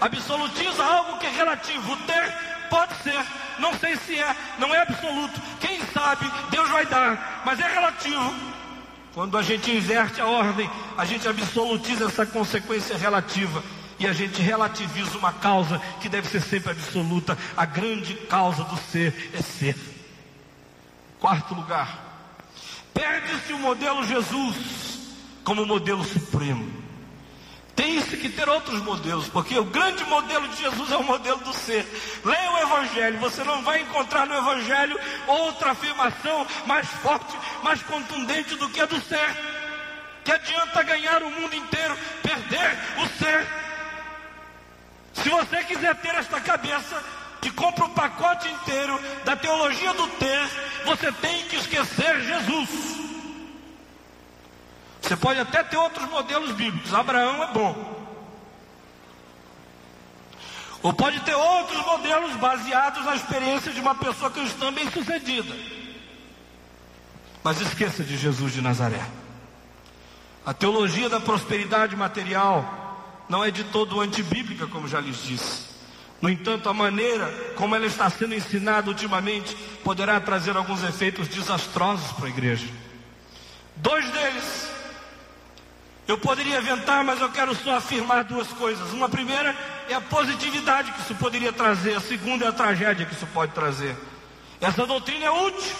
absolutiza 0.00 0.84
algo 0.84 1.18
que 1.18 1.26
é 1.26 1.30
relativo. 1.30 1.96
Ter 2.06 2.34
pode 2.70 2.94
ser, 3.02 3.26
não 3.58 3.74
sei 3.74 3.96
se 3.96 4.16
é, 4.16 4.36
não 4.60 4.72
é 4.72 4.82
absoluto. 4.82 5.42
Quem 5.58 5.80
sabe, 5.86 6.24
Deus 6.52 6.70
vai 6.70 6.86
dar, 6.86 7.42
mas 7.44 7.58
é 7.58 7.66
relativo. 7.66 8.32
Quando 9.12 9.36
a 9.36 9.42
gente 9.42 9.72
inverte 9.72 10.20
a 10.20 10.26
ordem, 10.28 10.70
a 10.96 11.04
gente 11.04 11.26
absolutiza 11.26 12.04
essa 12.04 12.24
consequência 12.24 12.96
relativa 12.96 13.60
e 14.00 14.06
a 14.06 14.14
gente 14.14 14.40
relativiza 14.40 15.18
uma 15.18 15.30
causa 15.30 15.78
que 16.00 16.08
deve 16.08 16.26
ser 16.26 16.40
sempre 16.40 16.70
absoluta. 16.70 17.36
A 17.54 17.66
grande 17.66 18.14
causa 18.14 18.64
do 18.64 18.76
ser 18.90 19.30
é 19.34 19.42
ser. 19.42 19.76
Quarto 21.18 21.54
lugar, 21.54 22.00
perde-se 22.94 23.52
o 23.52 23.58
modelo 23.58 24.02
Jesus 24.06 24.56
como 25.44 25.66
modelo 25.66 26.02
supremo. 26.02 26.80
Tem-se 27.76 28.16
que 28.16 28.30
ter 28.30 28.48
outros 28.48 28.80
modelos, 28.82 29.28
porque 29.28 29.58
o 29.58 29.64
grande 29.64 30.02
modelo 30.04 30.48
de 30.48 30.56
Jesus 30.62 30.90
é 30.90 30.96
o 30.96 31.04
modelo 31.04 31.38
do 31.40 31.52
ser. 31.52 31.86
Leia 32.24 32.52
o 32.52 32.58
Evangelho, 32.58 33.18
você 33.18 33.44
não 33.44 33.62
vai 33.62 33.82
encontrar 33.82 34.26
no 34.26 34.34
Evangelho 34.34 34.98
outra 35.26 35.72
afirmação 35.72 36.46
mais 36.66 36.86
forte, 36.88 37.36
mais 37.62 37.82
contundente 37.82 38.54
do 38.56 38.68
que 38.70 38.80
a 38.80 38.86
do 38.86 39.00
ser. 39.02 39.36
Que 40.24 40.32
adianta 40.32 40.82
ganhar 40.82 41.22
o 41.22 41.30
mundo 41.30 41.54
inteiro, 41.54 41.96
perder 42.22 42.78
o 42.98 43.08
ser. 43.18 43.69
Se 45.22 45.28
você 45.28 45.64
quiser 45.64 45.94
ter 45.96 46.14
esta 46.14 46.40
cabeça, 46.40 47.02
que 47.40 47.50
compra 47.50 47.84
o 47.84 47.90
pacote 47.90 48.48
inteiro 48.48 48.98
da 49.24 49.36
teologia 49.36 49.92
do 49.94 50.06
ter, 50.08 50.50
você 50.84 51.10
tem 51.12 51.46
que 51.46 51.56
esquecer 51.56 52.20
Jesus. 52.22 52.68
Você 55.00 55.16
pode 55.16 55.40
até 55.40 55.62
ter 55.64 55.76
outros 55.76 56.08
modelos 56.08 56.52
bíblicos. 56.52 56.94
Abraão 56.94 57.42
é 57.42 57.52
bom. 57.52 58.00
Ou 60.82 60.92
pode 60.92 61.20
ter 61.20 61.34
outros 61.34 61.84
modelos 61.84 62.36
baseados 62.36 63.04
na 63.04 63.14
experiência 63.14 63.72
de 63.72 63.80
uma 63.80 63.94
pessoa 63.94 64.30
cristã 64.30 64.72
bem 64.72 64.90
sucedida. 64.90 65.54
Mas 67.42 67.60
esqueça 67.60 68.02
de 68.02 68.16
Jesus 68.16 68.52
de 68.52 68.62
Nazaré. 68.62 69.04
A 70.44 70.54
teologia 70.54 71.08
da 71.08 71.20
prosperidade 71.20 71.96
material 71.96 72.79
não 73.30 73.44
é 73.44 73.50
de 73.50 73.62
todo 73.64 74.00
antibíblica, 74.00 74.66
como 74.66 74.88
já 74.88 75.00
lhes 75.00 75.22
disse. 75.22 75.70
No 76.20 76.28
entanto, 76.28 76.68
a 76.68 76.74
maneira 76.74 77.26
como 77.56 77.74
ela 77.74 77.86
está 77.86 78.10
sendo 78.10 78.34
ensinada 78.34 78.90
ultimamente 78.90 79.56
poderá 79.84 80.20
trazer 80.20 80.56
alguns 80.56 80.82
efeitos 80.82 81.28
desastrosos 81.28 82.12
para 82.12 82.26
a 82.26 82.28
igreja. 82.28 82.66
Dois 83.76 84.04
deles 84.10 84.68
eu 86.08 86.18
poderia 86.18 86.58
inventar, 86.58 87.04
mas 87.04 87.20
eu 87.20 87.30
quero 87.30 87.54
só 87.54 87.76
afirmar 87.76 88.24
duas 88.24 88.48
coisas. 88.48 88.92
Uma 88.92 89.08
primeira 89.08 89.56
é 89.88 89.94
a 89.94 90.00
positividade 90.00 90.90
que 90.90 91.00
isso 91.00 91.14
poderia 91.14 91.52
trazer, 91.52 91.96
a 91.96 92.00
segunda 92.00 92.46
é 92.46 92.48
a 92.48 92.52
tragédia 92.52 93.06
que 93.06 93.14
isso 93.14 93.28
pode 93.28 93.52
trazer. 93.52 93.96
Essa 94.60 94.84
doutrina 94.84 95.26
é 95.26 95.30
útil 95.30 95.76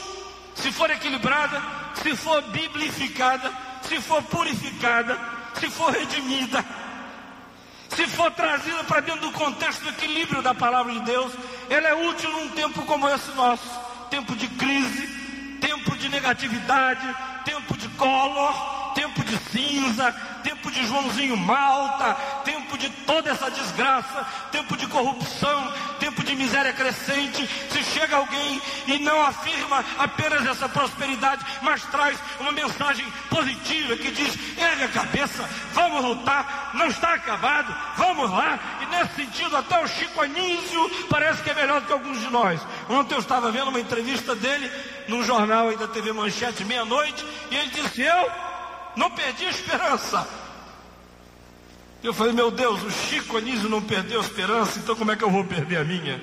se 0.54 0.70
for 0.70 0.88
equilibrada, 0.88 1.60
se 2.00 2.14
for 2.14 2.40
biblificada, 2.42 3.52
se 3.82 4.00
for 4.00 4.22
purificada, 4.22 5.18
se 5.58 5.68
for 5.68 5.92
redimida, 5.92 6.64
se 8.00 8.06
for 8.06 8.30
trazida 8.30 8.82
para 8.84 9.00
dentro 9.00 9.20
do 9.20 9.32
contexto 9.32 9.82
do 9.82 9.90
equilíbrio 9.90 10.40
da 10.40 10.54
palavra 10.54 10.90
de 10.90 11.00
Deus, 11.00 11.32
ela 11.68 11.88
é 11.88 12.08
útil 12.08 12.30
num 12.30 12.48
tempo 12.48 12.82
como 12.86 13.06
esse 13.10 13.30
nosso. 13.32 13.68
Tempo 14.08 14.34
de 14.34 14.48
crise, 14.48 15.06
tempo 15.60 15.94
de 15.98 16.08
negatividade, 16.08 17.14
tempo 17.44 17.76
de 17.76 17.88
color 17.90 18.80
tempo 18.94 19.24
de 19.24 19.36
cinza, 19.50 20.14
tempo 20.60 20.70
de 20.70 20.86
Joãozinho 20.86 21.36
Malta, 21.38 22.14
tempo 22.44 22.76
de 22.76 22.90
toda 22.90 23.30
essa 23.30 23.50
desgraça, 23.50 24.26
tempo 24.52 24.76
de 24.76 24.86
corrupção, 24.88 25.72
tempo 25.98 26.22
de 26.22 26.36
miséria 26.36 26.72
crescente. 26.74 27.48
Se 27.70 27.82
chega 27.82 28.16
alguém 28.16 28.60
e 28.86 28.98
não 28.98 29.22
afirma 29.22 29.82
apenas 29.98 30.46
essa 30.46 30.68
prosperidade, 30.68 31.44
mas 31.62 31.82
traz 31.86 32.18
uma 32.38 32.52
mensagem 32.52 33.06
positiva 33.30 33.96
que 33.96 34.10
diz: 34.10 34.38
ergue 34.58 34.84
a 34.84 34.88
cabeça, 34.88 35.48
vamos 35.72 36.04
lutar, 36.04 36.72
não 36.74 36.88
está 36.88 37.14
acabado, 37.14 37.74
vamos 37.96 38.30
lá. 38.30 38.58
E 38.82 38.86
nesse 38.86 39.14
sentido, 39.14 39.56
até 39.56 39.82
o 39.82 39.88
Chico 39.88 40.20
Anísio 40.20 40.90
parece 41.08 41.42
que 41.42 41.50
é 41.50 41.54
melhor 41.54 41.80
do 41.80 41.86
que 41.86 41.92
alguns 41.92 42.20
de 42.20 42.28
nós. 42.28 42.60
Ontem 42.90 43.14
eu 43.14 43.20
estava 43.20 43.50
vendo 43.50 43.68
uma 43.68 43.80
entrevista 43.80 44.34
dele 44.34 44.70
num 45.08 45.22
jornal 45.22 45.68
aí 45.68 45.76
da 45.78 45.88
TV 45.88 46.12
Manchete, 46.12 46.66
meia-noite, 46.66 47.24
e 47.50 47.56
ele 47.56 47.70
disse: 47.70 48.02
Eu 48.02 48.30
não 48.94 49.10
perdi 49.10 49.46
a 49.46 49.50
esperança. 49.50 50.49
Eu 52.02 52.14
falei, 52.14 52.32
meu 52.32 52.50
Deus, 52.50 52.82
o 52.82 52.90
Chico 52.90 53.36
Anísio 53.36 53.68
não 53.68 53.82
perdeu 53.82 54.20
a 54.20 54.24
esperança, 54.24 54.78
então 54.78 54.96
como 54.96 55.12
é 55.12 55.16
que 55.16 55.24
eu 55.24 55.30
vou 55.30 55.44
perder 55.44 55.78
a 55.78 55.84
minha? 55.84 56.20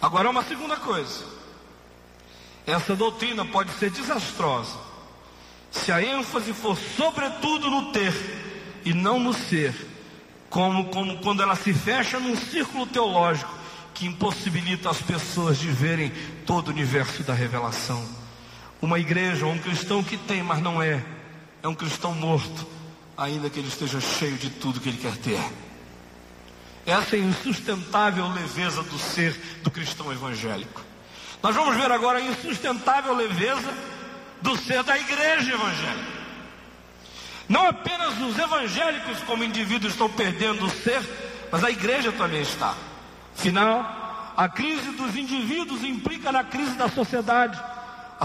Agora, 0.00 0.30
uma 0.30 0.42
segunda 0.42 0.76
coisa: 0.76 1.24
essa 2.66 2.96
doutrina 2.96 3.44
pode 3.44 3.70
ser 3.72 3.90
desastrosa 3.90 4.78
se 5.70 5.92
a 5.92 6.02
ênfase 6.02 6.52
for 6.52 6.76
sobretudo 6.96 7.70
no 7.70 7.92
ter 7.92 8.12
e 8.84 8.92
não 8.92 9.20
no 9.20 9.32
ser, 9.32 9.74
como, 10.48 10.86
como 10.86 11.18
quando 11.18 11.42
ela 11.42 11.54
se 11.54 11.72
fecha 11.72 12.18
num 12.18 12.36
círculo 12.36 12.86
teológico 12.86 13.52
que 13.94 14.06
impossibilita 14.06 14.90
as 14.90 15.00
pessoas 15.02 15.58
de 15.58 15.68
verem 15.68 16.10
todo 16.46 16.68
o 16.68 16.70
universo 16.70 17.22
da 17.22 17.34
revelação. 17.34 18.19
Uma 18.80 18.98
igreja 18.98 19.46
ou 19.46 19.52
um 19.52 19.58
cristão 19.58 20.02
que 20.02 20.16
tem, 20.16 20.42
mas 20.42 20.60
não 20.60 20.82
é, 20.82 21.04
é 21.62 21.68
um 21.68 21.74
cristão 21.74 22.14
morto, 22.14 22.66
ainda 23.16 23.50
que 23.50 23.58
ele 23.58 23.68
esteja 23.68 24.00
cheio 24.00 24.36
de 24.36 24.48
tudo 24.48 24.80
que 24.80 24.88
ele 24.88 24.98
quer 24.98 25.16
ter. 25.18 25.40
Essa 26.86 27.16
é 27.16 27.20
a 27.20 27.22
insustentável 27.22 28.26
leveza 28.28 28.82
do 28.82 28.98
ser 28.98 29.38
do 29.62 29.70
cristão 29.70 30.10
evangélico. 30.10 30.82
Nós 31.42 31.54
vamos 31.54 31.76
ver 31.76 31.90
agora 31.90 32.18
a 32.18 32.22
insustentável 32.22 33.14
leveza 33.14 33.72
do 34.40 34.56
ser 34.56 34.82
da 34.82 34.98
igreja 34.98 35.52
evangélica. 35.52 36.20
Não 37.48 37.66
apenas 37.66 38.18
os 38.20 38.38
evangélicos, 38.38 39.18
como 39.24 39.44
indivíduos, 39.44 39.92
estão 39.92 40.08
perdendo 40.08 40.64
o 40.64 40.70
ser, 40.70 41.02
mas 41.50 41.64
a 41.64 41.70
igreja 41.70 42.12
também 42.12 42.42
está. 42.42 42.74
Afinal, 43.36 44.32
a 44.36 44.48
crise 44.48 44.90
dos 44.92 45.16
indivíduos 45.16 45.82
implica 45.82 46.30
na 46.30 46.44
crise 46.44 46.74
da 46.74 46.88
sociedade. 46.88 47.60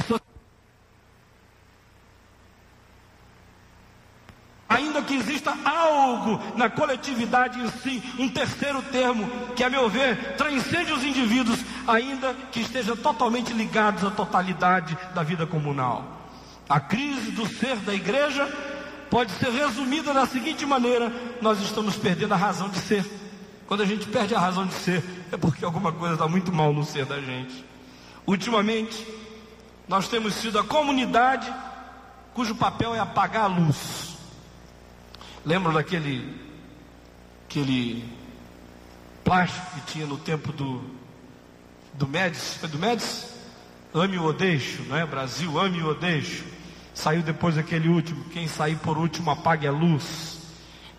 So... 0.07 0.19
Ainda 4.75 5.01
que 5.01 5.15
exista 5.15 5.57
algo 5.63 6.37
na 6.57 6.69
coletividade 6.69 7.57
em 7.57 7.69
si, 7.81 8.03
um 8.19 8.27
terceiro 8.27 8.81
termo, 8.81 9.25
que 9.55 9.63
a 9.63 9.69
meu 9.69 9.89
ver 9.89 10.35
transcende 10.35 10.91
os 10.91 11.01
indivíduos, 11.01 11.61
ainda 11.87 12.33
que 12.51 12.59
esteja 12.59 12.93
totalmente 12.93 13.53
ligados 13.53 14.03
à 14.03 14.11
totalidade 14.11 14.97
da 15.13 15.23
vida 15.23 15.47
comunal. 15.47 16.03
A 16.67 16.77
crise 16.77 17.31
do 17.31 17.47
ser 17.47 17.77
da 17.77 17.93
igreja 17.93 18.45
pode 19.09 19.31
ser 19.33 19.49
resumida 19.49 20.13
da 20.13 20.25
seguinte 20.25 20.65
maneira: 20.65 21.09
nós 21.41 21.61
estamos 21.61 21.95
perdendo 21.95 22.33
a 22.33 22.37
razão 22.37 22.67
de 22.67 22.79
ser. 22.79 23.05
Quando 23.67 23.81
a 23.81 23.85
gente 23.85 24.05
perde 24.09 24.35
a 24.35 24.39
razão 24.39 24.65
de 24.65 24.73
ser, 24.73 25.01
é 25.31 25.37
porque 25.37 25.63
alguma 25.63 25.93
coisa 25.93 26.15
está 26.15 26.27
muito 26.27 26.51
mal 26.51 26.73
no 26.73 26.83
ser 26.83 27.05
da 27.05 27.21
gente. 27.21 27.63
Ultimamente, 28.27 29.07
nós 29.87 30.09
temos 30.09 30.33
sido 30.33 30.59
a 30.59 30.65
comunidade 30.65 31.49
cujo 32.33 32.53
papel 32.55 32.93
é 32.93 32.99
apagar 32.99 33.45
a 33.45 33.47
luz. 33.47 34.14
Lembram 35.45 35.73
daquele 35.73 36.43
aquele 37.47 38.03
plástico 39.23 39.65
que 39.75 39.81
tinha 39.93 40.05
no 40.05 40.17
tempo 40.17 40.51
do, 40.51 40.83
do 41.93 42.07
Médici, 42.07 42.59
foi 42.59 42.67
do 42.67 42.79
Médici? 42.79 43.27
Ame 43.93 44.17
o 44.17 44.25
Odeixo, 44.25 44.83
não 44.83 44.97
é? 44.97 45.05
Brasil, 45.05 45.57
ame 45.59 45.81
o 45.81 45.89
Odeixo. 45.89 46.43
Saiu 46.93 47.21
depois 47.21 47.57
aquele 47.57 47.87
último, 47.87 48.25
quem 48.25 48.47
sair 48.47 48.75
por 48.77 48.97
último 48.97 49.29
apague 49.31 49.67
a 49.67 49.71
luz. 49.71 50.39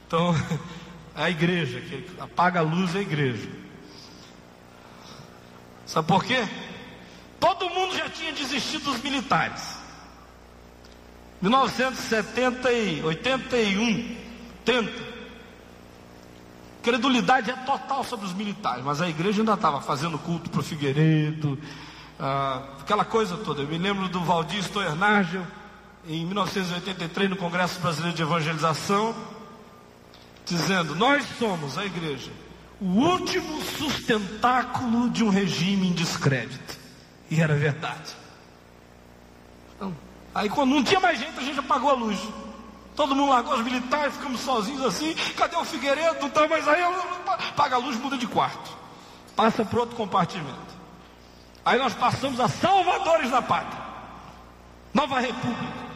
Então, 0.07 0.35
é 1.17 1.25
a 1.25 1.31
igreja, 1.31 1.81
que 1.81 2.09
apaga 2.19 2.61
a 2.61 2.63
luz 2.63 2.95
é 2.95 2.99
a 2.99 3.03
igreja. 3.03 3.49
Sabe 5.85 6.09
por 6.09 6.25
quê? 6.25 6.47
Todo 7.39 7.69
mundo 7.69 7.97
já 7.97 8.09
tinha 8.09 8.33
desistido 8.33 8.85
dos 8.85 9.03
militares. 9.03 9.77
1970 11.43 12.73
e 12.73 13.03
81, 13.03 14.17
80. 14.67 15.17
Credulidade 16.83 17.51
é 17.51 17.55
total 17.55 18.05
sobre 18.05 18.27
os 18.27 18.33
militares, 18.33 18.85
mas 18.85 19.01
a 19.01 19.09
igreja 19.09 19.43
ainda 19.43 19.55
estava 19.55 19.81
fazendo 19.81 20.19
culto 20.19 20.51
para 20.51 20.61
o 20.61 20.63
Figueiredo, 20.63 21.59
ah, 22.19 22.63
aquela 22.81 23.05
coisa 23.05 23.37
toda. 23.37 23.63
Eu 23.63 23.69
me 23.69 23.79
lembro 23.79 24.09
do 24.09 24.21
Valdir 24.21 24.63
Stoernagel, 24.63 25.47
em 26.09 26.25
1983, 26.25 27.31
no 27.31 27.37
Congresso 27.37 27.81
Brasileiro 27.81 28.17
de 28.17 28.23
Evangelização, 28.23 29.15
dizendo: 30.45 30.95
Nós 30.95 31.25
somos 31.39 31.77
a 31.79 31.85
igreja, 31.85 32.31
o 32.81 32.87
último 32.87 33.63
sustentáculo 33.63 35.11
de 35.11 35.25
um 35.25 35.29
regime 35.29 35.89
em 35.89 35.93
descrédito. 35.93 36.77
E 37.29 37.41
era 37.41 37.57
verdade. 37.57 38.15
Então, 39.75 39.93
aí, 40.33 40.49
quando 40.49 40.71
não 40.71 40.85
tinha 40.85 41.01
mais 41.01 41.19
gente, 41.19 41.37
a 41.37 41.43
gente 41.43 41.59
apagou 41.59 41.91
a 41.91 41.95
luz. 41.95 42.21
Todo 42.97 43.15
mundo 43.15 43.31
largou 43.31 43.55
os 43.55 43.63
militares, 43.63 44.15
ficamos 44.15 44.41
sozinhos 44.41 44.83
assim. 44.85 45.15
Cadê 45.37 45.55
o 45.55 45.65
Figueiredo? 45.65 46.19
Não 46.19 46.29
está 46.29 46.49
mais 46.49 46.67
aí. 46.67 46.83
Apaga 47.51 47.77
a 47.77 47.79
luz, 47.79 47.97
muda 47.99 48.17
de 48.17 48.27
quarto. 48.27 48.71
Passa 49.37 49.65
para 49.65 49.81
outro 49.81 49.95
compartimento. 49.95 50.75
Aí 51.65 51.79
nós 51.79 51.93
passamos 51.93 52.41
a 52.41 52.49
salvadores 52.49 53.31
da 53.31 53.43
pátria. 53.43 53.83
Nova 54.95 55.21
República. 55.21 55.87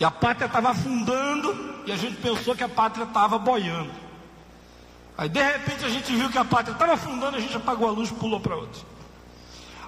E 0.00 0.04
a 0.04 0.10
pátria 0.10 0.46
estava 0.46 0.70
afundando 0.70 1.82
e 1.86 1.92
a 1.92 1.96
gente 1.96 2.16
pensou 2.16 2.56
que 2.56 2.64
a 2.64 2.68
pátria 2.68 3.04
estava 3.04 3.38
boiando. 3.38 3.92
Aí 5.16 5.28
de 5.28 5.40
repente 5.40 5.84
a 5.84 5.88
gente 5.88 6.12
viu 6.12 6.28
que 6.28 6.38
a 6.38 6.44
pátria 6.44 6.72
estava 6.72 6.94
afundando, 6.94 7.36
a 7.36 7.40
gente 7.40 7.56
apagou 7.56 7.86
a 7.86 7.92
luz 7.92 8.10
e 8.10 8.14
pulou 8.14 8.40
para 8.40 8.56
outra. 8.56 8.82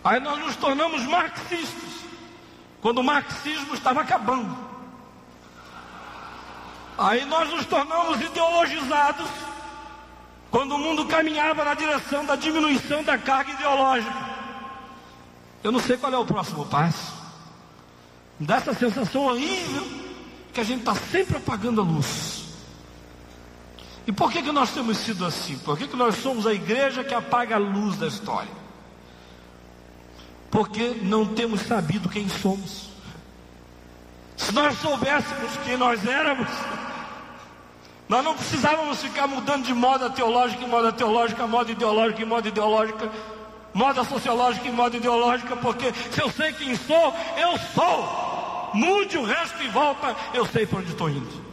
Aí 0.05 0.21
nós 0.21 0.39
nos 0.39 0.55
tornamos 0.55 1.03
marxistas, 1.03 2.06
quando 2.81 2.99
o 2.99 3.05
marxismo 3.05 3.75
estava 3.75 4.01
acabando. 4.03 4.57
Aí 6.99 7.25
nós 7.25 7.51
nos 7.51 7.67
tornamos 7.67 8.21
ideologizados, 8.21 9.29
quando 10.51 10.75
o 10.75 10.79
mundo 10.79 11.05
caminhava 11.07 11.65
na 11.65 11.75
direção 11.75 12.25
da 12.25 12.37
diminuição 12.37 13.03
da 13.03 13.19
carga 13.19 13.53
ideológica. 13.53 14.15
Eu 15.63 15.73
não 15.73 15.81
sei 15.81 15.97
qual 15.97 16.13
é 16.13 16.19
o 16.19 16.25
próximo 16.25 16.65
passo. 16.67 17.13
Dá 18.39 18.57
essa 18.57 18.73
sensação 18.73 19.27
horrível 19.27 19.85
que 20.53 20.61
a 20.61 20.65
gente 20.65 20.81
está 20.81 20.95
sempre 20.95 21.37
apagando 21.37 21.81
a 21.81 21.85
luz. 21.85 22.47
E 24.07 24.13
por 24.13 24.31
que, 24.31 24.43
que 24.43 24.53
nós 24.53 24.71
temos 24.71 24.99
sido 24.99 25.27
assim? 25.27 25.59
Por 25.59 25.77
que, 25.77 25.89
que 25.89 25.97
nós 25.97 26.15
somos 26.17 26.47
a 26.47 26.55
igreja 26.55 27.03
que 27.03 27.13
apaga 27.13 27.57
a 27.57 27.59
luz 27.59 27.97
da 27.97 28.07
história? 28.07 28.66
Porque 30.57 30.97
não 31.03 31.27
temos 31.27 31.61
sabido 31.61 32.09
quem 32.09 32.31
somos. 32.31 32.89
Se 34.39 34.55
nós 34.55 34.79
soubéssemos 34.79 35.51
quem 35.67 35.77
nós 35.77 36.03
éramos, 36.03 36.49
nós 38.09 38.25
não 38.25 38.35
precisávamos 38.35 39.03
ficar 39.03 39.27
mudando 39.27 39.67
de 39.67 39.75
moda 39.75 40.09
teológica 40.09 40.65
em 40.65 40.67
moda 40.67 40.91
teológica, 40.91 41.47
moda 41.47 41.73
ideológica 41.73 42.23
em 42.23 42.25
moda 42.25 42.49
ideológica, 42.49 43.13
moda 43.75 44.03
sociológica 44.03 44.67
em 44.67 44.73
moda 44.73 44.97
ideológica, 44.97 45.55
porque 45.57 45.93
se 46.11 46.23
eu 46.23 46.31
sei 46.31 46.55
quem 46.55 46.75
sou, 46.75 47.15
eu 47.37 47.59
sou. 47.75 48.71
Mude 48.73 49.19
o 49.19 49.27
resto 49.27 49.63
e 49.63 49.69
volta, 49.69 50.17
eu 50.33 50.47
sei 50.47 50.65
para 50.65 50.79
onde 50.79 50.91
estou 50.91 51.11
indo. 51.11 51.46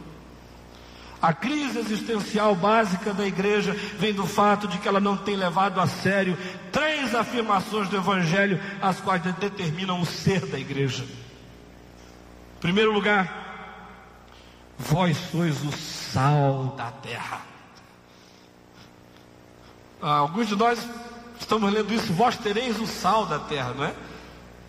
A 1.24 1.32
crise 1.32 1.78
existencial 1.78 2.54
básica 2.54 3.14
da 3.14 3.26
igreja 3.26 3.72
vem 3.98 4.12
do 4.12 4.26
fato 4.26 4.68
de 4.68 4.76
que 4.76 4.86
ela 4.86 5.00
não 5.00 5.16
tem 5.16 5.36
levado 5.36 5.80
a 5.80 5.86
sério 5.86 6.36
três 6.70 7.14
afirmações 7.14 7.88
do 7.88 7.96
Evangelho, 7.96 8.60
as 8.82 9.00
quais 9.00 9.22
determinam 9.22 10.02
o 10.02 10.04
ser 10.04 10.44
da 10.44 10.58
igreja. 10.58 11.02
Em 11.02 12.60
primeiro 12.60 12.92
lugar, 12.92 13.72
vós 14.78 15.16
sois 15.32 15.62
o 15.64 15.72
sal 15.72 16.74
da 16.76 16.90
terra. 16.90 17.40
Ah, 20.02 20.16
alguns 20.16 20.46
de 20.46 20.56
nós 20.56 20.86
estamos 21.40 21.72
lendo 21.72 21.94
isso, 21.94 22.12
vós 22.12 22.36
tereis 22.36 22.78
o 22.78 22.86
sal 22.86 23.24
da 23.24 23.38
terra, 23.38 23.72
não 23.72 23.84
é? 23.84 23.94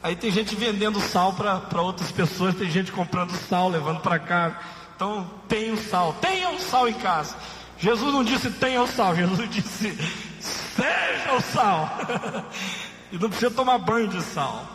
Aí 0.02 0.16
tem 0.16 0.32
gente 0.32 0.56
vendendo 0.56 1.02
sal 1.02 1.34
para 1.34 1.82
outras 1.82 2.14
pessoas, 2.14 2.56
tem 2.56 2.72
gente 2.72 2.94
comprando 2.94 3.32
sal, 3.32 3.68
levando 3.68 4.00
para 4.00 4.20
cá. 4.20 4.62
Então, 4.96 5.30
tenha 5.48 5.74
o 5.74 5.78
sal, 5.78 6.14
tenha 6.22 6.50
o 6.52 6.60
sal 6.60 6.88
em 6.88 6.94
casa. 6.94 7.36
Jesus 7.78 8.14
não 8.14 8.24
disse 8.24 8.50
tenha 8.52 8.82
o 8.82 8.88
sal, 8.88 9.16
Jesus 9.16 9.48
disse 9.52 9.98
seja 10.40 11.34
o 11.36 11.42
sal. 11.42 11.90
e 13.12 13.18
não 13.18 13.30
precisa 13.30 13.52
tomar 13.52 13.78
banho 13.78 14.08
de 14.08 14.22
sal. 14.22 14.66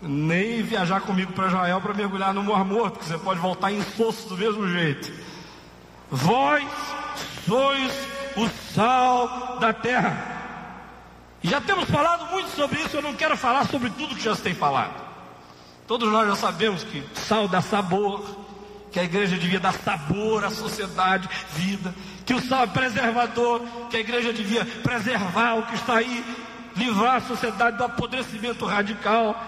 Nem 0.00 0.62
viajar 0.62 1.00
comigo 1.00 1.32
para 1.32 1.48
Israel 1.48 1.80
para 1.80 1.92
mergulhar 1.92 2.32
no 2.32 2.44
Mar 2.44 2.64
Morto, 2.64 3.00
que 3.00 3.04
você 3.04 3.18
pode 3.18 3.40
voltar 3.40 3.72
em 3.72 3.78
insosso 3.78 4.28
do 4.28 4.36
mesmo 4.36 4.68
jeito. 4.68 5.12
Vós 6.08 6.64
sois 7.46 7.92
o 8.36 8.48
sal 8.72 9.58
da 9.58 9.72
terra. 9.72 10.36
E 11.42 11.48
já 11.48 11.60
temos 11.60 11.90
falado 11.90 12.30
muito 12.30 12.50
sobre 12.50 12.80
isso, 12.80 12.96
eu 12.96 13.02
não 13.02 13.14
quero 13.14 13.36
falar 13.36 13.66
sobre 13.66 13.90
tudo 13.90 14.14
que 14.14 14.22
já 14.22 14.34
se 14.36 14.42
tem 14.42 14.54
falado. 14.54 14.94
Todos 15.86 16.10
nós 16.12 16.28
já 16.28 16.36
sabemos 16.36 16.84
que 16.84 17.02
sal 17.14 17.48
dá 17.48 17.60
sabor, 17.60 18.37
que 18.98 19.00
a 19.00 19.04
igreja 19.04 19.36
devia 19.36 19.60
dar 19.60 19.74
sabor 19.74 20.44
à 20.44 20.50
sociedade, 20.50 21.28
vida, 21.54 21.94
que 22.26 22.34
o 22.34 22.40
sal 22.40 22.64
é 22.64 22.66
preservador, 22.66 23.62
que 23.88 23.96
a 23.96 24.00
igreja 24.00 24.32
devia 24.32 24.64
preservar 24.64 25.54
o 25.54 25.62
que 25.62 25.76
está 25.76 25.98
aí, 25.98 26.24
livrar 26.74 27.16
a 27.16 27.20
sociedade 27.20 27.76
do 27.76 27.84
apodrecimento 27.84 28.66
radical, 28.66 29.40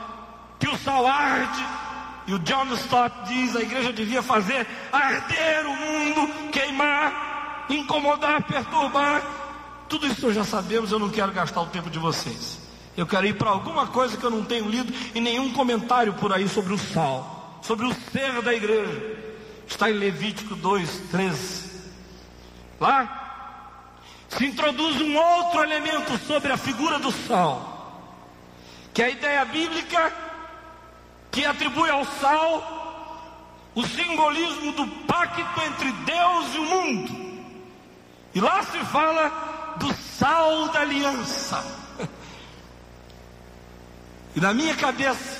que 0.56 0.68
o 0.68 0.78
sal 0.78 1.04
arde, 1.04 1.64
e 2.28 2.34
o 2.34 2.38
John 2.38 2.72
Stott 2.74 3.12
diz, 3.26 3.56
a 3.56 3.62
igreja 3.62 3.92
devia 3.92 4.22
fazer 4.22 4.64
arder 4.92 5.66
o 5.66 5.74
mundo, 5.74 6.50
queimar, 6.52 7.66
incomodar, 7.68 8.42
perturbar. 8.44 9.20
Tudo 9.88 10.06
isso 10.06 10.26
nós 10.26 10.36
já 10.36 10.44
sabemos, 10.44 10.92
eu 10.92 11.00
não 11.00 11.08
quero 11.08 11.32
gastar 11.32 11.62
o 11.62 11.66
tempo 11.66 11.90
de 11.90 11.98
vocês. 11.98 12.60
Eu 12.96 13.06
quero 13.06 13.26
ir 13.26 13.34
para 13.34 13.50
alguma 13.50 13.88
coisa 13.88 14.16
que 14.16 14.22
eu 14.22 14.30
não 14.30 14.44
tenho 14.44 14.68
lido 14.68 14.92
e 15.12 15.20
nenhum 15.20 15.52
comentário 15.52 16.12
por 16.12 16.32
aí 16.32 16.48
sobre 16.48 16.72
o 16.72 16.78
sal, 16.78 17.58
sobre 17.62 17.86
o 17.86 17.94
ser 18.12 18.40
da 18.42 18.54
igreja. 18.54 19.19
Está 19.70 19.88
em 19.88 19.94
Levítico 19.94 20.56
2, 20.56 20.90
13. 21.10 21.70
Lá 22.78 23.16
se 24.28 24.44
introduz 24.44 25.00
um 25.00 25.16
outro 25.16 25.62
elemento 25.62 26.18
sobre 26.26 26.52
a 26.52 26.56
figura 26.56 26.98
do 26.98 27.10
sal, 27.10 28.02
que 28.92 29.00
é 29.00 29.06
a 29.06 29.10
ideia 29.10 29.44
bíblica 29.44 30.12
que 31.30 31.46
atribui 31.46 31.88
ao 31.88 32.04
sal 32.04 32.78
o 33.74 33.86
simbolismo 33.86 34.72
do 34.72 34.86
pacto 35.06 35.40
entre 35.62 35.92
Deus 35.92 36.54
e 36.54 36.58
o 36.58 36.64
mundo. 36.64 37.30
E 38.34 38.40
lá 38.40 38.62
se 38.64 38.78
fala 38.86 39.74
do 39.78 39.94
sal 39.94 40.68
da 40.68 40.80
aliança. 40.80 41.64
E 44.32 44.40
na 44.40 44.54
minha 44.54 44.76
cabeça, 44.76 45.39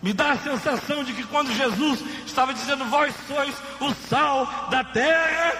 me 0.00 0.12
dá 0.12 0.32
a 0.32 0.38
sensação 0.38 1.02
de 1.02 1.12
que 1.12 1.24
quando 1.24 1.52
Jesus 1.52 2.00
estava 2.24 2.54
dizendo, 2.54 2.84
vós 2.84 3.14
sois 3.26 3.54
o 3.80 3.92
sal 4.08 4.46
da 4.70 4.84
terra, 4.84 5.54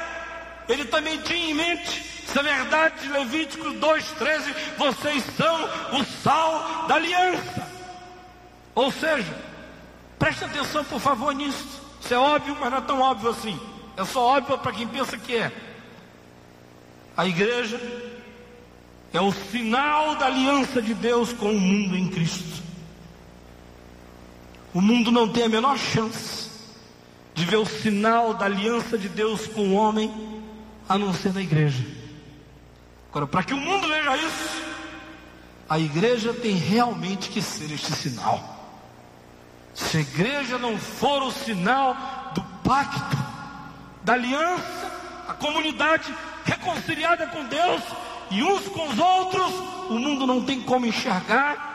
ele 0.69 0.85
também 0.85 1.19
tinha 1.19 1.51
em 1.51 1.55
mente 1.55 2.05
essa 2.29 2.43
verdade 2.43 3.01
de 3.01 3.09
Levítico 3.09 3.65
2,13: 3.65 4.55
vocês 4.77 5.25
são 5.37 5.65
o 5.99 6.05
sal 6.23 6.87
da 6.87 6.97
aliança. 6.97 7.67
Ou 8.75 8.93
seja, 8.93 9.35
preste 10.19 10.45
atenção 10.45 10.85
por 10.85 11.01
favor 11.01 11.35
nisso. 11.35 11.67
Isso 12.01 12.15
é 12.15 12.19
óbvio, 12.19 12.57
mas 12.61 12.71
não 12.71 12.79
é 12.79 12.83
tão 12.83 13.01
óbvio 13.01 13.31
assim. 13.31 13.59
É 13.97 14.05
só 14.05 14.37
óbvio 14.37 14.59
para 14.59 14.73
quem 14.73 14.87
pensa 14.87 15.17
que 15.17 15.37
é. 15.37 15.51
A 17.17 17.27
igreja 17.27 17.81
é 19.13 19.21
o 19.21 19.33
sinal 19.33 20.15
da 20.15 20.27
aliança 20.27 20.81
de 20.81 20.95
Deus 20.95 21.33
com 21.33 21.51
o 21.51 21.61
mundo 21.61 21.97
em 21.97 22.09
Cristo. 22.09 22.58
O 24.79 24.81
mundo 24.81 25.11
não 25.11 25.29
tem 25.29 25.43
a 25.43 25.49
menor 25.49 25.77
chance 25.77 26.49
de 27.35 27.45
ver 27.45 27.57
o 27.57 27.67
sinal 27.67 28.33
da 28.33 28.45
aliança 28.45 28.97
de 28.97 29.09
Deus 29.09 29.45
com 29.49 29.71
o 29.71 29.75
homem, 29.75 30.09
a 30.89 30.97
não 30.97 31.13
ser 31.13 31.35
na 31.35 31.43
igreja. 31.43 31.85
Agora, 33.11 33.27
para 33.27 33.43
que 33.43 33.53
o 33.53 33.57
mundo 33.57 33.89
veja 33.89 34.17
isso, 34.17 34.63
a 35.69 35.81
igreja 35.81 36.33
tem 36.33 36.55
realmente 36.55 37.29
que 37.29 37.43
ser 37.43 37.73
este 37.73 37.93
sinal. 37.93 38.41
Se 39.75 39.97
a 39.97 40.01
igreja 40.01 40.59
não 40.59 40.79
for 40.79 41.25
o 41.25 41.33
sinal 41.33 41.97
do 42.33 42.43
pacto, 42.63 43.17
da 44.05 44.13
aliança, 44.13 44.93
a 45.27 45.35
comunidade 45.35 46.15
reconciliada 46.45 47.27
com 47.27 47.45
Deus, 47.47 47.83
e 48.31 48.45
uns 48.45 48.69
com 48.69 48.87
os 48.87 48.97
outros, 48.97 49.53
o 49.91 49.99
mundo 49.99 50.25
não 50.25 50.45
tem 50.45 50.61
como 50.61 50.87
enxergar 50.87 51.69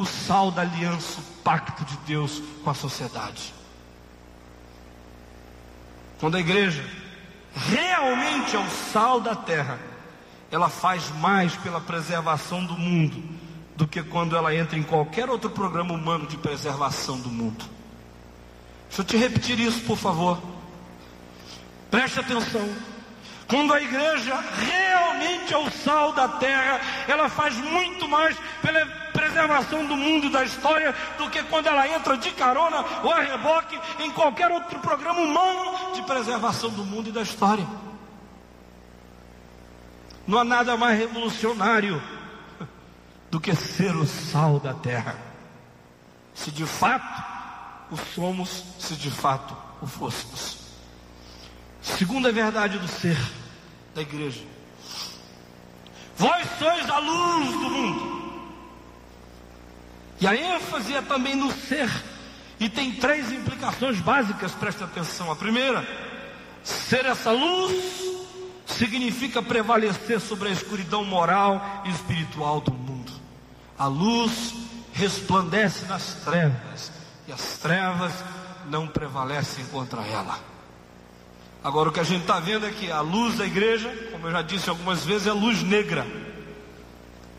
o 0.00 0.06
sal 0.06 0.50
da 0.50 0.62
aliança, 0.62 1.20
o 1.20 1.42
pacto 1.42 1.84
de 1.84 1.96
Deus 1.98 2.42
com 2.64 2.70
a 2.70 2.74
sociedade. 2.74 3.52
Quando 6.18 6.36
a 6.36 6.40
igreja 6.40 6.84
realmente 7.54 8.56
é 8.56 8.58
o 8.58 8.70
sal 8.92 9.20
da 9.20 9.34
terra, 9.34 9.78
ela 10.50 10.68
faz 10.68 11.10
mais 11.16 11.56
pela 11.56 11.80
preservação 11.80 12.64
do 12.64 12.74
mundo 12.74 13.22
do 13.76 13.86
que 13.86 14.02
quando 14.02 14.36
ela 14.36 14.54
entra 14.54 14.78
em 14.78 14.82
qualquer 14.82 15.30
outro 15.30 15.48
programa 15.48 15.94
humano 15.94 16.26
de 16.26 16.36
preservação 16.36 17.18
do 17.18 17.30
mundo. 17.30 17.64
Deixa 18.88 19.00
eu 19.00 19.04
te 19.06 19.16
repetir 19.16 19.58
isso, 19.58 19.80
por 19.84 19.96
favor. 19.96 20.38
Preste 21.90 22.20
atenção. 22.20 22.68
Quando 23.46 23.72
a 23.72 23.80
igreja 23.80 24.38
realmente 24.58 25.54
é 25.54 25.58
o 25.58 25.70
sal 25.70 26.12
da 26.12 26.28
terra, 26.28 26.80
ela 27.08 27.28
faz 27.28 27.56
muito 27.56 28.06
mais 28.06 28.36
pela 28.60 28.84
preservação 29.12 29.86
do 29.86 29.96
mundo 29.96 30.26
e 30.26 30.30
da 30.30 30.44
história 30.44 30.94
do 31.18 31.28
que 31.30 31.42
quando 31.44 31.66
ela 31.66 31.86
entra 31.88 32.16
de 32.16 32.30
carona 32.32 32.84
ou 33.02 33.12
a 33.12 33.20
reboque 33.20 33.78
em 34.00 34.10
qualquer 34.10 34.50
outro 34.50 34.78
programa 34.80 35.20
humano 35.20 35.94
de 35.94 36.02
preservação 36.02 36.70
do 36.70 36.84
mundo 36.84 37.08
e 37.08 37.12
da 37.12 37.22
história. 37.22 37.66
Não 40.26 40.38
há 40.38 40.44
nada 40.44 40.76
mais 40.76 40.98
revolucionário 40.98 42.02
do 43.30 43.40
que 43.40 43.54
ser 43.54 43.94
o 43.96 44.06
sal 44.06 44.60
da 44.60 44.74
terra. 44.74 45.16
Se 46.34 46.50
de 46.50 46.66
fato 46.66 47.22
o 47.90 47.96
somos, 47.96 48.64
se 48.78 48.94
de 48.94 49.10
fato 49.10 49.56
o 49.80 49.86
fôssemos. 49.86 50.58
Segunda 51.82 52.30
verdade 52.30 52.78
do 52.78 52.88
ser 52.88 53.18
da 53.94 54.02
igreja. 54.02 54.42
Vós 56.16 56.46
sois 56.58 56.88
a 56.88 56.98
luz 56.98 57.50
do 57.52 57.70
mundo. 57.70 58.19
E 60.20 60.26
a 60.26 60.34
ênfase 60.34 60.94
é 60.94 61.02
também 61.02 61.34
no 61.34 61.50
ser. 61.50 61.90
E 62.58 62.68
tem 62.68 62.92
três 62.92 63.32
implicações 63.32 63.98
básicas, 64.00 64.52
preste 64.52 64.84
atenção. 64.84 65.30
A 65.32 65.36
primeira, 65.36 65.86
ser 66.62 67.06
essa 67.06 67.30
luz 67.30 67.72
significa 68.66 69.42
prevalecer 69.42 70.20
sobre 70.20 70.50
a 70.50 70.52
escuridão 70.52 71.04
moral 71.04 71.82
e 71.86 71.90
espiritual 71.90 72.60
do 72.60 72.72
mundo. 72.72 73.12
A 73.78 73.86
luz 73.86 74.54
resplandece 74.92 75.86
nas 75.86 76.14
trevas 76.16 76.92
e 77.26 77.32
as 77.32 77.56
trevas 77.58 78.12
não 78.66 78.86
prevalecem 78.86 79.64
contra 79.66 80.02
ela. 80.02 80.38
Agora 81.64 81.88
o 81.88 81.92
que 81.92 82.00
a 82.00 82.04
gente 82.04 82.22
está 82.22 82.38
vendo 82.40 82.66
é 82.66 82.70
que 82.70 82.90
a 82.90 83.00
luz 83.00 83.38
da 83.38 83.46
igreja, 83.46 83.90
como 84.12 84.26
eu 84.26 84.32
já 84.32 84.42
disse 84.42 84.68
algumas 84.68 85.04
vezes, 85.04 85.26
é 85.26 85.32
luz 85.32 85.62
negra. 85.62 86.06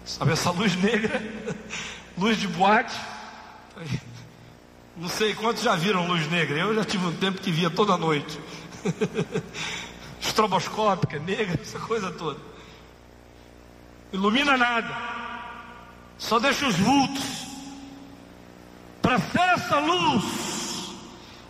Sabe 0.04 0.32
essa 0.32 0.50
luz 0.50 0.76
negra? 0.76 1.22
luz 2.18 2.38
de 2.38 2.48
boate. 2.48 2.96
Não 4.96 5.10
sei 5.10 5.34
quantos 5.34 5.64
já 5.64 5.76
viram 5.76 6.08
luz 6.08 6.30
negra. 6.30 6.60
Eu 6.60 6.76
já 6.76 6.84
tive 6.84 7.06
um 7.06 7.16
tempo 7.16 7.42
que 7.42 7.52
via 7.52 7.70
toda 7.70 7.98
noite. 7.98 8.40
Estroboscópica, 10.20 11.20
negra, 11.20 11.60
essa 11.62 11.80
coisa 11.80 12.12
toda. 12.12 12.40
Ilumina 14.14 14.58
nada. 14.58 14.96
Só 16.18 16.40
deixa 16.40 16.68
os 16.68 16.76
vultos. 16.76 17.48
Para 19.02 19.18
ser 19.18 19.40
essa 19.40 19.80
luz 19.80 20.52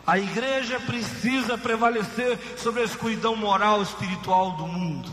a 0.06 0.18
igreja 0.18 0.80
precisa 0.80 1.58
prevalecer 1.58 2.38
sobre 2.58 2.82
a 2.82 2.86
escuridão 2.86 3.36
moral 3.36 3.80
e 3.80 3.84
espiritual 3.84 4.52
do 4.54 4.68
mundo. 4.68 5.10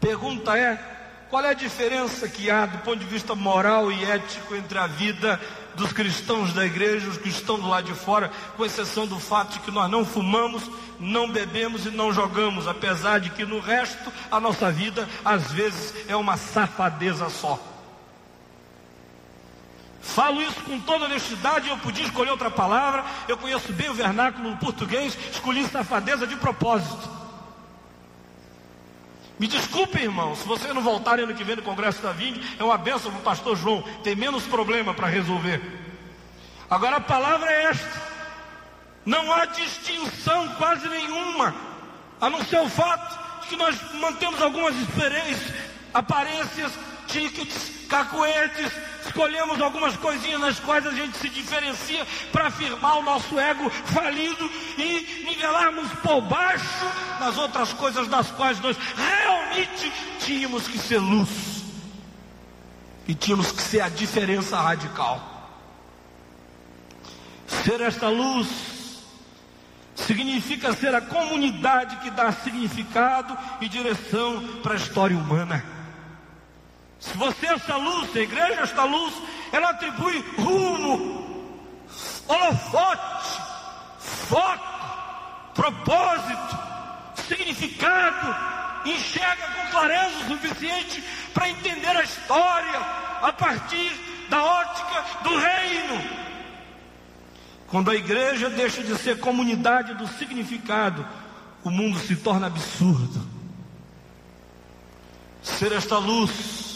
Pergunta 0.00 0.56
é: 0.58 0.97
qual 1.30 1.44
é 1.44 1.50
a 1.50 1.54
diferença 1.54 2.28
que 2.28 2.50
há 2.50 2.64
do 2.66 2.78
ponto 2.78 2.98
de 2.98 3.04
vista 3.04 3.34
moral 3.34 3.92
e 3.92 4.04
ético 4.04 4.54
entre 4.54 4.78
a 4.78 4.86
vida 4.86 5.40
dos 5.74 5.92
cristãos 5.92 6.52
da 6.52 6.64
igreja 6.64 7.06
e 7.06 7.08
os 7.10 7.18
que 7.18 7.28
estão 7.28 7.58
do 7.58 7.68
lado 7.68 7.84
de 7.84 7.94
fora, 7.94 8.30
com 8.56 8.64
exceção 8.64 9.06
do 9.06 9.20
fato 9.20 9.52
de 9.52 9.60
que 9.60 9.70
nós 9.70 9.90
não 9.90 10.04
fumamos, 10.04 10.68
não 10.98 11.30
bebemos 11.30 11.86
e 11.86 11.90
não 11.90 12.12
jogamos, 12.12 12.66
apesar 12.66 13.20
de 13.20 13.30
que 13.30 13.44
no 13.44 13.60
resto 13.60 14.12
a 14.30 14.40
nossa 14.40 14.72
vida 14.72 15.08
às 15.24 15.52
vezes 15.52 15.94
é 16.08 16.16
uma 16.16 16.36
safadeza 16.36 17.28
só. 17.28 17.62
Falo 20.00 20.40
isso 20.40 20.60
com 20.62 20.80
toda 20.80 21.04
honestidade, 21.04 21.68
eu 21.68 21.76
podia 21.78 22.04
escolher 22.04 22.30
outra 22.30 22.50
palavra, 22.50 23.04
eu 23.28 23.36
conheço 23.36 23.72
bem 23.72 23.90
o 23.90 23.94
vernáculo 23.94 24.56
português, 24.56 25.16
escolhi 25.30 25.64
safadeza 25.68 26.26
de 26.26 26.36
propósito. 26.36 27.17
Me 29.38 29.46
desculpe, 29.46 30.02
irmão, 30.02 30.34
se 30.34 30.46
vocês 30.46 30.74
não 30.74 30.82
voltarem 30.82 31.24
ano 31.24 31.34
que 31.34 31.44
vem 31.44 31.56
no 31.56 31.62
Congresso 31.62 32.02
da 32.02 32.10
Vinde, 32.10 32.56
é 32.58 32.64
uma 32.64 32.76
benção 32.76 33.10
para 33.12 33.20
o 33.20 33.22
pastor 33.22 33.56
João, 33.56 33.82
tem 34.02 34.16
menos 34.16 34.44
problema 34.44 34.92
para 34.92 35.06
resolver. 35.06 35.62
Agora 36.68 36.96
a 36.96 37.00
palavra 37.00 37.50
é 37.50 37.64
esta: 37.64 38.02
não 39.06 39.32
há 39.32 39.44
distinção 39.46 40.48
quase 40.56 40.88
nenhuma, 40.88 41.54
a 42.20 42.28
não 42.28 42.44
ser 42.44 42.58
o 42.58 42.68
fato 42.68 43.42
de 43.42 43.48
que 43.48 43.56
nós 43.56 43.76
mantemos 43.94 44.42
algumas 44.42 44.74
aparências, 45.94 46.72
tickets, 47.08 47.72
cacuetes, 47.88 48.70
escolhemos 49.04 49.60
algumas 49.60 49.96
coisinhas 49.96 50.40
nas 50.40 50.60
quais 50.60 50.86
a 50.86 50.92
gente 50.92 51.16
se 51.16 51.28
diferencia 51.28 52.06
para 52.30 52.48
afirmar 52.48 52.98
o 52.98 53.02
nosso 53.02 53.38
ego 53.38 53.68
falido 53.70 54.48
e 54.76 55.24
nivelarmos 55.24 55.90
por 56.02 56.20
baixo 56.20 56.86
nas 57.18 57.36
outras 57.36 57.72
coisas 57.72 58.06
das 58.06 58.30
quais 58.30 58.60
nós 58.60 58.76
realmente 58.94 59.92
tínhamos 60.20 60.68
que 60.68 60.78
ser 60.78 60.98
luz 60.98 61.64
e 63.08 63.14
tínhamos 63.14 63.50
que 63.50 63.62
ser 63.62 63.80
a 63.80 63.88
diferença 63.88 64.60
radical. 64.60 65.36
Ser 67.64 67.80
esta 67.80 68.08
luz 68.08 68.48
significa 69.96 70.72
ser 70.74 70.94
a 70.94 71.00
comunidade 71.00 71.96
que 71.96 72.10
dá 72.10 72.30
significado 72.30 73.36
e 73.60 73.68
direção 73.68 74.60
para 74.62 74.74
a 74.74 74.76
história 74.76 75.16
humana. 75.16 75.77
Se 77.00 77.16
você 77.16 77.46
é 77.46 77.52
essa 77.54 77.76
luz, 77.76 78.12
se 78.12 78.18
a 78.18 78.22
igreja 78.22 78.60
é 78.60 78.62
esta 78.62 78.84
luz, 78.84 79.14
ela 79.52 79.70
atribui 79.70 80.18
rumo, 80.36 81.54
holofote, 82.26 83.40
foco, 83.98 85.54
propósito, 85.54 86.58
significado, 87.28 88.34
enxerga 88.84 89.48
com 89.48 89.70
clareza 89.70 90.16
o 90.18 90.28
suficiente 90.28 91.02
para 91.32 91.48
entender 91.48 91.96
a 91.96 92.02
história 92.02 92.78
a 93.22 93.32
partir 93.32 93.92
da 94.28 94.42
ótica 94.42 95.04
do 95.22 95.38
reino. 95.38 96.28
Quando 97.68 97.90
a 97.90 97.94
igreja 97.94 98.50
deixa 98.50 98.82
de 98.82 98.96
ser 98.96 99.20
comunidade 99.20 99.94
do 99.94 100.08
significado, 100.08 101.06
o 101.62 101.70
mundo 101.70 101.98
se 101.98 102.16
torna 102.16 102.46
absurdo. 102.46 103.28
Ser 105.42 105.72
esta 105.72 105.98
luz 105.98 106.67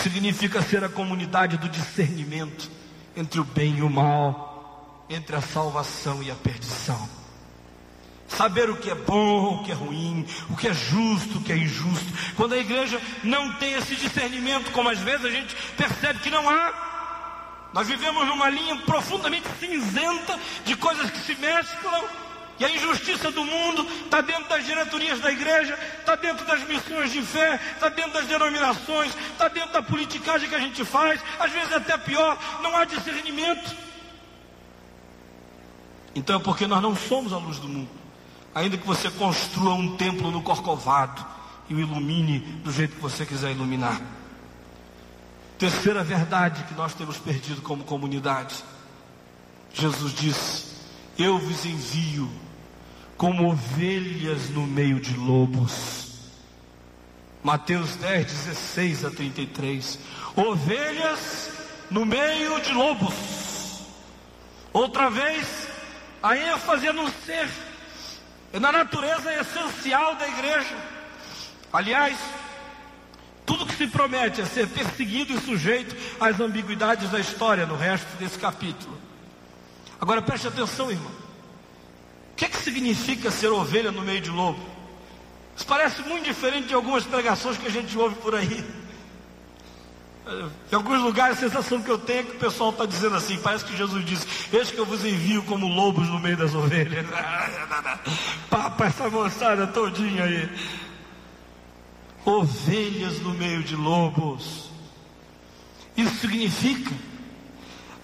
significa 0.00 0.62
ser 0.62 0.84
a 0.84 0.88
comunidade 0.88 1.56
do 1.56 1.68
discernimento 1.68 2.70
entre 3.16 3.40
o 3.40 3.44
bem 3.44 3.78
e 3.78 3.82
o 3.82 3.90
mal, 3.90 5.06
entre 5.08 5.36
a 5.36 5.40
salvação 5.40 6.22
e 6.22 6.30
a 6.30 6.34
perdição. 6.34 7.08
Saber 8.28 8.68
o 8.68 8.76
que 8.76 8.90
é 8.90 8.94
bom, 8.94 9.60
o 9.60 9.64
que 9.64 9.70
é 9.70 9.74
ruim, 9.74 10.26
o 10.50 10.56
que 10.56 10.68
é 10.68 10.74
justo, 10.74 11.38
o 11.38 11.42
que 11.42 11.52
é 11.52 11.56
injusto. 11.56 12.12
Quando 12.36 12.54
a 12.54 12.58
igreja 12.58 13.00
não 13.22 13.54
tem 13.54 13.74
esse 13.74 13.94
discernimento, 13.94 14.72
como 14.72 14.88
às 14.88 14.98
vezes 14.98 15.24
a 15.24 15.30
gente 15.30 15.54
percebe 15.76 16.18
que 16.18 16.30
não 16.30 16.48
há, 16.48 17.70
nós 17.72 17.86
vivemos 17.86 18.26
numa 18.26 18.48
linha 18.50 18.76
profundamente 18.78 19.46
cinzenta 19.60 20.38
de 20.64 20.76
coisas 20.76 21.10
que 21.10 21.18
se 21.20 21.34
mesclam 21.36 22.25
e 22.58 22.64
a 22.64 22.70
injustiça 22.70 23.30
do 23.30 23.44
mundo 23.44 23.86
está 24.04 24.20
dentro 24.20 24.48
das 24.48 24.64
diretorias 24.64 25.20
da 25.20 25.30
igreja, 25.30 25.78
está 25.98 26.16
dentro 26.16 26.46
das 26.46 26.66
missões 26.66 27.12
de 27.12 27.20
fé, 27.20 27.60
está 27.74 27.88
dentro 27.88 28.12
das 28.12 28.26
denominações, 28.26 29.14
está 29.32 29.48
dentro 29.48 29.72
da 29.72 29.82
politicagem 29.82 30.48
que 30.48 30.54
a 30.54 30.60
gente 30.60 30.84
faz, 30.84 31.20
às 31.38 31.52
vezes 31.52 31.72
até 31.72 31.98
pior, 31.98 32.38
não 32.62 32.74
há 32.74 32.84
discernimento. 32.84 33.76
Então 36.14 36.36
é 36.36 36.38
porque 36.38 36.66
nós 36.66 36.80
não 36.80 36.96
somos 36.96 37.32
a 37.32 37.36
luz 37.36 37.58
do 37.58 37.68
mundo. 37.68 37.90
Ainda 38.54 38.78
que 38.78 38.86
você 38.86 39.10
construa 39.10 39.74
um 39.74 39.98
templo 39.98 40.30
no 40.30 40.42
Corcovado 40.42 41.24
e 41.68 41.74
o 41.74 41.80
ilumine 41.80 42.38
do 42.38 42.72
jeito 42.72 42.96
que 42.96 43.02
você 43.02 43.26
quiser 43.26 43.50
iluminar. 43.50 44.00
Terceira 45.58 46.02
verdade 46.02 46.64
que 46.64 46.74
nós 46.74 46.94
temos 46.94 47.18
perdido 47.18 47.60
como 47.60 47.84
comunidade. 47.84 48.64
Jesus 49.74 50.14
disse: 50.14 50.64
Eu 51.18 51.38
vos 51.38 51.66
envio 51.66 52.30
como 53.16 53.50
ovelhas 53.50 54.50
no 54.50 54.66
meio 54.66 55.00
de 55.00 55.16
lobos. 55.16 56.06
Mateus 57.42 57.96
10, 57.96 58.26
16 58.26 59.04
a 59.04 59.10
33. 59.10 59.98
Ovelhas 60.34 61.50
no 61.90 62.04
meio 62.04 62.60
de 62.60 62.72
lobos. 62.72 63.14
Outra 64.72 65.08
vez, 65.08 65.68
a 66.22 66.36
ênfase 66.36 66.88
é 66.88 66.92
no 66.92 67.08
ser, 67.24 67.48
é 68.52 68.58
na 68.58 68.70
natureza 68.72 69.32
essencial 69.32 70.16
da 70.16 70.28
igreja. 70.28 70.76
Aliás, 71.72 72.18
tudo 73.46 73.64
que 73.64 73.76
se 73.76 73.86
promete 73.86 74.40
é 74.40 74.44
ser 74.44 74.66
perseguido 74.68 75.32
e 75.32 75.40
sujeito 75.40 75.96
às 76.20 76.38
ambiguidades 76.40 77.10
da 77.10 77.20
história 77.20 77.64
no 77.64 77.76
resto 77.76 78.08
desse 78.18 78.38
capítulo. 78.38 79.00
Agora 80.00 80.20
preste 80.20 80.48
atenção, 80.48 80.90
irmão. 80.90 81.25
O 82.36 82.38
que, 82.38 82.44
é 82.44 82.48
que 82.48 82.58
significa 82.58 83.30
ser 83.30 83.48
ovelha 83.48 83.90
no 83.90 84.02
meio 84.02 84.20
de 84.20 84.28
lobo? 84.28 84.60
Isso 85.56 85.66
parece 85.66 86.02
muito 86.02 86.24
diferente 86.24 86.68
de 86.68 86.74
algumas 86.74 87.02
pregações 87.02 87.56
que 87.56 87.66
a 87.66 87.70
gente 87.70 87.96
ouve 87.96 88.14
por 88.16 88.34
aí. 88.34 88.62
Em 90.70 90.74
alguns 90.74 91.00
lugares 91.00 91.38
a 91.38 91.40
sensação 91.40 91.80
que 91.80 91.90
eu 91.90 91.96
tenho 91.96 92.20
é 92.20 92.22
que 92.24 92.36
o 92.36 92.38
pessoal 92.38 92.68
está 92.68 92.84
dizendo 92.84 93.16
assim, 93.16 93.38
parece 93.38 93.64
que 93.64 93.74
Jesus 93.74 94.04
disse, 94.04 94.26
eis 94.52 94.70
que 94.70 94.76
eu 94.76 94.84
vos 94.84 95.02
envio 95.02 95.44
como 95.44 95.66
lobos 95.66 96.08
no 96.08 96.18
meio 96.18 96.36
das 96.36 96.54
ovelhas. 96.54 97.06
Papa 98.50 98.84
essa 98.84 99.08
moçada 99.08 99.66
todinha 99.68 100.24
aí. 100.24 100.46
Ovelhas 102.22 103.18
no 103.22 103.32
meio 103.32 103.62
de 103.62 103.74
lobos. 103.74 104.68
Isso 105.96 106.16
significa 106.16 106.92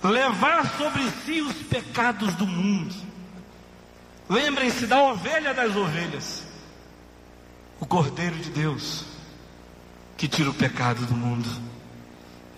levar 0.02 0.78
sobre 0.78 1.02
si 1.26 1.42
os 1.42 1.56
pecados 1.64 2.34
do 2.36 2.46
mundo. 2.46 3.11
Lembrem-se 4.28 4.86
da 4.86 5.02
ovelha 5.02 5.52
das 5.52 5.74
ovelhas, 5.76 6.44
o 7.80 7.86
Cordeiro 7.86 8.36
de 8.36 8.50
Deus, 8.50 9.04
que 10.16 10.28
tira 10.28 10.50
o 10.50 10.54
pecado 10.54 11.04
do 11.04 11.14
mundo. 11.14 11.48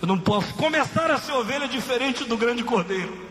Eu 0.01 0.07
não 0.07 0.19
posso 0.19 0.53
começar 0.55 1.11
a 1.11 1.19
ser 1.19 1.33
ovelha 1.33 1.67
diferente 1.67 2.25
do 2.25 2.37
grande 2.37 2.62
cordeiro. 2.62 3.25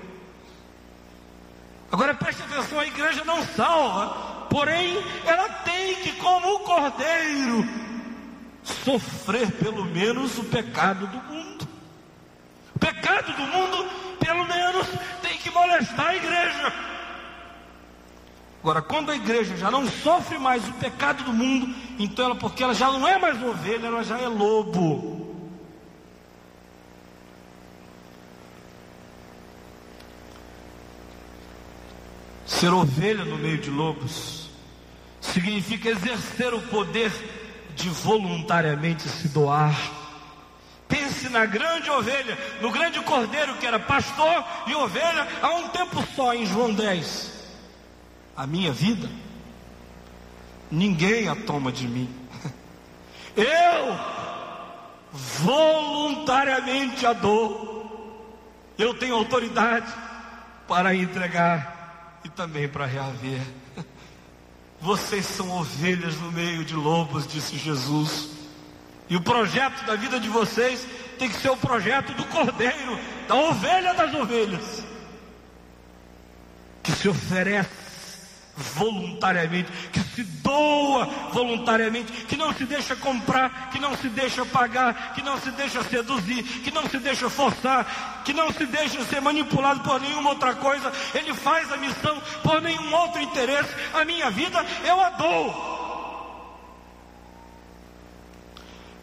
Agora 1.91 2.15
preste 2.15 2.41
atenção: 2.41 2.79
a 2.79 2.87
igreja 2.87 3.23
não 3.23 3.45
salva, 3.45 4.47
porém 4.49 4.97
ela 5.25 5.47
tem 5.49 5.95
que, 5.97 6.13
como 6.13 6.55
o 6.55 6.59
cordeiro, 6.61 7.69
sofrer 8.63 9.51
pelo 9.51 9.85
menos 9.85 10.37
o 10.39 10.43
pecado 10.45 11.05
do 11.05 11.17
mundo. 11.17 11.67
O 12.75 12.79
pecado 12.79 13.31
do 13.33 13.43
mundo, 13.43 13.85
pelo 14.19 14.47
menos, 14.47 14.87
tem 15.21 15.37
que 15.37 15.51
molestar 15.51 16.07
a 16.07 16.15
igreja. 16.15 16.92
Agora, 18.63 18.81
quando 18.81 19.11
a 19.11 19.15
igreja 19.15 19.57
já 19.57 19.69
não 19.69 19.85
sofre 19.85 20.39
mais 20.39 20.65
o 20.65 20.71
pecado 20.75 21.21
do 21.25 21.33
mundo, 21.33 21.75
então 21.99 22.23
ela, 22.23 22.35
porque 22.35 22.63
ela 22.63 22.73
já 22.73 22.89
não 22.89 23.05
é 23.05 23.17
mais 23.17 23.43
ovelha, 23.43 23.87
ela 23.87 24.05
já 24.05 24.17
é 24.17 24.25
lobo. 24.25 25.35
Ser 32.45 32.71
ovelha 32.71 33.25
no 33.25 33.37
meio 33.37 33.57
de 33.57 33.69
lobos 33.69 34.49
significa 35.19 35.89
exercer 35.89 36.53
o 36.53 36.61
poder 36.61 37.11
de 37.75 37.89
voluntariamente 37.89 39.09
se 39.09 39.27
doar. 39.27 39.77
Pense 40.87 41.27
na 41.27 41.45
grande 41.45 41.89
ovelha, 41.89 42.37
no 42.61 42.71
grande 42.71 43.01
cordeiro 43.01 43.55
que 43.55 43.65
era 43.65 43.77
pastor 43.77 44.45
e 44.67 44.73
ovelha 44.73 45.27
há 45.41 45.49
um 45.49 45.67
tempo 45.67 46.01
só 46.15 46.33
em 46.33 46.45
João 46.45 46.73
10. 46.73 47.32
A 48.35 48.47
minha 48.47 48.71
vida, 48.71 49.09
ninguém 50.71 51.27
a 51.27 51.35
toma 51.35 51.71
de 51.71 51.87
mim. 51.87 52.09
Eu 53.37 54.23
voluntariamente 55.11 57.05
a 57.05 57.13
dou. 57.13 57.73
Eu 58.77 58.95
tenho 58.95 59.15
autoridade 59.15 59.93
para 60.67 60.95
entregar 60.95 62.19
e 62.23 62.29
também 62.29 62.67
para 62.67 62.87
reaver. 62.87 63.41
Vocês 64.81 65.25
são 65.25 65.51
ovelhas 65.51 66.19
no 66.19 66.31
meio 66.31 66.65
de 66.65 66.75
lobos, 66.75 67.27
disse 67.27 67.57
Jesus. 67.57 68.31
E 69.07 69.15
o 69.15 69.21
projeto 69.21 69.85
da 69.85 69.95
vida 69.95 70.19
de 70.19 70.27
vocês 70.27 70.87
tem 71.19 71.29
que 71.29 71.35
ser 71.35 71.49
o 71.49 71.57
projeto 71.57 72.13
do 72.13 72.23
cordeiro, 72.25 72.97
da 73.27 73.35
ovelha 73.35 73.93
das 73.93 74.13
ovelhas, 74.13 74.83
que 76.81 76.91
se 76.91 77.07
oferece 77.07 77.82
voluntariamente, 78.55 79.71
que 79.91 79.99
se 79.99 80.23
doa 80.23 81.05
voluntariamente, 81.31 82.11
que 82.25 82.37
não 82.37 82.53
se 82.53 82.65
deixa 82.65 82.95
comprar, 82.95 83.69
que 83.71 83.79
não 83.79 83.95
se 83.97 84.07
deixa 84.09 84.45
pagar, 84.45 85.13
que 85.13 85.21
não 85.21 85.39
se 85.39 85.49
deixa 85.51 85.83
seduzir, 85.83 86.43
que 86.43 86.71
não 86.71 86.87
se 86.87 86.99
deixa 86.99 87.29
forçar, 87.29 88.21
que 88.23 88.33
não 88.33 88.51
se 88.53 88.65
deixa 88.65 89.03
ser 89.05 89.21
manipulado 89.21 89.81
por 89.81 89.99
nenhuma 89.99 90.31
outra 90.31 90.53
coisa. 90.55 90.91
Ele 91.15 91.33
faz 91.33 91.71
a 91.71 91.77
missão 91.77 92.21
por 92.43 92.61
nenhum 92.61 92.93
outro 92.93 93.21
interesse. 93.21 93.73
A 93.93 94.05
minha 94.05 94.29
vida 94.29 94.63
eu 94.85 94.99
a 95.01 95.09
dou. 95.09 95.73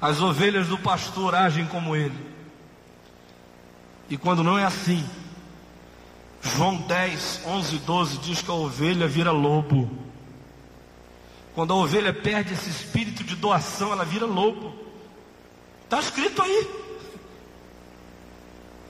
As 0.00 0.20
ovelhas 0.20 0.68
do 0.68 0.78
pastor 0.78 1.34
agem 1.34 1.66
como 1.66 1.94
ele. 1.94 2.30
E 4.08 4.16
quando 4.16 4.42
não 4.42 4.58
é 4.58 4.64
assim, 4.64 5.08
João 6.42 6.76
10, 6.76 7.42
11 7.46 7.76
e 7.76 7.78
12 7.80 8.18
diz 8.18 8.42
que 8.42 8.50
a 8.50 8.54
ovelha 8.54 9.06
vira 9.06 9.30
lobo. 9.30 9.90
Quando 11.54 11.72
a 11.72 11.76
ovelha 11.76 12.12
perde 12.12 12.54
esse 12.54 12.70
espírito 12.70 13.22
de 13.22 13.36
doação, 13.36 13.92
ela 13.92 14.04
vira 14.04 14.24
lobo. 14.24 14.74
Está 15.84 16.00
escrito 16.00 16.40
aí. 16.40 16.68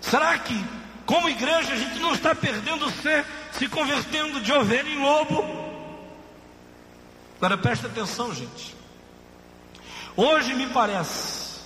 Será 0.01 0.38
que, 0.38 0.64
como 1.05 1.28
igreja, 1.28 1.72
a 1.72 1.76
gente 1.76 1.98
não 1.98 2.14
está 2.14 2.34
perdendo 2.34 2.86
o 2.86 2.90
ser, 2.90 3.24
se 3.53 3.66
convertendo 3.68 4.40
de 4.40 4.53
ovelha 4.53 4.88
em 4.88 5.03
lobo? 5.03 5.44
Agora 7.38 7.59
preste 7.59 7.86
atenção, 7.86 8.32
gente. 8.32 8.76
Hoje 10.16 10.55
me 10.55 10.66
parece 10.68 11.61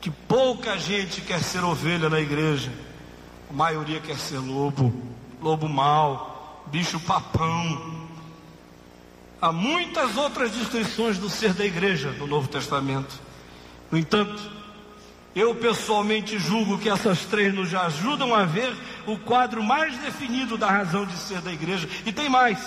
que 0.00 0.10
pouca 0.10 0.78
gente 0.78 1.22
quer 1.22 1.42
ser 1.42 1.64
ovelha 1.64 2.10
na 2.10 2.20
igreja, 2.20 2.70
a 3.48 3.52
maioria 3.52 4.00
quer 4.00 4.18
ser 4.18 4.38
lobo 4.38 5.13
lobo 5.44 5.68
mau, 5.68 6.64
bicho 6.68 6.98
papão. 7.00 8.08
Há 9.42 9.52
muitas 9.52 10.16
outras 10.16 10.50
descrições 10.52 11.18
do 11.18 11.28
ser 11.28 11.52
da 11.52 11.66
igreja 11.66 12.12
no 12.12 12.26
Novo 12.26 12.48
Testamento. 12.48 13.20
No 13.90 13.98
entanto, 13.98 14.42
eu 15.36 15.54
pessoalmente 15.54 16.38
julgo 16.38 16.78
que 16.78 16.88
essas 16.88 17.26
três 17.26 17.54
nos 17.54 17.74
ajudam 17.74 18.34
a 18.34 18.46
ver 18.46 18.74
o 19.06 19.18
quadro 19.18 19.62
mais 19.62 19.98
definido 19.98 20.56
da 20.56 20.70
razão 20.70 21.04
de 21.04 21.16
ser 21.18 21.42
da 21.42 21.52
igreja. 21.52 21.86
E 22.06 22.12
tem 22.12 22.30
mais: 22.30 22.58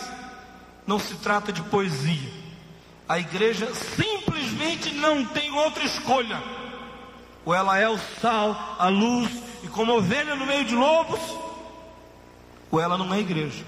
não 0.86 1.00
se 1.00 1.16
trata 1.16 1.52
de 1.52 1.64
poesia. 1.64 2.30
A 3.10 3.18
igreja 3.18 3.74
simplesmente 3.74 4.94
não 4.94 5.26
tem 5.26 5.52
outra 5.52 5.84
escolha. 5.84 6.40
Ou 7.44 7.56
ela 7.56 7.80
é 7.80 7.90
o 7.90 7.98
sal, 8.22 8.76
a 8.78 8.88
luz, 8.88 9.32
e 9.64 9.68
como 9.68 9.98
ovelha 9.98 10.36
no 10.36 10.46
meio 10.46 10.66
de 10.66 10.76
lobos, 10.76 11.47
ou 12.72 12.80
ela 12.80 12.98
não 12.98 13.14
é 13.14 13.20
igreja. 13.20 13.64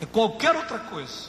É 0.00 0.06
qualquer 0.06 0.54
outra 0.56 0.78
coisa. 0.78 1.28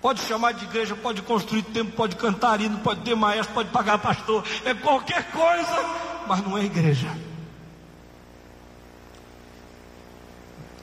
Pode 0.00 0.20
chamar 0.22 0.52
de 0.52 0.64
igreja, 0.64 0.96
pode 0.96 1.22
construir 1.22 1.62
templo, 1.62 1.92
pode 1.92 2.16
cantar 2.16 2.60
hino, 2.60 2.78
pode 2.78 3.02
ter 3.02 3.14
maestro, 3.14 3.54
pode 3.54 3.70
pagar 3.70 3.98
pastor. 3.98 4.44
É 4.64 4.74
qualquer 4.74 5.30
coisa, 5.30 5.84
mas 6.26 6.42
não 6.42 6.58
é 6.58 6.64
igreja. 6.64 7.08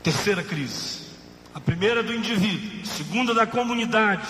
Terceira 0.01 0.41
crise. 0.41 1.10
A 1.53 1.60
primeira 1.60 2.01
do 2.01 2.14
indivíduo, 2.14 2.86
segunda 2.86 3.34
da 3.34 3.45
comunidade, 3.45 4.28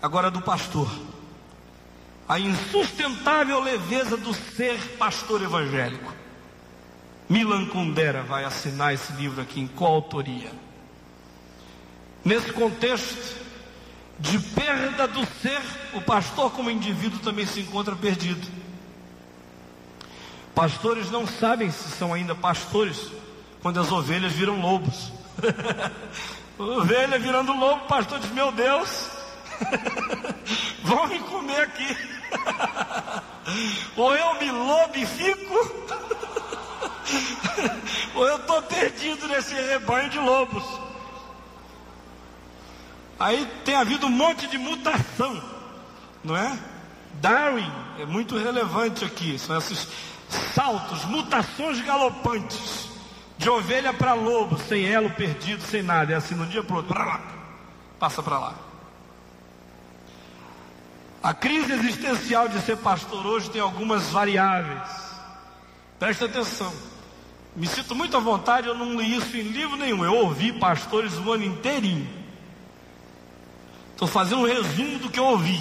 agora 0.00 0.30
do 0.30 0.40
pastor. 0.40 0.88
A 2.28 2.38
insustentável 2.38 3.60
leveza 3.60 4.16
do 4.16 4.32
ser 4.32 4.78
pastor 4.98 5.42
evangélico. 5.42 6.12
Milan 7.28 7.66
Kundera 7.66 8.22
vai 8.22 8.44
assinar 8.44 8.94
esse 8.94 9.12
livro 9.12 9.42
aqui 9.42 9.60
em 9.60 9.66
coautoria. 9.66 10.50
Nesse 12.24 12.52
contexto 12.52 13.36
de 14.18 14.38
perda 14.38 15.06
do 15.06 15.24
ser, 15.40 15.60
o 15.94 16.00
pastor 16.00 16.50
como 16.52 16.70
indivíduo 16.70 17.18
também 17.20 17.46
se 17.46 17.60
encontra 17.60 17.94
perdido. 17.94 18.46
Pastores 20.54 21.10
não 21.10 21.26
sabem 21.26 21.70
se 21.70 21.90
são 21.90 22.14
ainda 22.14 22.34
pastores 22.34 23.10
quando 23.60 23.80
as 23.80 23.92
ovelhas 23.92 24.32
viram 24.32 24.60
lobos. 24.60 25.12
Ovelha 26.58 27.18
virando 27.18 27.52
lobo, 27.52 27.84
pastor 27.86 28.18
diz: 28.18 28.30
Meu 28.30 28.50
Deus, 28.50 29.10
vão 30.82 31.06
me 31.06 31.18
comer 31.20 31.60
aqui. 31.60 31.96
Ou 33.96 34.16
eu 34.16 34.40
me 34.40 34.50
lobifico, 34.50 35.86
ou 38.14 38.26
eu 38.26 38.36
estou 38.36 38.62
perdido 38.62 39.28
nesse 39.28 39.54
rebanho 39.54 40.10
de 40.10 40.18
lobos. 40.18 40.64
Aí 43.18 43.46
tem 43.64 43.74
havido 43.74 44.06
um 44.06 44.10
monte 44.10 44.46
de 44.46 44.58
mutação, 44.58 45.42
não 46.22 46.36
é? 46.36 46.58
Darwin 47.14 47.70
é 47.98 48.04
muito 48.04 48.36
relevante 48.36 49.04
aqui, 49.04 49.38
são 49.38 49.56
esses 49.56 49.88
saltos, 50.54 51.04
mutações 51.06 51.80
galopantes, 51.80 52.88
de 53.38 53.48
ovelha 53.48 53.92
para 53.92 54.12
lobo, 54.12 54.58
sem 54.58 54.84
elo 54.86 55.10
perdido, 55.10 55.62
sem 55.62 55.82
nada, 55.82 56.12
é 56.12 56.16
assim, 56.16 56.34
no 56.34 56.46
dia 56.46 56.62
para 56.62 56.76
outro, 56.76 57.20
passa 57.98 58.22
para 58.22 58.38
lá. 58.38 58.54
A 61.22 61.34
crise 61.34 61.72
existencial 61.72 62.48
de 62.48 62.60
ser 62.60 62.76
pastor 62.76 63.26
hoje 63.26 63.50
tem 63.50 63.60
algumas 63.60 64.04
variáveis. 64.10 65.06
Presta 65.98 66.26
atenção. 66.26 66.72
Me 67.56 67.66
sinto 67.66 67.94
muito 67.94 68.14
à 68.14 68.20
vontade, 68.20 68.68
eu 68.68 68.74
não 68.74 69.00
li 69.00 69.16
isso 69.16 69.34
em 69.34 69.40
livro 69.40 69.76
nenhum. 69.76 70.04
Eu 70.04 70.14
ouvi 70.14 70.52
pastores 70.52 71.14
o 71.14 71.32
ano 71.32 71.44
inteirinho. 71.44 72.06
Estou 73.92 74.06
fazendo 74.06 74.42
um 74.42 74.46
resumo 74.46 74.98
do 74.98 75.08
que 75.08 75.18
eu 75.18 75.24
ouvi. 75.24 75.58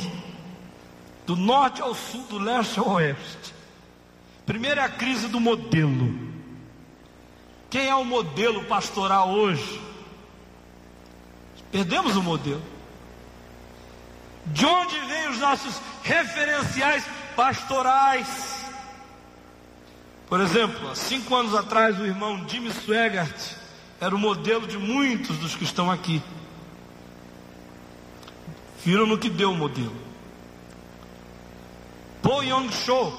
Do 1.25 1.37
norte 1.37 1.81
ao 1.81 1.95
sul, 1.95 2.25
do 2.29 2.37
leste 2.37 2.77
ao 2.77 2.89
oeste. 2.89 3.53
Primeiro 4.45 4.81
é 4.81 4.83
a 4.83 4.89
crise 4.89 5.27
do 5.29 5.39
modelo. 5.39 6.13
Quem 7.69 7.87
é 7.87 7.95
o 7.95 8.03
modelo 8.03 8.65
pastoral 8.65 9.29
hoje? 9.29 9.81
Perdemos 11.71 12.17
o 12.17 12.21
modelo. 12.21 12.61
De 14.47 14.65
onde 14.65 14.99
vêm 14.99 15.29
os 15.29 15.39
nossos 15.39 15.81
referenciais 16.03 17.05
pastorais? 17.37 18.54
Por 20.27 20.41
exemplo, 20.41 20.89
há 20.89 20.95
cinco 20.95 21.35
anos 21.35 21.53
atrás, 21.53 21.99
o 21.99 22.05
irmão 22.05 22.43
Jimmy 22.47 22.71
Swaggart 22.71 23.35
era 23.99 24.13
o 24.13 24.17
modelo 24.17 24.65
de 24.67 24.77
muitos 24.77 25.37
dos 25.37 25.55
que 25.55 25.63
estão 25.63 25.91
aqui. 25.91 26.21
Viram 28.83 29.05
no 29.05 29.17
que 29.17 29.29
deu 29.29 29.51
o 29.51 29.55
modelo. 29.55 29.95
Po 32.21 32.41
Young 32.41 32.71
Cho, 32.71 33.13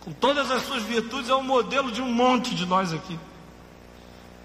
com 0.00 0.12
todas 0.12 0.50
as 0.50 0.62
suas 0.62 0.82
virtudes, 0.82 1.28
é 1.28 1.34
o 1.34 1.42
modelo 1.42 1.92
de 1.92 2.00
um 2.00 2.10
monte 2.10 2.54
de 2.54 2.64
nós 2.64 2.92
aqui. 2.92 3.18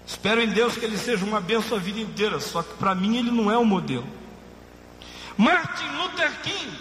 Espero 0.06 0.40
em 0.40 0.48
Deus 0.48 0.76
que 0.76 0.84
ele 0.84 0.98
seja 0.98 1.24
uma 1.24 1.40
benção 1.40 1.78
a 1.78 1.80
vida 1.80 1.98
inteira, 1.98 2.38
só 2.40 2.62
que 2.62 2.74
para 2.74 2.94
mim 2.94 3.16
ele 3.16 3.30
não 3.30 3.50
é 3.50 3.56
o 3.56 3.64
modelo. 3.64 4.06
Martin 5.36 5.88
Luther 5.98 6.40
King 6.42 6.78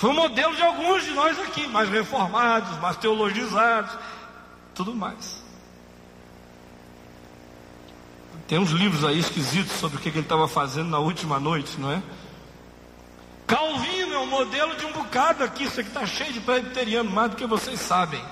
foi 0.00 0.08
o 0.08 0.14
modelo 0.14 0.56
de 0.56 0.62
alguns 0.62 1.04
de 1.04 1.10
nós 1.10 1.38
aqui, 1.38 1.66
mais 1.66 1.90
reformados, 1.90 2.74
mais 2.78 2.96
teologizados, 2.96 3.98
tudo 4.74 4.94
mais. 4.94 5.44
Tem 8.48 8.58
uns 8.58 8.70
livros 8.70 9.04
aí 9.04 9.18
esquisitos 9.18 9.72
sobre 9.72 9.98
o 9.98 10.00
que 10.00 10.08
ele 10.08 10.20
estava 10.20 10.48
fazendo 10.48 10.88
na 10.88 10.98
última 10.98 11.38
noite, 11.38 11.78
não 11.78 11.92
é? 11.92 12.02
Calvino 13.46 14.14
é 14.14 14.18
o 14.20 14.26
modelo 14.26 14.74
de 14.76 14.86
um 14.86 14.92
bocado 14.92 15.44
aqui, 15.44 15.64
isso 15.64 15.78
aqui 15.78 15.90
está 15.90 16.06
cheio 16.06 16.32
de 16.32 16.40
presbiteriano, 16.40 17.10
mais 17.10 17.32
do 17.32 17.36
que 17.36 17.44
vocês 17.44 17.78
sabem. 17.78 18.24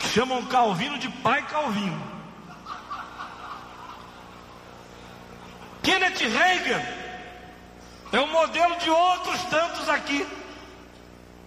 Que 0.00 0.08
chamam 0.08 0.44
Calvino 0.46 0.98
de 0.98 1.08
pai 1.08 1.40
Calvino. 1.42 2.02
Kenneth 5.84 6.18
Reagan 6.18 6.82
é 8.10 8.18
o 8.18 8.26
modelo 8.26 8.76
de 8.78 8.90
outros 8.90 9.40
tantos 9.44 9.88
aqui 9.88 10.26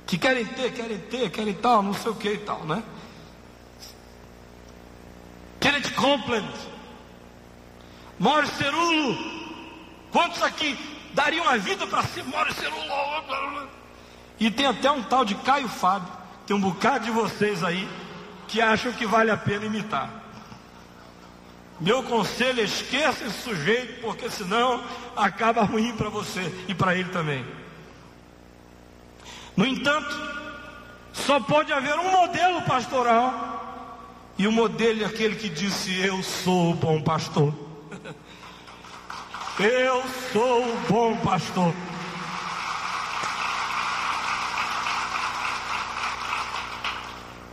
que 0.07 0.17
querem 0.17 0.45
ter, 0.45 0.71
querem 0.71 0.97
ter, 0.97 1.29
querem 1.29 1.53
tal, 1.53 1.83
não 1.83 1.93
sei 1.93 2.11
o 2.11 2.15
que 2.15 2.29
e 2.29 2.37
tal, 2.37 2.63
né? 2.63 2.81
Kenneth 5.59 5.93
Copeland, 5.95 6.49
Morris 8.17 8.49
Cerulo, 8.51 9.17
quantos 10.11 10.41
aqui 10.41 10.77
dariam 11.13 11.47
a 11.47 11.57
vida 11.57 11.85
para 11.85 12.03
ser 12.03 12.23
Morris 12.23 12.55
Cerulo? 12.55 13.69
E 14.39 14.49
tem 14.49 14.65
até 14.65 14.89
um 14.89 15.03
tal 15.03 15.25
de 15.25 15.35
Caio 15.35 15.67
Fábio, 15.67 16.11
tem 16.45 16.55
um 16.55 16.61
bocado 16.61 17.03
de 17.05 17.11
vocês 17.11 17.61
aí 17.63 17.87
que 18.47 18.61
acham 18.61 18.93
que 18.93 19.05
vale 19.05 19.29
a 19.29 19.35
pena 19.35 19.65
imitar. 19.65 20.09
Meu 21.81 22.01
conselho 22.01 22.61
é 22.61 22.63
esqueça 22.63 23.25
esse 23.25 23.41
sujeito, 23.41 24.01
porque 24.01 24.29
senão 24.29 24.81
acaba 25.15 25.63
ruim 25.63 25.95
para 25.95 26.09
você 26.09 26.41
e 26.67 26.73
para 26.73 26.95
ele 26.95 27.09
também. 27.09 27.45
No 29.57 29.65
entanto, 29.65 30.15
só 31.11 31.39
pode 31.39 31.73
haver 31.73 31.97
um 31.97 32.11
modelo 32.11 32.61
pastoral, 32.61 33.57
e 34.37 34.45
o 34.47 34.51
modelo 34.51 35.01
é 35.01 35.05
aquele 35.05 35.35
que 35.35 35.49
disse: 35.49 35.99
Eu 35.99 36.21
sou 36.21 36.71
o 36.71 36.75
bom 36.75 37.01
pastor. 37.01 37.51
Eu 39.59 40.03
sou 40.31 40.63
o 40.63 40.77
bom 40.87 41.17
pastor. 41.17 41.73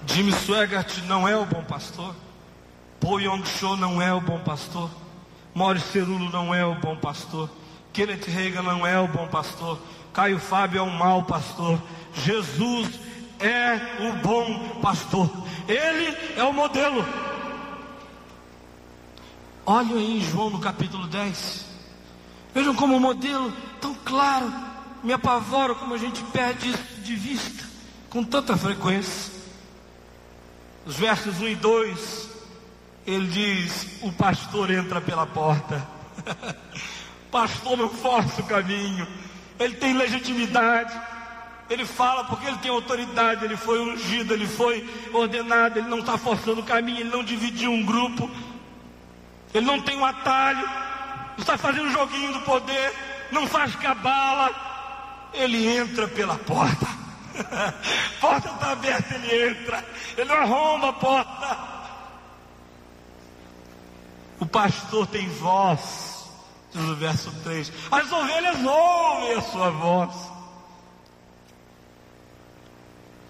Jimmy 0.06 0.32
Swaggart 0.32 0.98
não 1.06 1.26
é 1.26 1.34
o 1.34 1.46
bom 1.46 1.64
pastor. 1.64 2.14
Po 3.00 3.18
Yong 3.18 3.48
Cho 3.48 3.76
não 3.76 4.00
é 4.02 4.12
o 4.12 4.20
bom 4.20 4.38
pastor. 4.40 4.90
Morris 5.54 5.84
Cerulo 5.84 6.30
não 6.30 6.54
é 6.54 6.64
o 6.66 6.74
bom 6.74 6.94
pastor. 6.96 7.48
Kenneth 7.94 8.26
Reagan 8.26 8.62
não 8.62 8.86
é 8.86 9.00
o 9.00 9.08
bom 9.08 9.26
pastor. 9.26 9.80
Caio 10.14 10.38
Fábio 10.38 10.78
é 10.78 10.82
um 10.82 10.96
mau 10.96 11.24
pastor. 11.24 11.82
Jesus 12.14 12.88
é 13.40 14.06
o 14.08 14.12
bom 14.22 14.80
pastor. 14.80 15.28
Ele 15.66 16.16
é 16.36 16.44
o 16.44 16.52
modelo. 16.52 17.04
Olha 19.66 19.96
aí 19.96 20.18
em 20.18 20.20
João 20.20 20.50
no 20.50 20.60
capítulo 20.60 21.08
10. 21.08 21.64
Vejam 22.54 22.76
como 22.76 22.96
o 22.96 23.00
modelo 23.00 23.52
tão 23.80 23.92
claro. 24.04 24.52
Me 25.02 25.12
apavora 25.12 25.74
como 25.74 25.94
a 25.94 25.98
gente 25.98 26.22
perde 26.24 26.70
isso 26.70 27.00
de 27.02 27.16
vista 27.16 27.64
com 28.08 28.22
tanta 28.22 28.56
frequência. 28.56 29.34
Os 30.86 30.96
versos 30.96 31.40
1 31.40 31.48
e 31.48 31.56
2, 31.56 32.30
ele 33.04 33.26
diz: 33.26 33.98
O 34.02 34.12
pastor 34.12 34.70
entra 34.70 35.00
pela 35.00 35.26
porta. 35.26 35.84
pastor 37.32 37.76
não 37.76 37.88
força 37.88 38.40
o 38.40 38.46
caminho 38.46 39.23
ele 39.58 39.74
tem 39.74 39.94
legitimidade, 39.94 40.92
ele 41.70 41.86
fala 41.86 42.24
porque 42.24 42.46
ele 42.46 42.58
tem 42.58 42.70
autoridade, 42.70 43.44
ele 43.44 43.56
foi 43.56 43.80
ungido, 43.80 44.34
ele 44.34 44.46
foi 44.46 44.88
ordenado, 45.12 45.78
ele 45.78 45.88
não 45.88 46.00
está 46.00 46.18
forçando 46.18 46.60
o 46.60 46.64
caminho, 46.64 47.00
ele 47.00 47.10
não 47.10 47.24
dividiu 47.24 47.70
um 47.70 47.84
grupo, 47.84 48.30
ele 49.52 49.64
não 49.64 49.80
tem 49.80 49.96
um 49.96 50.04
atalho, 50.04 50.66
não 51.36 51.38
está 51.38 51.56
fazendo 51.56 51.90
joguinho 51.90 52.32
do 52.32 52.40
poder, 52.40 52.92
não 53.30 53.46
faz 53.46 53.74
cabala, 53.76 54.50
ele 55.32 55.66
entra 55.66 56.06
pela 56.08 56.36
porta. 56.36 56.86
porta 58.20 58.48
está 58.48 58.72
aberta, 58.72 59.14
ele 59.14 59.50
entra, 59.50 59.84
ele 60.16 60.28
não 60.28 60.36
arromba 60.36 60.90
a 60.90 60.92
porta. 60.92 61.74
O 64.40 64.46
pastor 64.46 65.06
tem 65.06 65.28
voz, 65.28 66.23
diz 66.74 66.88
o 66.88 66.96
verso 66.96 67.30
3. 67.44 67.72
As 67.90 68.12
ovelhas 68.12 68.56
ouvem 68.64 69.32
a 69.34 69.42
sua 69.42 69.70
voz. 69.70 70.14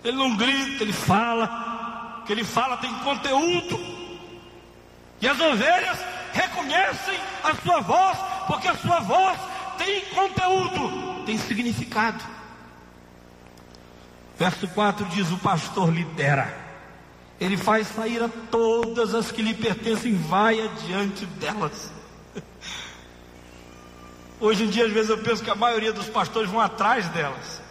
Ele 0.03 0.17
não 0.17 0.37
grita, 0.37 0.83
ele 0.83 0.93
fala. 0.93 2.21
O 2.21 2.27
que 2.27 2.33
ele 2.33 2.45
fala 2.45 2.79
tem 2.79 2.93
conteúdo. 3.01 3.79
E 5.21 5.29
as 5.29 5.39
ovelhas 5.39 5.99
reconhecem 6.33 7.19
a 7.43 7.55
sua 7.55 7.81
voz, 7.81 8.19
porque 8.47 8.69
a 8.69 8.77
sua 8.77 9.01
voz 9.01 9.39
tem 9.79 10.01
conteúdo, 10.07 11.25
tem 11.25 11.39
significado. 11.39 12.23
Verso 14.39 14.67
4 14.69 15.07
diz: 15.07 15.31
O 15.31 15.39
pastor 15.39 15.93
lidera, 15.93 16.55
ele 17.41 17.57
faz 17.57 17.89
sair 17.89 18.23
a 18.23 18.29
todas 18.51 19.15
as 19.15 19.31
que 19.31 19.43
lhe 19.43 19.55
pertencem, 19.55 20.15
vai 20.15 20.61
adiante 20.61 21.25
delas. 21.27 21.94
Hoje 24.41 24.65
em 24.65 24.69
dia, 24.69 24.87
às 24.87 24.93
vezes, 24.93 25.11
eu 25.11 25.19
penso 25.19 25.43
que 25.43 25.51
a 25.51 25.55
maioria 25.55 25.93
dos 25.93 26.07
pastores 26.07 26.51
vão 26.51 26.61
atrás 26.61 27.09
delas. 27.09 27.63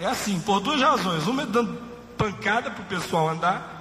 É 0.00 0.06
assim, 0.06 0.40
por 0.40 0.60
duas 0.60 0.80
razões. 0.80 1.26
Uma 1.26 1.42
é 1.42 1.46
dando 1.46 1.78
pancada 2.16 2.70
para 2.70 2.82
o 2.82 2.86
pessoal 2.86 3.28
andar. 3.28 3.78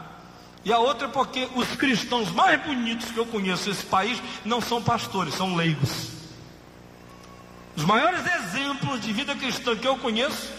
E 0.65 0.73
a 0.73 0.79
outra 0.79 1.07
é 1.07 1.09
porque 1.09 1.47
os 1.55 1.75
cristãos 1.75 2.31
mais 2.31 2.61
bonitos 2.61 3.11
que 3.11 3.17
eu 3.17 3.25
conheço 3.25 3.69
nesse 3.69 3.85
país 3.85 4.21
não 4.43 4.59
são 4.59 4.81
pastores, 4.81 5.33
são 5.33 5.55
leigos. 5.55 6.09
Os 7.75 7.85
maiores 7.85 8.21
exemplos 8.25 8.99
de 9.01 9.13
vida 9.13 9.35
cristã 9.35 9.75
que 9.75 9.87
eu 9.87 9.97
conheço 9.97 10.51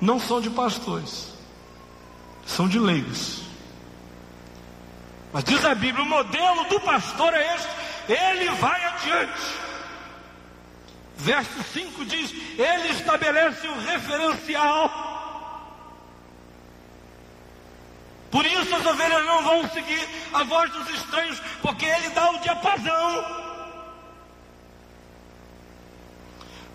não 0.00 0.20
são 0.20 0.40
de 0.40 0.50
pastores, 0.50 1.32
são 2.46 2.68
de 2.68 2.78
leigos. 2.78 3.42
Mas 5.32 5.44
diz 5.44 5.64
a 5.64 5.74
Bíblia: 5.74 6.04
o 6.04 6.08
modelo 6.08 6.64
do 6.64 6.78
pastor 6.80 7.32
é 7.34 7.54
este, 7.54 7.68
ele 8.12 8.50
vai 8.50 8.84
adiante. 8.84 9.65
Verso 11.16 11.62
5 11.72 12.04
diz: 12.04 12.30
Ele 12.58 12.88
estabelece 12.90 13.66
o 13.66 13.80
referencial. 13.80 15.04
Por 18.30 18.44
isso 18.44 18.74
as 18.74 18.84
ovelhas 18.84 19.24
não 19.24 19.42
vão 19.42 19.68
seguir 19.70 20.08
a 20.34 20.44
voz 20.44 20.70
dos 20.70 20.88
estranhos, 20.90 21.40
porque 21.62 21.86
ele 21.86 22.10
dá 22.10 22.30
o 22.30 22.38
diapasão. 22.40 23.46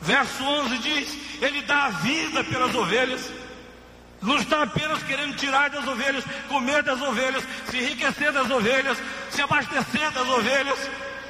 Verso 0.02 0.44
11 0.44 0.78
diz: 0.80 1.18
Ele 1.42 1.62
dá 1.62 1.86
a 1.86 1.90
vida 1.90 2.44
pelas 2.44 2.74
ovelhas. 2.74 3.32
Não 4.22 4.38
está 4.38 4.64
apenas 4.64 5.02
querendo 5.04 5.36
tirar 5.36 5.70
das 5.72 5.88
ovelhas, 5.88 6.24
comer 6.48 6.84
das 6.84 7.02
ovelhas, 7.02 7.44
se 7.70 7.78
enriquecer 7.78 8.32
das 8.32 8.50
ovelhas, 8.52 8.98
se 9.32 9.42
abastecer 9.42 10.12
das 10.12 10.30
ovelhas, 10.30 10.78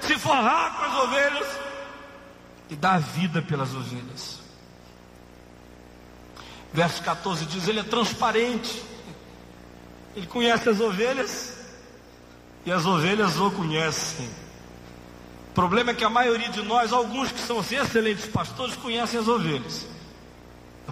se 0.02 0.18
forrar 0.18 0.74
com 0.76 0.84
as 0.84 0.94
ovelhas 0.96 1.71
e 2.72 2.76
dá 2.76 2.94
a 2.94 3.00
vida 3.00 3.42
pelas 3.42 3.76
ovelhas. 3.76 4.40
Verso 6.74 7.04
14 7.04 7.46
diz: 7.46 7.68
Ele 7.68 7.82
é 7.82 7.84
transparente, 7.84 8.82
ele 10.16 10.26
conhece 10.26 10.70
as 10.70 10.80
ovelhas 10.80 11.54
e 12.66 12.72
as 12.72 12.86
ovelhas 12.86 13.38
o 13.38 13.52
conhecem. 13.52 14.30
O 15.50 15.54
problema 15.54 15.92
é 15.92 15.94
que 15.94 16.06
a 16.06 16.10
maioria 16.10 16.48
de 16.48 16.62
nós, 16.62 16.94
alguns 16.94 17.30
que 17.30 17.42
são 17.42 17.60
assim, 17.60 17.76
excelentes 17.76 18.26
pastores, 18.28 18.78
conhecem 18.78 19.20
as 19.20 19.28
ovelhas. 19.28 19.86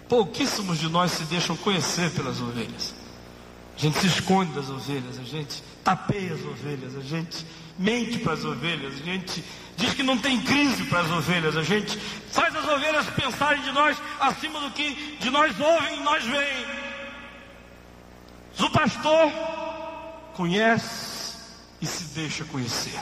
Pouquíssimos 0.10 0.80
de 0.80 0.90
nós 0.90 1.12
se 1.12 1.24
deixam 1.24 1.56
conhecer 1.56 2.12
pelas 2.12 2.42
ovelhas. 2.42 2.94
A 3.80 3.82
gente 3.82 3.98
se 3.98 4.08
esconde 4.08 4.52
das 4.52 4.70
ovelhas, 4.70 5.18
a 5.18 5.24
gente 5.24 5.64
tapeia 5.86 6.34
as 6.34 6.42
ovelhas, 6.42 6.98
a 6.98 7.02
gente 7.02 7.46
mente 7.78 8.20
para 8.20 8.34
as 8.34 8.44
ovelhas, 8.44 8.94
a 8.96 9.06
gente 9.06 9.42
diz 9.78 9.94
que 9.94 10.04
não 10.04 10.18
tem 10.18 10.42
crise 10.42 10.84
para 10.84 11.00
as 11.00 11.10
ovelhas, 11.10 11.56
a 11.56 11.64
gente 11.64 11.98
faz 12.30 12.54
as 12.54 12.68
ovelhas 12.68 13.06
pensarem 13.12 13.62
de 13.62 13.72
nós 13.72 13.98
acima 14.20 14.60
do 14.60 14.72
que 14.72 15.18
de 15.22 15.30
nós 15.30 15.58
ouvem 15.58 15.98
e 15.98 16.04
nós 16.04 16.26
veem. 16.26 16.66
O 18.60 18.70
pastor 18.70 19.32
conhece 20.34 21.38
e 21.82 21.88
se 21.88 22.04
deixa 22.14 22.44
conhecer. 22.44 23.00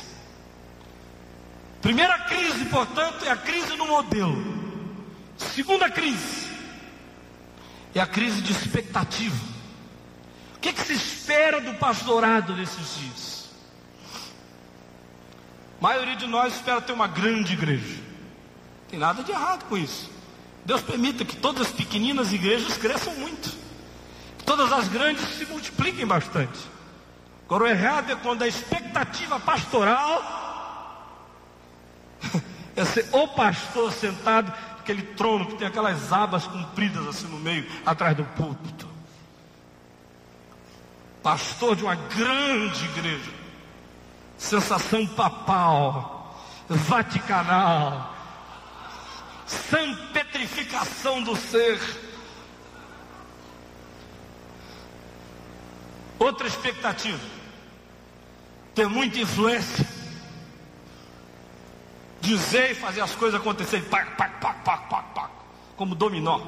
Primeira 1.81 2.19
crise, 2.19 2.65
portanto, 2.65 3.25
é 3.25 3.31
a 3.31 3.35
crise 3.35 3.75
no 3.75 3.87
modelo. 3.87 4.37
Segunda 5.37 5.89
crise 5.89 6.47
é 7.95 7.99
a 7.99 8.05
crise 8.05 8.41
de 8.43 8.51
expectativa. 8.51 9.56
O 10.57 10.59
que, 10.59 10.73
que 10.73 10.81
se 10.81 10.93
espera 10.93 11.61
do 11.61 11.75
pastorado 11.75 12.55
nesses 12.55 12.95
dias? 12.97 13.49
A 15.79 15.83
maioria 15.83 16.15
de 16.15 16.25
nós 16.25 16.55
espera 16.55 16.81
ter 16.81 16.93
uma 16.93 17.07
grande 17.07 17.53
igreja. 17.53 17.95
Não 17.95 18.89
tem 18.89 18.99
nada 18.99 19.23
de 19.23 19.31
errado 19.31 19.65
com 19.65 19.77
isso. 19.77 20.09
Deus 20.65 20.81
permita 20.81 21.23
que 21.23 21.35
todas 21.35 21.67
as 21.67 21.71
pequeninas 21.71 22.33
igrejas 22.33 22.75
cresçam 22.75 23.13
muito. 23.13 23.55
Que 24.39 24.45
todas 24.45 24.73
as 24.73 24.87
grandes 24.87 25.23
se 25.37 25.45
multipliquem 25.45 26.07
bastante. 26.07 26.59
Agora 27.45 27.65
o 27.65 27.67
errado 27.67 28.11
é 28.11 28.15
quando 28.15 28.41
a 28.41 28.47
expectativa 28.47 29.39
pastoral 29.39 30.23
é 32.75 32.83
ser 32.83 33.07
o 33.11 33.27
pastor 33.27 33.93
sentado 33.93 34.51
naquele 34.77 35.03
trono 35.03 35.45
que 35.45 35.55
tem 35.55 35.67
aquelas 35.67 36.11
abas 36.11 36.47
compridas 36.47 37.05
assim 37.07 37.27
no 37.27 37.37
meio, 37.37 37.65
atrás 37.85 38.17
do 38.17 38.25
púlpito 38.25 38.96
pastor 41.27 41.75
de 41.75 41.83
uma 41.83 41.95
grande 41.95 42.85
igreja, 42.85 43.33
sensação 44.37 45.05
papal, 45.05 46.41
vaticanal, 46.69 48.15
sanpetrificação 49.45 51.21
do 51.21 51.35
ser. 51.35 51.81
Outra 56.17 56.47
expectativa, 56.47 57.19
ter 58.73 58.87
muita 58.87 59.19
influência, 59.19 59.85
dizer 62.21 62.71
e 62.71 62.75
fazer 62.75 63.01
as 63.01 63.13
coisas 63.15 63.37
acontecerem, 63.37 63.83
pac, 63.89 64.15
pac, 64.15 64.39
pac, 64.39 64.63
pac, 64.63 64.89
pac, 64.89 65.13
pac, 65.13 65.31
como 65.75 65.93
dominó. 65.93 66.39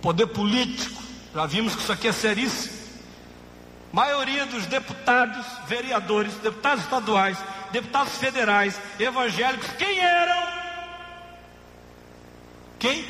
poder 0.00 0.26
político, 0.28 1.05
já 1.36 1.44
vimos 1.44 1.74
que 1.74 1.82
isso 1.82 1.92
aqui 1.92 2.08
é 2.08 2.12
seríssimo. 2.12 2.74
Maioria 3.92 4.46
dos 4.46 4.64
deputados, 4.64 5.44
vereadores, 5.66 6.32
deputados 6.36 6.84
estaduais, 6.84 7.36
deputados 7.70 8.16
federais, 8.16 8.80
evangélicos, 8.98 9.68
quem 9.76 9.98
eram? 9.98 10.46
Quem? 12.78 13.04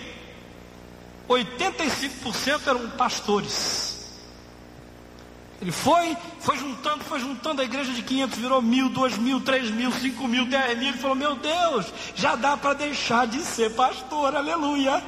85% 1.28 2.66
eram 2.66 2.90
pastores. 2.90 4.18
Ele 5.62 5.70
foi, 5.70 6.16
foi 6.40 6.58
juntando, 6.58 7.04
foi 7.04 7.20
juntando 7.20 7.62
a 7.62 7.64
igreja 7.64 7.92
de 7.92 8.02
500, 8.02 8.38
virou 8.38 8.60
mil, 8.60 8.88
dois 8.88 9.16
mil, 9.16 9.40
três 9.40 9.70
mil, 9.70 9.92
cinco 9.92 10.26
mil, 10.26 10.46
dez 10.46 10.76
mil. 10.76 10.88
Ele 10.88 10.98
falou: 10.98 11.14
Meu 11.14 11.36
Deus, 11.36 11.86
já 12.16 12.34
dá 12.34 12.56
para 12.56 12.74
deixar 12.74 13.28
de 13.28 13.40
ser 13.44 13.70
pastor, 13.76 14.34
aleluia. 14.34 15.00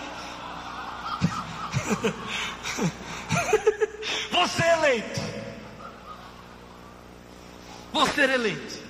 Você 4.31 4.63
é 4.63 4.73
eleito. 4.73 5.21
Você 7.93 8.21
é 8.23 8.35
eleito. 8.35 8.89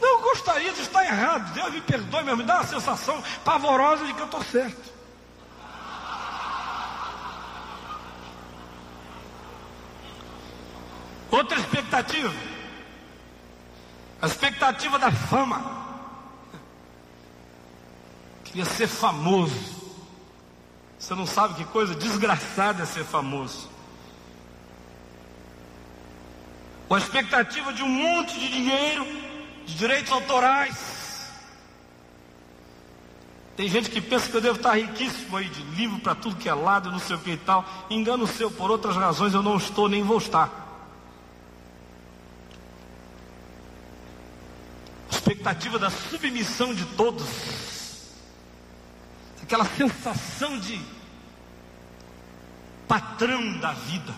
Não 0.00 0.22
gostaria 0.22 0.72
de 0.72 0.80
estar 0.80 1.04
errado. 1.04 1.52
Deus 1.52 1.72
me 1.72 1.80
perdoe, 1.80 2.24
mas 2.24 2.38
me 2.38 2.44
dá 2.44 2.56
uma 2.56 2.66
sensação 2.66 3.22
pavorosa 3.44 4.06
de 4.06 4.14
que 4.14 4.20
eu 4.20 4.26
estou 4.26 4.42
certo. 4.44 4.92
Outra 11.30 11.58
expectativa. 11.58 12.34
A 14.20 14.26
expectativa 14.26 14.98
da 14.98 15.12
fama. 15.12 15.80
Queria 18.44 18.64
ser 18.64 18.88
famoso. 18.88 19.79
Você 21.00 21.14
não 21.14 21.26
sabe 21.26 21.54
que 21.54 21.64
coisa 21.64 21.94
desgraçada 21.94 22.82
é 22.82 22.86
ser 22.86 23.04
famoso. 23.04 23.70
Com 26.86 26.94
a 26.94 26.98
expectativa 26.98 27.72
de 27.72 27.82
um 27.82 27.88
monte 27.88 28.38
de 28.38 28.48
dinheiro, 28.50 29.06
de 29.64 29.74
direitos 29.76 30.12
autorais. 30.12 31.32
Tem 33.56 33.66
gente 33.66 33.88
que 33.88 34.00
pensa 34.00 34.28
que 34.28 34.36
eu 34.36 34.40
devo 34.42 34.56
estar 34.56 34.74
riquíssimo 34.74 35.38
aí 35.38 35.48
de 35.48 35.62
livro 35.62 35.98
para 36.00 36.14
tudo 36.14 36.36
que 36.36 36.48
é 36.48 36.54
lado, 36.54 36.92
não 36.92 36.98
sei 36.98 37.16
o 37.16 37.18
que 37.18 37.30
e 37.30 37.36
tal. 37.38 37.64
Engano 37.88 38.26
seu, 38.26 38.50
por 38.50 38.70
outras 38.70 38.94
razões 38.94 39.32
eu 39.32 39.42
não 39.42 39.56
estou 39.56 39.88
nem 39.88 40.02
vou 40.02 40.18
estar. 40.18 40.50
Expectativa 45.10 45.78
da 45.78 45.88
submissão 45.88 46.74
de 46.74 46.84
todos. 46.84 47.59
Aquela 49.50 49.64
sensação 49.64 50.60
de 50.60 50.80
patrão 52.86 53.58
da 53.58 53.72
vida. 53.72 54.14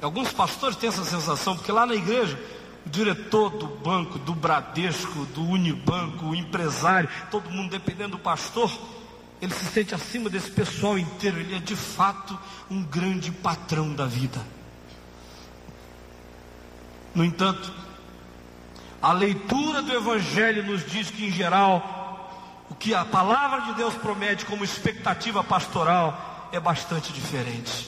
Alguns 0.00 0.32
pastores 0.32 0.74
têm 0.74 0.88
essa 0.88 1.04
sensação, 1.04 1.54
porque 1.54 1.70
lá 1.70 1.84
na 1.84 1.94
igreja, 1.94 2.42
o 2.86 2.88
diretor 2.88 3.50
do 3.50 3.66
banco, 3.66 4.18
do 4.18 4.34
Bradesco, 4.34 5.26
do 5.26 5.42
Unibanco, 5.42 6.28
o 6.28 6.34
empresário, 6.34 7.10
todo 7.30 7.50
mundo 7.50 7.68
dependendo 7.68 8.12
do 8.12 8.18
pastor, 8.18 8.72
ele 9.38 9.52
se 9.52 9.66
sente 9.66 9.94
acima 9.94 10.30
desse 10.30 10.50
pessoal 10.50 10.98
inteiro, 10.98 11.38
ele 11.38 11.54
é 11.54 11.58
de 11.58 11.76
fato 11.76 12.38
um 12.70 12.82
grande 12.82 13.30
patrão 13.30 13.92
da 13.92 14.06
vida. 14.06 14.40
No 17.14 17.22
entanto, 17.22 17.70
a 19.02 19.12
leitura 19.12 19.82
do 19.82 19.92
Evangelho 19.92 20.64
nos 20.64 20.86
diz 20.86 21.10
que, 21.10 21.26
em 21.26 21.30
geral, 21.30 22.01
o 22.72 22.74
que 22.74 22.94
a 22.94 23.04
palavra 23.04 23.60
de 23.60 23.74
Deus 23.74 23.92
promete 23.96 24.46
como 24.46 24.64
expectativa 24.64 25.44
pastoral 25.44 26.48
é 26.50 26.58
bastante 26.58 27.12
diferente. 27.12 27.86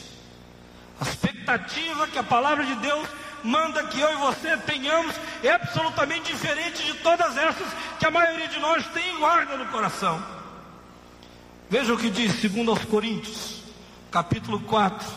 A 1.01 1.05
expectativa 1.05 2.07
que 2.07 2.18
a 2.18 2.22
palavra 2.22 2.66
de 2.66 2.74
Deus 2.74 3.09
manda 3.43 3.82
que 3.85 3.99
eu 3.99 4.12
e 4.12 4.16
você 4.16 4.59
tenhamos 4.59 5.14
é 5.43 5.53
absolutamente 5.53 6.30
diferente 6.30 6.85
de 6.85 6.93
todas 6.99 7.35
essas 7.35 7.66
que 7.99 8.05
a 8.05 8.11
maioria 8.11 8.47
de 8.47 8.61
nós 8.61 8.87
tem 8.89 9.14
e 9.14 9.18
guarda 9.18 9.57
no 9.57 9.66
coração. 9.68 10.22
Veja 11.70 11.95
o 11.95 11.99
que 11.99 12.11
diz, 12.11 12.39
segundo 12.43 12.70
aos 12.70 12.85
Coríntios, 12.85 13.62
capítulo 14.11 14.61
4, 14.61 15.09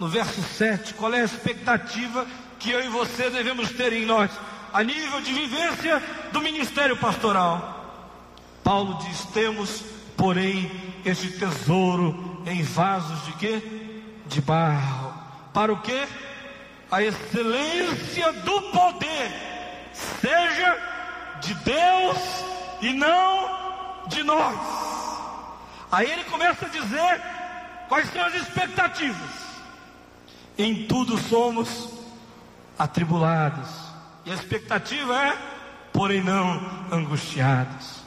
no 0.00 0.08
verso 0.08 0.42
7, 0.42 0.94
qual 0.94 1.14
é 1.14 1.20
a 1.20 1.26
expectativa 1.26 2.26
que 2.58 2.72
eu 2.72 2.84
e 2.84 2.88
você 2.88 3.30
devemos 3.30 3.70
ter 3.70 3.92
em 3.92 4.04
nós, 4.04 4.32
a 4.72 4.82
nível 4.82 5.20
de 5.20 5.32
vivência 5.32 6.02
do 6.32 6.40
ministério 6.40 6.96
pastoral. 6.96 7.81
Paulo 8.62 8.98
diz: 9.04 9.24
temos, 9.26 9.82
porém, 10.16 10.70
este 11.04 11.28
tesouro 11.32 12.42
em 12.46 12.62
vasos 12.62 13.24
de 13.26 13.32
quê? 13.32 13.62
De 14.26 14.40
barro. 14.40 15.12
Para 15.52 15.72
o 15.72 15.80
quê? 15.80 16.06
A 16.90 17.02
excelência 17.02 18.32
do 18.32 18.62
poder 18.70 19.30
seja 20.20 20.78
de 21.40 21.54
Deus 21.54 22.18
e 22.80 22.92
não 22.92 24.06
de 24.08 24.22
nós. 24.22 24.58
Aí 25.90 26.10
ele 26.10 26.24
começa 26.24 26.66
a 26.66 26.68
dizer 26.68 27.22
quais 27.88 28.10
são 28.10 28.24
as 28.24 28.34
expectativas. 28.34 29.42
Em 30.56 30.86
tudo 30.86 31.18
somos 31.18 31.88
atribulados. 32.78 33.68
E 34.24 34.30
a 34.30 34.34
expectativa 34.34 35.16
é, 35.16 35.36
porém 35.92 36.22
não 36.22 36.60
angustiados. 36.90 38.01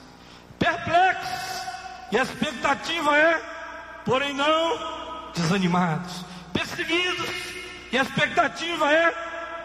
Perplexos. 0.59 1.65
E 2.11 2.17
a 2.17 2.23
expectativa 2.23 3.17
é 3.17 3.55
porém 4.05 4.33
não 4.33 4.77
desanimados, 5.33 6.23
perseguidos, 6.53 7.29
e 7.91 7.97
a 7.97 8.03
expectativa 8.03 8.91
é, 8.91 9.11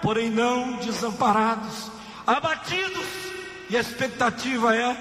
porém 0.02 0.30
não 0.30 0.78
desamparados, 0.78 1.92
abatidos, 2.26 3.06
e 3.68 3.76
a 3.76 3.80
expectativa 3.80 4.74
é, 4.74 4.96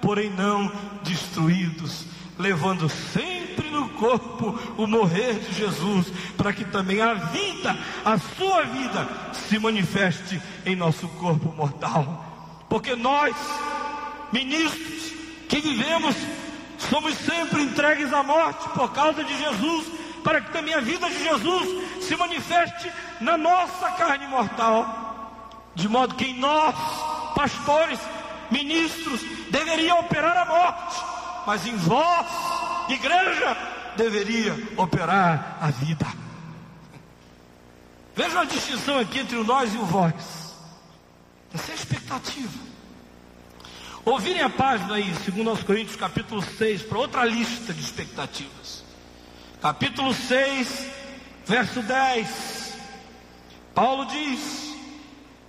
porém 0.00 0.30
não 0.30 0.70
destruídos, 1.02 2.06
levando 2.38 2.88
sempre 2.88 3.68
no 3.68 3.88
corpo 3.90 4.58
o 4.78 4.86
morrer 4.86 5.34
de 5.40 5.52
Jesus, 5.52 6.06
para 6.36 6.52
que 6.52 6.64
também 6.64 7.00
a 7.00 7.14
vida, 7.14 7.76
a 8.04 8.18
sua 8.18 8.62
vida, 8.62 9.08
se 9.32 9.58
manifeste 9.58 10.40
em 10.64 10.76
nosso 10.76 11.08
corpo 11.08 11.52
mortal. 11.56 12.64
Porque 12.68 12.96
nós, 12.96 13.34
ministros 14.32 15.13
que 15.54 15.60
vivemos, 15.60 16.16
somos 16.78 17.14
sempre 17.14 17.62
entregues 17.62 18.12
à 18.12 18.22
morte 18.22 18.68
por 18.70 18.92
causa 18.92 19.22
de 19.22 19.36
Jesus, 19.36 19.86
para 20.22 20.40
que 20.40 20.52
também 20.52 20.74
a 20.74 20.80
vida 20.80 21.08
de 21.08 21.22
Jesus 21.22 22.04
se 22.04 22.16
manifeste 22.16 22.90
na 23.20 23.36
nossa 23.36 23.90
carne 23.92 24.26
mortal, 24.26 25.70
de 25.74 25.88
modo 25.88 26.14
que 26.14 26.24
em 26.24 26.38
nós, 26.38 26.74
pastores, 27.34 28.00
ministros, 28.50 29.20
deveria 29.50 29.94
operar 29.96 30.36
a 30.36 30.44
morte, 30.44 31.02
mas 31.46 31.66
em 31.66 31.76
vós, 31.76 32.26
igreja, 32.88 33.56
deveria 33.96 34.56
operar 34.76 35.58
a 35.60 35.70
vida. 35.70 36.06
Veja 38.14 38.40
a 38.40 38.44
distinção 38.44 38.98
aqui 38.98 39.20
entre 39.20 39.36
o 39.36 39.44
nós 39.44 39.74
e 39.74 39.76
o 39.76 39.84
vós. 39.84 40.14
Essa 41.52 41.70
é 41.70 41.72
a 41.72 41.76
expectativa. 41.76 42.73
Ouvirem 44.04 44.42
a 44.42 44.50
página 44.50 44.96
aí, 44.96 45.10
2 45.10 45.62
Coríntios 45.62 45.96
capítulo 45.96 46.42
6, 46.42 46.82
para 46.82 46.98
outra 46.98 47.24
lista 47.24 47.72
de 47.72 47.80
expectativas. 47.80 48.84
Capítulo 49.62 50.12
6, 50.12 50.86
verso 51.46 51.80
10. 51.80 52.74
Paulo 53.74 54.04
diz 54.04 54.74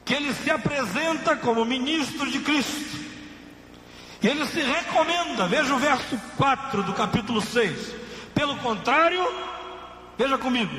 que 0.05 0.13
ele 0.13 0.33
se 0.33 0.49
apresenta 0.49 1.35
como 1.35 1.65
ministro 1.65 2.31
de 2.31 2.39
Cristo. 2.39 3.05
E 4.21 4.27
ele 4.27 4.45
se 4.47 4.61
recomenda, 4.61 5.47
veja 5.47 5.75
o 5.75 5.77
verso 5.77 6.17
4 6.37 6.83
do 6.83 6.93
capítulo 6.93 7.41
6. 7.41 7.93
Pelo 8.33 8.55
contrário, 8.59 9.21
veja 10.17 10.37
comigo, 10.37 10.73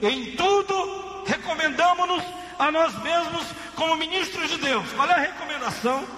em 0.00 0.34
tudo 0.34 1.24
recomendamos-nos 1.26 2.24
a 2.58 2.72
nós 2.72 2.94
mesmos 3.02 3.46
como 3.76 3.96
ministros 3.96 4.48
de 4.48 4.56
Deus. 4.56 4.90
Qual 4.92 5.08
é 5.10 5.12
a 5.12 5.18
recomendação? 5.18 6.17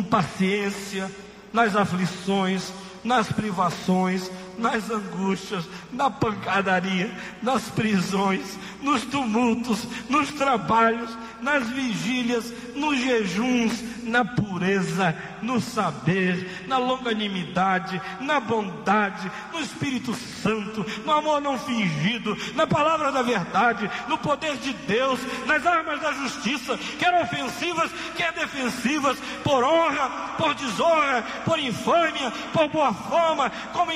Paciência 0.00 1.10
nas 1.52 1.74
aflições, 1.74 2.72
nas 3.02 3.32
privações, 3.32 4.30
nas 4.62 4.88
angústias, 4.90 5.68
na 5.92 6.08
pancadaria, 6.08 7.10
nas 7.42 7.68
prisões, 7.70 8.56
nos 8.80 9.02
tumultos, 9.02 9.86
nos 10.08 10.30
trabalhos, 10.30 11.10
nas 11.40 11.68
vigílias, 11.68 12.52
nos 12.74 12.96
jejuns, 12.96 13.82
na 14.04 14.24
pureza, 14.24 15.14
no 15.42 15.60
saber, 15.60 16.64
na 16.68 16.78
longanimidade, 16.78 18.00
na 18.20 18.38
bondade, 18.38 19.30
no 19.52 19.60
Espírito 19.60 20.14
Santo, 20.14 20.86
no 21.04 21.12
amor 21.12 21.40
não 21.40 21.58
fingido, 21.58 22.36
na 22.54 22.66
palavra 22.66 23.10
da 23.10 23.22
verdade, 23.22 23.90
no 24.08 24.16
poder 24.18 24.56
de 24.56 24.72
Deus, 24.72 25.20
nas 25.46 25.66
armas 25.66 26.00
da 26.00 26.12
justiça, 26.12 26.78
quer 26.98 27.12
ofensivas, 27.22 27.90
quer 28.16 28.32
defensivas, 28.32 29.18
por 29.42 29.64
honra, 29.64 30.08
por 30.38 30.54
desonra, 30.54 31.22
por 31.44 31.58
infâmia, 31.58 32.32
por 32.52 32.68
boa 32.68 32.92
fama, 32.92 33.50
como 33.72 33.92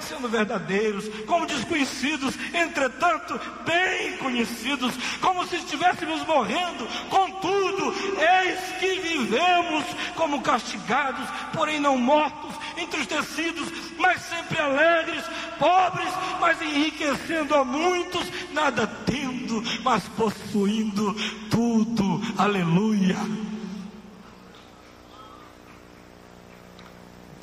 sendo 0.00 0.28
verdadeiros, 0.28 1.08
como 1.26 1.46
desconhecidos, 1.46 2.34
entretanto 2.52 3.38
bem 3.64 4.16
conhecidos, 4.18 4.94
como 5.20 5.46
se 5.46 5.56
estivéssemos 5.56 6.26
morrendo, 6.26 6.86
contudo, 7.08 7.94
eis 8.18 8.60
que 8.78 9.00
vivemos 9.00 9.84
como 10.16 10.42
castigados, 10.42 11.28
porém 11.52 11.80
não 11.80 11.98
mortos, 11.98 12.54
entristecidos, 12.76 13.68
mas 13.98 14.20
sempre 14.22 14.58
alegres, 14.60 15.24
pobres, 15.58 16.12
mas 16.40 16.60
enriquecendo 16.62 17.54
a 17.54 17.64
muitos, 17.64 18.26
nada 18.52 18.86
tendo, 19.06 19.62
mas 19.82 20.02
possuindo 20.16 21.14
tudo. 21.50 22.20
Aleluia. 22.36 23.16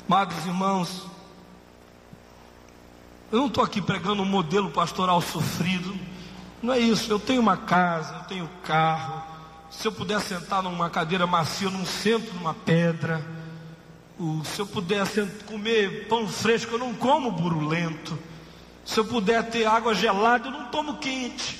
Amados 0.08 0.46
irmãos, 0.46 1.06
eu 3.30 3.38
não 3.38 3.46
estou 3.46 3.62
aqui 3.62 3.80
pregando 3.82 4.22
um 4.22 4.26
modelo 4.26 4.70
pastoral 4.70 5.20
sofrido, 5.20 5.94
não 6.62 6.72
é 6.72 6.78
isso. 6.78 7.10
Eu 7.10 7.18
tenho 7.18 7.40
uma 7.40 7.56
casa, 7.56 8.14
eu 8.14 8.24
tenho 8.24 8.50
carro. 8.64 9.22
Se 9.70 9.86
eu 9.86 9.92
puder 9.92 10.20
sentar 10.20 10.62
numa 10.62 10.88
cadeira 10.90 11.26
macia, 11.26 11.68
eu 11.68 11.70
não 11.70 11.84
sento 11.84 12.34
numa 12.34 12.54
pedra. 12.54 13.24
Se 14.44 14.60
eu 14.60 14.66
puder 14.66 15.06
comer 15.46 16.08
pão 16.08 16.26
fresco, 16.26 16.74
eu 16.74 16.78
não 16.78 16.94
como 16.94 17.30
burulento. 17.30 18.18
Se 18.84 18.98
eu 18.98 19.04
puder 19.04 19.48
ter 19.50 19.66
água 19.66 19.94
gelada, 19.94 20.48
eu 20.48 20.52
não 20.52 20.66
tomo 20.68 20.96
quente. 20.96 21.56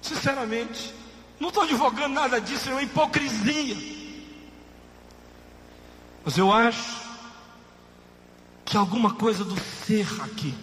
Sinceramente, 0.00 0.94
não 1.40 1.48
estou 1.48 1.64
advogando 1.64 2.14
nada 2.14 2.40
disso, 2.40 2.68
é 2.68 2.72
uma 2.72 2.82
hipocrisia. 2.82 3.76
Mas 6.24 6.38
eu 6.38 6.52
acho 6.52 7.00
que 8.64 8.76
alguma 8.76 9.14
coisa 9.14 9.42
do 9.42 9.58
ser 9.84 10.06
aqui, 10.22 10.54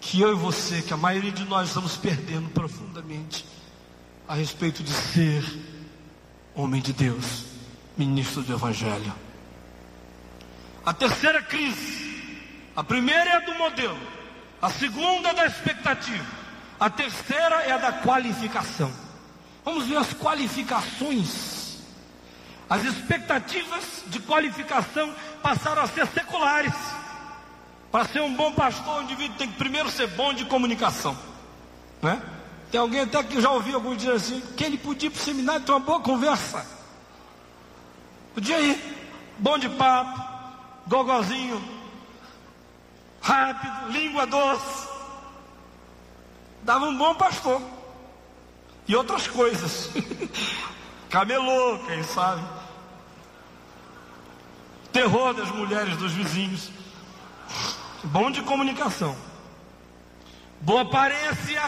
que 0.00 0.20
eu 0.20 0.32
e 0.32 0.34
você, 0.34 0.82
que 0.82 0.92
a 0.92 0.96
maioria 0.96 1.30
de 1.30 1.44
nós 1.44 1.68
estamos 1.68 1.96
perdendo 1.96 2.48
profundamente 2.50 3.44
a 4.26 4.34
respeito 4.34 4.82
de 4.82 4.92
ser 4.92 5.44
homem 6.54 6.80
de 6.80 6.92
Deus, 6.92 7.44
ministro 7.96 8.42
do 8.42 8.52
Evangelho. 8.52 9.12
A 10.84 10.94
terceira 10.94 11.42
crise, 11.42 12.42
a 12.74 12.82
primeira 12.82 13.30
é 13.30 13.36
a 13.36 13.40
do 13.40 13.54
modelo, 13.54 14.00
a 14.62 14.70
segunda 14.70 15.30
é 15.30 15.34
da 15.34 15.46
expectativa, 15.46 16.26
a 16.78 16.88
terceira 16.88 17.62
é 17.62 17.72
a 17.72 17.78
da 17.78 17.92
qualificação. 17.92 18.90
Vamos 19.64 19.86
ver 19.86 19.96
as 19.96 20.14
qualificações 20.14 21.60
as 22.70 22.84
expectativas 22.84 24.04
de 24.06 24.20
qualificação 24.20 25.12
passaram 25.42 25.82
a 25.82 25.88
ser 25.88 26.06
seculares. 26.06 26.72
Para 27.90 28.04
ser 28.04 28.20
um 28.20 28.34
bom 28.34 28.52
pastor, 28.52 28.98
o 28.98 29.02
indivíduo 29.02 29.36
tem 29.36 29.48
que 29.48 29.56
primeiro 29.56 29.90
ser 29.90 30.06
bom 30.08 30.32
de 30.32 30.44
comunicação. 30.44 31.16
Né? 32.00 32.22
Tem 32.70 32.80
alguém 32.80 33.00
até 33.00 33.22
que 33.22 33.40
já 33.40 33.50
ouviu 33.50 33.74
alguns 33.74 33.98
dias 33.98 34.22
assim, 34.22 34.40
que 34.56 34.64
ele 34.64 34.78
podia 34.78 35.08
ir 35.08 35.10
para 35.10 35.20
o 35.20 35.24
seminário 35.24 35.64
ter 35.64 35.72
uma 35.72 35.80
boa 35.80 36.00
conversa. 36.00 36.64
Podia 38.32 38.60
ir, 38.60 38.78
bom 39.38 39.58
de 39.58 39.68
papo, 39.70 40.22
gogozinho, 40.86 41.62
rápido, 43.20 43.90
língua 43.90 44.26
doce. 44.26 44.88
Dava 46.62 46.86
um 46.86 46.96
bom 46.96 47.14
pastor. 47.14 47.60
E 48.86 48.94
outras 48.94 49.26
coisas. 49.26 49.90
Camelô, 51.10 51.78
quem 51.86 52.02
sabe 52.04 52.60
terror 54.92 55.32
das 55.34 55.50
mulheres 55.50 55.96
dos 55.96 56.12
vizinhos. 56.12 56.70
Bom 58.04 58.30
de 58.30 58.40
comunicação. 58.42 59.16
Boa 60.60 60.82
aparência. 60.82 61.62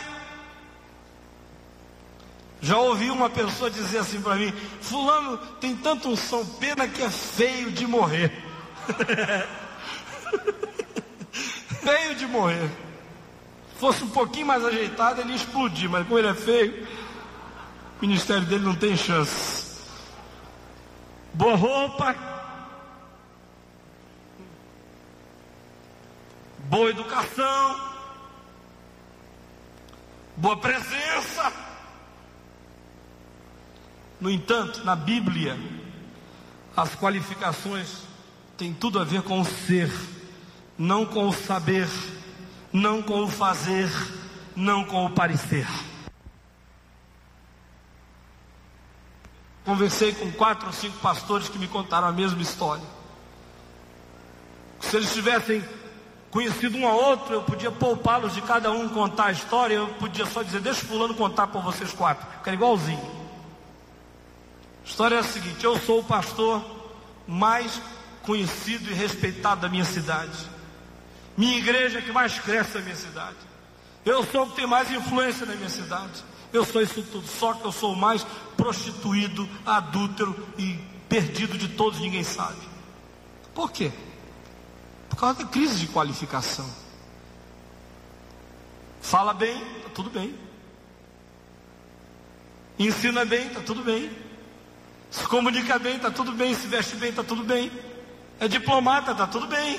Já 2.60 2.78
ouvi 2.78 3.10
uma 3.10 3.28
pessoa 3.28 3.70
dizer 3.70 3.98
assim 3.98 4.20
para 4.20 4.36
mim: 4.36 4.52
Fulano 4.80 5.36
tem 5.60 5.76
tanto 5.76 6.16
som, 6.16 6.44
pena 6.44 6.88
que 6.88 7.02
é 7.02 7.10
feio 7.10 7.70
de 7.70 7.86
morrer. 7.86 8.32
feio 11.82 12.14
de 12.14 12.26
morrer. 12.26 12.70
Fosse 13.78 14.04
um 14.04 14.10
pouquinho 14.10 14.46
mais 14.46 14.64
ajeitado, 14.64 15.20
ele 15.20 15.30
ia 15.30 15.36
explodir, 15.36 15.90
mas 15.90 16.06
como 16.06 16.18
ele 16.18 16.28
é 16.28 16.34
feio, 16.34 16.86
o 17.98 18.06
ministério 18.06 18.46
dele 18.46 18.64
não 18.64 18.76
tem 18.76 18.96
chance. 18.96 19.72
Boa 21.34 21.56
roupa, 21.56 22.14
boa 26.72 26.88
educação, 26.88 27.78
boa 30.34 30.56
presença. 30.56 31.52
No 34.18 34.30
entanto, 34.30 34.82
na 34.82 34.96
Bíblia, 34.96 35.54
as 36.74 36.94
qualificações 36.94 38.04
têm 38.56 38.72
tudo 38.72 38.98
a 38.98 39.04
ver 39.04 39.20
com 39.20 39.38
o 39.38 39.44
ser, 39.44 39.92
não 40.78 41.04
com 41.04 41.28
o 41.28 41.32
saber, 41.34 41.90
não 42.72 43.02
com 43.02 43.22
o 43.22 43.28
fazer, 43.28 43.90
não 44.56 44.82
com 44.82 45.04
o 45.04 45.10
parecer. 45.10 45.68
Conversei 49.62 50.14
com 50.14 50.32
quatro 50.32 50.68
ou 50.68 50.72
cinco 50.72 50.96
pastores 51.00 51.50
que 51.50 51.58
me 51.58 51.68
contaram 51.68 52.08
a 52.08 52.12
mesma 52.12 52.40
história. 52.40 52.86
Se 54.80 54.96
eles 54.96 55.12
tivessem 55.12 55.62
conhecido 56.32 56.78
um 56.78 56.88
a 56.88 56.94
outro, 56.94 57.34
eu 57.34 57.42
podia 57.42 57.70
poupá-los 57.70 58.34
de 58.34 58.40
cada 58.40 58.72
um 58.72 58.88
contar 58.88 59.26
a 59.26 59.32
história, 59.32 59.74
eu 59.74 59.86
podia 59.88 60.24
só 60.24 60.42
dizer, 60.42 60.60
deixa 60.60 60.84
fulano 60.86 61.14
contar 61.14 61.46
por 61.46 61.62
vocês 61.62 61.92
quatro, 61.92 62.26
que 62.42 62.48
era 62.48 62.56
igualzinho. 62.56 63.22
A 64.82 64.88
história 64.88 65.16
é 65.16 65.18
a 65.18 65.22
seguinte, 65.22 65.62
eu 65.62 65.78
sou 65.78 66.00
o 66.00 66.04
pastor 66.04 66.64
mais 67.28 67.80
conhecido 68.22 68.90
e 68.90 68.94
respeitado 68.94 69.60
da 69.60 69.68
minha 69.68 69.84
cidade. 69.84 70.50
Minha 71.36 71.58
igreja 71.58 71.98
é 71.98 72.02
que 72.02 72.10
mais 72.10 72.38
cresce 72.38 72.78
na 72.78 72.80
minha 72.80 72.96
cidade. 72.96 73.36
Eu 74.04 74.24
sou 74.24 74.44
o 74.44 74.50
que 74.50 74.56
tem 74.56 74.66
mais 74.66 74.90
influência 74.90 75.44
na 75.44 75.54
minha 75.54 75.68
cidade. 75.68 76.24
Eu 76.50 76.64
sou 76.64 76.80
isso 76.80 77.02
tudo, 77.02 77.26
só 77.28 77.52
que 77.52 77.64
eu 77.64 77.72
sou 77.72 77.92
o 77.92 77.96
mais 77.96 78.26
prostituído, 78.56 79.46
adúltero 79.66 80.34
e 80.58 80.78
perdido 81.10 81.58
de 81.58 81.68
todos, 81.68 82.00
ninguém 82.00 82.24
sabe. 82.24 82.58
Por 83.54 83.70
quê? 83.70 83.92
Por 85.12 85.18
causa 85.18 85.44
da 85.44 85.50
crise 85.50 85.78
de 85.78 85.88
qualificação. 85.88 86.66
Fala 89.02 89.34
bem, 89.34 89.62
tá 89.82 89.90
tudo 89.94 90.08
bem. 90.08 90.34
Ensina 92.78 93.22
bem, 93.22 93.50
tá 93.50 93.60
tudo 93.60 93.84
bem. 93.84 94.10
Se 95.10 95.24
comunica 95.28 95.78
bem, 95.78 95.98
tá 95.98 96.10
tudo 96.10 96.32
bem. 96.32 96.54
Se 96.54 96.66
veste 96.66 96.96
bem, 96.96 97.12
tá 97.12 97.22
tudo 97.22 97.44
bem. 97.44 97.70
É 98.40 98.48
diplomata, 98.48 99.14
tá 99.14 99.26
tudo 99.26 99.46
bem. 99.46 99.78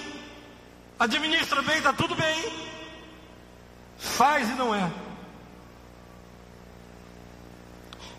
Administra 1.00 1.64
bem, 1.64 1.82
tá 1.82 1.92
tudo 1.92 2.14
bem. 2.14 2.54
Faz 3.98 4.48
e 4.48 4.54
não 4.54 4.74
é. 4.74 4.92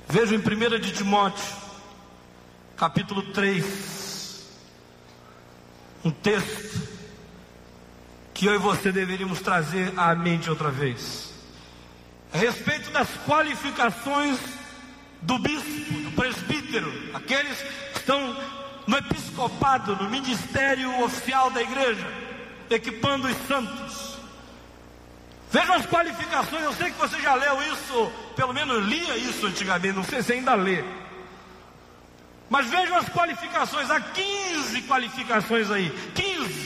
Veja 0.08 0.34
em 0.34 0.38
1 0.38 0.80
de 0.80 0.92
Timóteo, 0.92 1.56
capítulo 2.76 3.22
3, 3.32 4.50
um 6.04 6.10
texto 6.10 6.93
que 8.34 8.46
eu 8.46 8.54
e 8.54 8.58
você 8.58 8.90
deveríamos 8.90 9.40
trazer 9.40 9.92
à 9.96 10.14
mente 10.14 10.50
outra 10.50 10.70
vez. 10.70 11.32
A 12.32 12.36
respeito 12.36 12.90
das 12.90 13.08
qualificações 13.24 14.36
do 15.22 15.38
bispo, 15.38 15.92
do 16.02 16.10
presbítero, 16.16 16.92
aqueles 17.14 17.56
que 17.92 17.98
estão 18.00 18.36
no 18.88 18.96
episcopado, 18.98 19.96
no 19.96 20.10
ministério 20.10 21.02
oficial 21.02 21.48
da 21.50 21.62
igreja, 21.62 22.06
equipando 22.68 23.28
os 23.28 23.36
santos. 23.46 24.18
Vejam 25.50 25.76
as 25.76 25.86
qualificações, 25.86 26.64
eu 26.64 26.72
sei 26.72 26.90
que 26.90 26.98
você 26.98 27.20
já 27.20 27.34
leu 27.34 27.62
isso, 27.72 28.12
pelo 28.34 28.52
menos 28.52 28.84
lia 28.84 29.16
isso 29.16 29.46
antigamente, 29.46 29.94
não 29.94 30.02
sei 30.02 30.20
se 30.20 30.32
ainda 30.32 30.54
lê. 30.54 30.82
Mas 32.50 32.66
vejam 32.66 32.96
as 32.96 33.08
qualificações, 33.08 33.88
há 33.90 34.00
15 34.00 34.82
qualificações 34.82 35.70
aí, 35.70 35.90
15, 36.14 36.63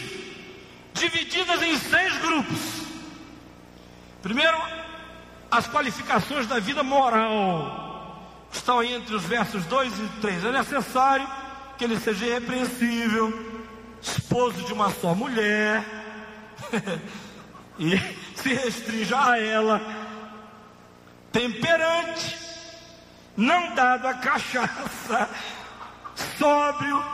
divididas 0.98 1.62
em 1.62 1.76
seis 1.78 2.16
grupos. 2.18 2.58
Primeiro, 4.22 4.58
as 5.50 5.66
qualificações 5.68 6.46
da 6.46 6.58
vida 6.58 6.82
moral 6.82 7.88
estão 8.52 8.82
entre 8.82 9.14
os 9.14 9.24
versos 9.24 9.64
2 9.66 9.98
e 9.98 10.08
3. 10.20 10.44
É 10.44 10.52
necessário 10.52 11.28
que 11.76 11.84
ele 11.84 11.98
seja 11.98 12.26
irrepreensível, 12.26 13.32
esposo 14.00 14.62
de 14.64 14.72
uma 14.72 14.90
só 14.90 15.14
mulher, 15.14 15.84
e 17.78 17.96
se 18.34 18.52
restrinja 18.52 19.30
a 19.30 19.38
ela, 19.38 19.80
temperante, 21.30 22.36
não 23.36 23.74
dado 23.74 24.08
a 24.08 24.14
cachaça, 24.14 25.30
sóbrio, 26.38 27.04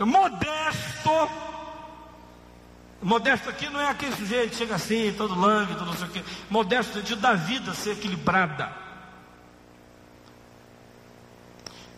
modesto. 0.00 1.51
Modesto 3.02 3.50
aqui 3.50 3.68
não 3.68 3.80
é 3.80 3.88
aquele 3.88 4.14
sujeito 4.14 4.50
que 4.50 4.56
chega 4.56 4.76
assim, 4.76 5.12
todo 5.16 5.38
lânguido, 5.38 5.84
não 5.84 5.94
sei 5.94 6.06
o 6.06 6.10
quê. 6.10 6.22
Modesto 6.48 6.94
no 6.94 7.00
sentido 7.00 7.20
da 7.20 7.34
vida 7.34 7.74
ser 7.74 7.92
equilibrada. 7.92 8.72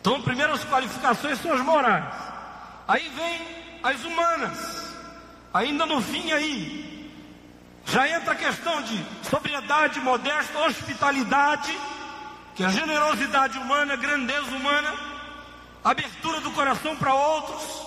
Então, 0.01 0.21
primeiras 0.21 0.63
qualificações 0.65 1.39
são 1.39 1.53
as 1.53 1.61
morais. 1.61 2.05
Aí 2.87 3.07
vem 3.09 3.41
as 3.83 4.03
humanas. 4.03 4.95
Ainda 5.53 5.85
no 5.85 6.01
fim 6.01 6.31
aí, 6.31 7.11
já 7.85 8.09
entra 8.09 8.33
a 8.33 8.35
questão 8.35 8.81
de 8.81 9.05
sobriedade, 9.29 9.99
modesta, 9.99 10.59
hospitalidade, 10.59 11.77
que 12.55 12.63
é 12.63 12.65
a 12.65 12.69
generosidade 12.69 13.57
humana, 13.57 13.95
grandeza 13.95 14.55
humana, 14.55 14.93
abertura 15.83 16.41
do 16.41 16.51
coração 16.51 16.95
para 16.95 17.13
outros. 17.13 17.85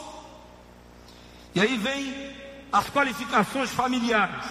E 1.54 1.60
aí 1.60 1.76
vem 1.76 2.47
as 2.72 2.88
qualificações 2.90 3.70
familiares. 3.70 4.44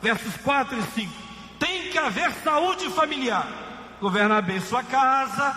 Versos 0.00 0.36
4 0.38 0.78
e 0.78 0.82
5. 0.82 1.12
Tem 1.58 1.90
que 1.90 1.98
haver 1.98 2.32
saúde 2.44 2.88
familiar. 2.90 3.46
Governar 4.00 4.42
bem 4.42 4.60
sua 4.60 4.82
casa, 4.82 5.54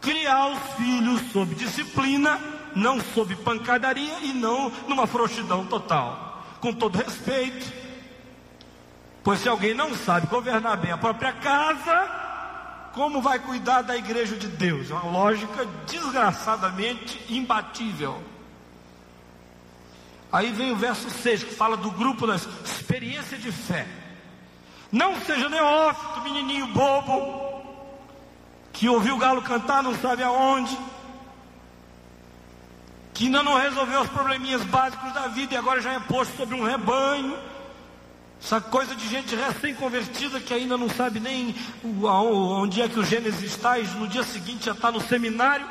criar 0.00 0.48
os 0.48 0.74
filhos 0.74 1.20
sob 1.32 1.54
disciplina, 1.54 2.38
não 2.74 3.00
sob 3.00 3.36
pancadaria 3.36 4.18
e 4.22 4.32
não 4.32 4.70
numa 4.88 5.06
frouxidão 5.06 5.64
total. 5.66 6.42
Com 6.60 6.72
todo 6.72 6.98
respeito, 6.98 7.72
pois 9.22 9.40
se 9.40 9.48
alguém 9.48 9.74
não 9.74 9.94
sabe 9.94 10.26
governar 10.26 10.76
bem 10.78 10.90
a 10.90 10.98
própria 10.98 11.32
casa, 11.32 12.10
como 12.92 13.22
vai 13.22 13.38
cuidar 13.38 13.82
da 13.82 13.96
igreja 13.96 14.36
de 14.36 14.48
Deus? 14.48 14.90
É 14.90 14.94
uma 14.94 15.12
lógica 15.12 15.64
desgraçadamente 15.86 17.24
imbatível. 17.32 18.20
Aí 20.30 20.52
vem 20.52 20.72
o 20.72 20.76
verso 20.76 21.08
6 21.08 21.44
que 21.44 21.54
fala 21.54 21.76
do 21.76 21.90
grupo 21.90 22.26
da 22.26 22.36
experiência 22.36 23.38
de 23.38 23.50
fé. 23.50 23.86
Não 24.92 25.20
seja 25.20 25.48
neófito, 25.48 26.22
menininho 26.22 26.66
bobo, 26.68 27.62
que 28.72 28.88
ouviu 28.88 29.16
o 29.16 29.18
galo 29.18 29.42
cantar 29.42 29.82
não 29.82 29.94
sabe 29.94 30.22
aonde, 30.22 30.76
que 33.12 33.24
ainda 33.24 33.42
não 33.42 33.58
resolveu 33.58 34.00
os 34.02 34.08
probleminhas 34.08 34.62
básicos 34.64 35.12
da 35.12 35.26
vida 35.28 35.54
e 35.54 35.56
agora 35.56 35.80
já 35.80 35.92
é 35.92 36.00
posto 36.00 36.36
sobre 36.36 36.54
um 36.54 36.64
rebanho. 36.64 37.36
Essa 38.40 38.60
coisa 38.60 38.94
de 38.94 39.08
gente 39.08 39.34
recém-convertida 39.34 40.38
que 40.38 40.54
ainda 40.54 40.76
não 40.76 40.88
sabe 40.88 41.18
nem 41.18 41.54
onde 42.02 42.80
é 42.80 42.88
que 42.88 43.00
o 43.00 43.04
Gênesis 43.04 43.42
está, 43.42 43.78
e 43.78 43.86
no 43.88 44.06
dia 44.06 44.22
seguinte 44.22 44.66
já 44.66 44.72
está 44.72 44.92
no 44.92 45.00
seminário, 45.00 45.66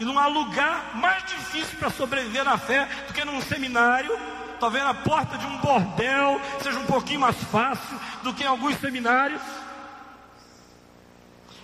e 0.00 0.04
não 0.04 0.18
há 0.18 0.26
lugar 0.26 0.96
mais 0.96 1.22
difícil 1.26 1.78
para 1.78 1.90
sobreviver 1.90 2.42
na 2.42 2.56
fé 2.56 2.88
do 3.06 3.12
que 3.12 3.24
num 3.24 3.40
seminário. 3.42 4.18
Talvez 4.58 4.82
na 4.82 4.94
porta 4.94 5.36
de 5.38 5.46
um 5.46 5.58
bordel 5.58 6.40
seja 6.62 6.78
um 6.78 6.86
pouquinho 6.86 7.20
mais 7.20 7.36
fácil 7.44 8.00
do 8.22 8.32
que 8.32 8.42
em 8.42 8.46
alguns 8.46 8.78
seminários. 8.80 9.42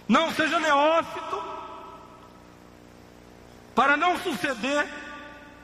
Não 0.06 0.30
seja 0.32 0.60
neófito, 0.60 1.42
para 3.74 3.96
não 3.96 4.18
suceder 4.18 4.86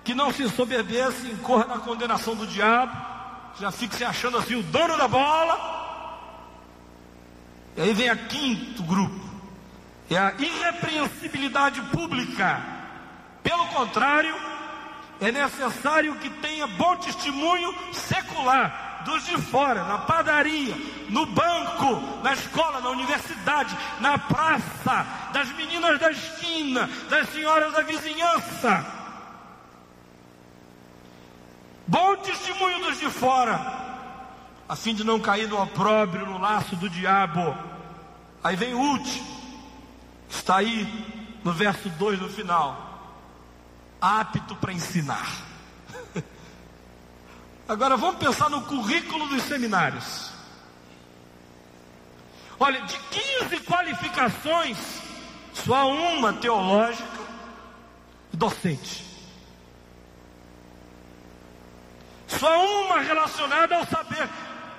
que 0.03 0.14
não 0.14 0.33
se 0.33 0.49
soberbeça 0.51 1.27
e 1.27 1.33
incorra 1.33 1.64
na 1.64 1.79
condenação 1.79 2.35
do 2.35 2.47
diabo, 2.47 2.95
já 3.61 3.70
fique 3.70 3.95
se 3.95 4.05
achando 4.05 4.37
assim 4.37 4.57
o 4.57 4.62
dono 4.62 4.97
da 4.97 5.07
bola. 5.07 5.81
E 7.77 7.81
aí 7.83 7.95
vem 7.95 8.11
a 8.11 8.16
quinto 8.16 8.83
grupo, 8.83 9.22
é 10.11 10.17
a 10.17 10.35
irrepreensibilidade 10.39 11.81
pública. 11.93 12.61
Pelo 13.43 13.67
contrário, 13.69 14.35
é 15.21 15.33
necessário 15.33 16.15
que 16.17 16.29
tenha 16.29 16.67
bom 16.67 16.97
testemunho 16.97 17.75
secular 17.93 19.03
dos 19.05 19.25
de 19.27 19.37
fora, 19.37 19.85
na 19.85 19.99
padaria, 19.99 20.75
no 21.09 21.27
banco, 21.27 22.23
na 22.23 22.33
escola, 22.33 22.81
na 22.81 22.91
universidade, 22.91 23.77
na 24.01 24.19
praça, 24.19 25.07
das 25.33 25.51
meninas 25.53 25.99
da 25.99 26.11
esquina, 26.11 26.89
das 27.09 27.29
senhoras 27.31 27.73
da 27.73 27.83
vizinhança. 27.83 28.87
Bom 31.87 32.17
testemunho 32.17 32.85
dos 32.85 32.99
de 32.99 33.11
fora, 33.11 33.61
a 34.69 34.77
fim 34.77 34.95
de 34.95 35.05
não 35.05 35.21
cair 35.21 35.49
no 35.49 35.61
opróbrio, 35.61 36.25
no 36.25 36.39
laço 36.39 36.77
do 36.77 36.89
diabo. 36.89 37.57
Aí 38.43 38.57
vem 38.57 38.75
o 38.75 38.79
último, 38.79 39.41
está 40.33 40.57
aí 40.57 40.89
no 41.45 41.53
verso 41.53 41.89
2 41.91 42.20
no 42.20 42.28
final. 42.28 42.91
Apto 44.01 44.57
para 44.57 44.72
ensinar. 44.72 45.30
Agora 47.68 47.97
vamos 47.97 48.16
pensar 48.16 48.51
no 48.51 48.62
currículo 48.62 49.28
dos 49.28 49.43
seminários. 49.45 50.33
Olha, 52.59 52.80
de 52.83 52.99
15 52.99 53.61
qualificações, 53.61 54.78
só 55.53 55.91
uma 55.91 56.33
teológica 56.33 57.20
e 58.33 58.37
docente. 58.37 59.05
Só 62.26 62.85
uma 62.85 63.01
relacionada 63.01 63.76
ao 63.76 63.87
saber. 63.87 64.28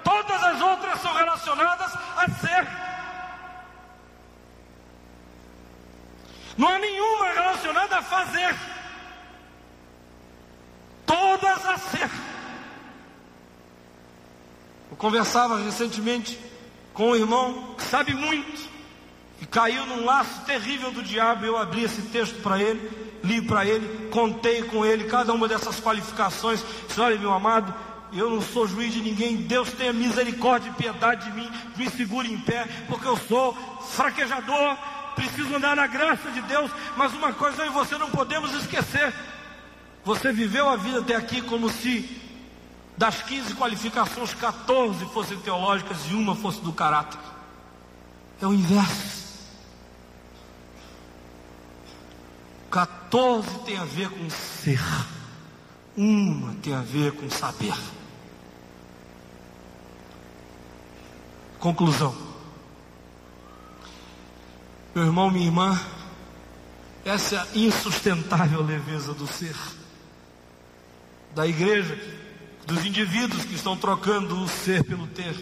Todas 0.03 0.43
as 0.43 0.61
outras 0.61 0.99
são 1.01 1.13
relacionadas 1.13 1.93
a 2.17 2.29
ser. 2.29 2.82
Não 6.57 6.67
há 6.67 6.79
nenhuma 6.79 7.31
relacionada 7.31 7.97
a 7.97 8.01
fazer. 8.01 8.55
Todas 11.05 11.65
a 11.65 11.77
ser. 11.77 12.09
Eu 14.91 14.97
conversava 14.97 15.59
recentemente 15.59 16.39
com 16.93 17.09
um 17.09 17.15
irmão 17.15 17.75
que 17.77 17.83
sabe 17.83 18.13
muito 18.13 18.69
e 19.41 19.45
caiu 19.45 19.85
num 19.85 20.05
laço 20.05 20.41
terrível 20.45 20.91
do 20.91 21.01
diabo. 21.01 21.45
Eu 21.45 21.57
abri 21.57 21.83
esse 21.83 22.01
texto 22.03 22.41
para 22.41 22.59
ele. 22.59 23.03
li 23.23 23.41
para 23.41 23.65
ele, 23.65 24.09
contei 24.09 24.61
com 24.63 24.85
ele 24.85 25.05
cada 25.05 25.33
uma 25.33 25.47
dessas 25.47 25.79
qualificações. 25.79 26.63
Disse, 26.87 26.99
olha, 26.99 27.17
meu 27.17 27.31
amado, 27.31 27.73
eu 28.11 28.29
não 28.29 28.41
sou 28.41 28.67
juiz 28.67 28.93
de 28.93 29.01
ninguém, 29.01 29.37
Deus 29.37 29.71
tenha 29.71 29.93
misericórdia 29.93 30.69
e 30.69 30.73
piedade 30.73 31.25
de 31.25 31.31
mim, 31.31 31.49
me 31.75 31.89
segure 31.89 32.31
em 32.31 32.37
pé, 32.37 32.67
porque 32.87 33.07
eu 33.07 33.17
sou 33.17 33.57
fraquejador, 33.89 34.77
preciso 35.15 35.55
andar 35.55 35.75
na 35.75 35.87
graça 35.87 36.29
de 36.31 36.41
Deus, 36.41 36.71
mas 36.97 37.13
uma 37.13 37.33
coisa 37.33 37.63
eu 37.63 37.67
e 37.67 37.73
você 37.73 37.97
não 37.97 38.09
podemos 38.09 38.53
esquecer: 38.53 39.13
você 40.03 40.31
viveu 40.31 40.69
a 40.69 40.75
vida 40.75 40.99
até 40.99 41.15
aqui 41.15 41.41
como 41.41 41.69
se 41.69 42.21
das 42.97 43.21
15 43.21 43.55
qualificações, 43.55 44.33
14 44.33 45.05
fossem 45.07 45.37
teológicas 45.39 45.97
e 46.09 46.13
uma 46.13 46.35
fosse 46.35 46.61
do 46.61 46.71
caráter. 46.71 47.19
É 48.41 48.47
o 48.47 48.53
inverso. 48.53 49.23
14 52.69 53.47
tem 53.65 53.77
a 53.77 53.85
ver 53.85 54.09
com 54.09 54.29
ser, 54.29 54.81
uma 55.95 56.55
tem 56.55 56.73
a 56.73 56.81
ver 56.81 57.11
com 57.11 57.29
saber. 57.29 57.75
Conclusão. 61.59 62.32
Meu 64.95 65.05
irmão, 65.05 65.31
minha 65.31 65.47
irmã, 65.47 65.79
essa 67.03 67.35
é 67.35 67.39
a 67.39 67.47
insustentável 67.55 68.61
leveza 68.61 69.11
do 69.11 69.25
ser, 69.25 69.55
da 71.33 71.47
igreja, 71.47 71.99
dos 72.67 72.85
indivíduos 72.85 73.43
que 73.43 73.55
estão 73.55 73.75
trocando 73.75 74.39
o 74.39 74.47
ser 74.47 74.83
pelo 74.83 75.07
ter, 75.07 75.35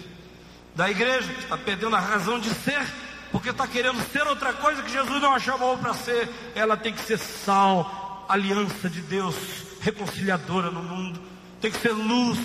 da 0.74 0.90
igreja 0.90 1.34
que 1.34 1.42
está 1.42 1.58
perdendo 1.58 1.98
a 1.98 2.00
razão 2.00 2.40
de 2.40 2.50
ser, 2.50 2.82
porque 3.30 3.50
está 3.50 3.68
querendo 3.68 4.02
ser 4.10 4.26
outra 4.26 4.54
coisa 4.54 4.82
que 4.84 4.90
Jesus 4.90 5.22
não 5.22 5.34
a 5.34 5.40
chamou 5.40 5.78
para 5.78 5.94
ser, 5.96 6.30
ela 6.56 6.78
tem 6.78 6.94
que 6.94 7.02
ser 7.02 7.18
sal, 7.18 8.26
aliança 8.30 8.90
de 8.90 9.02
Deus, 9.02 9.36
reconciliadora 9.82 10.72
no 10.72 10.82
mundo, 10.82 11.22
tem 11.60 11.70
que 11.70 11.82
ser 11.82 11.92
luz 11.92 12.40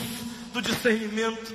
do 0.53 0.61
discernimento, 0.61 1.55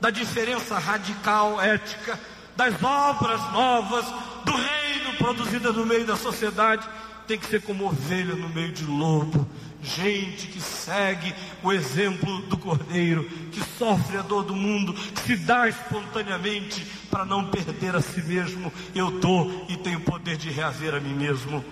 da 0.00 0.10
diferença 0.10 0.78
radical 0.78 1.60
ética, 1.60 2.20
das 2.56 2.82
obras 2.82 3.40
novas, 3.52 4.04
do 4.44 4.52
reino 4.52 5.16
produzida 5.18 5.72
no 5.72 5.86
meio 5.86 6.06
da 6.06 6.16
sociedade, 6.16 6.86
tem 7.26 7.38
que 7.38 7.46
ser 7.46 7.62
como 7.62 7.86
ovelha 7.86 8.34
no 8.34 8.48
meio 8.48 8.72
de 8.72 8.84
lobo, 8.84 9.48
gente 9.82 10.46
que 10.46 10.60
segue 10.60 11.34
o 11.62 11.72
exemplo 11.72 12.42
do 12.42 12.56
Cordeiro, 12.56 13.24
que 13.50 13.60
sofre 13.78 14.16
a 14.16 14.22
dor 14.22 14.44
do 14.44 14.54
mundo, 14.54 14.92
que 14.92 15.22
se 15.22 15.36
dá 15.36 15.68
espontaneamente 15.68 16.84
para 17.10 17.24
não 17.24 17.46
perder 17.46 17.96
a 17.96 18.00
si 18.00 18.22
mesmo. 18.22 18.72
Eu 18.94 19.10
dou 19.10 19.66
e 19.68 19.76
tenho 19.76 20.00
poder 20.00 20.36
de 20.36 20.50
reaver 20.50 20.94
a 20.94 21.00
mim 21.00 21.14
mesmo. 21.14 21.64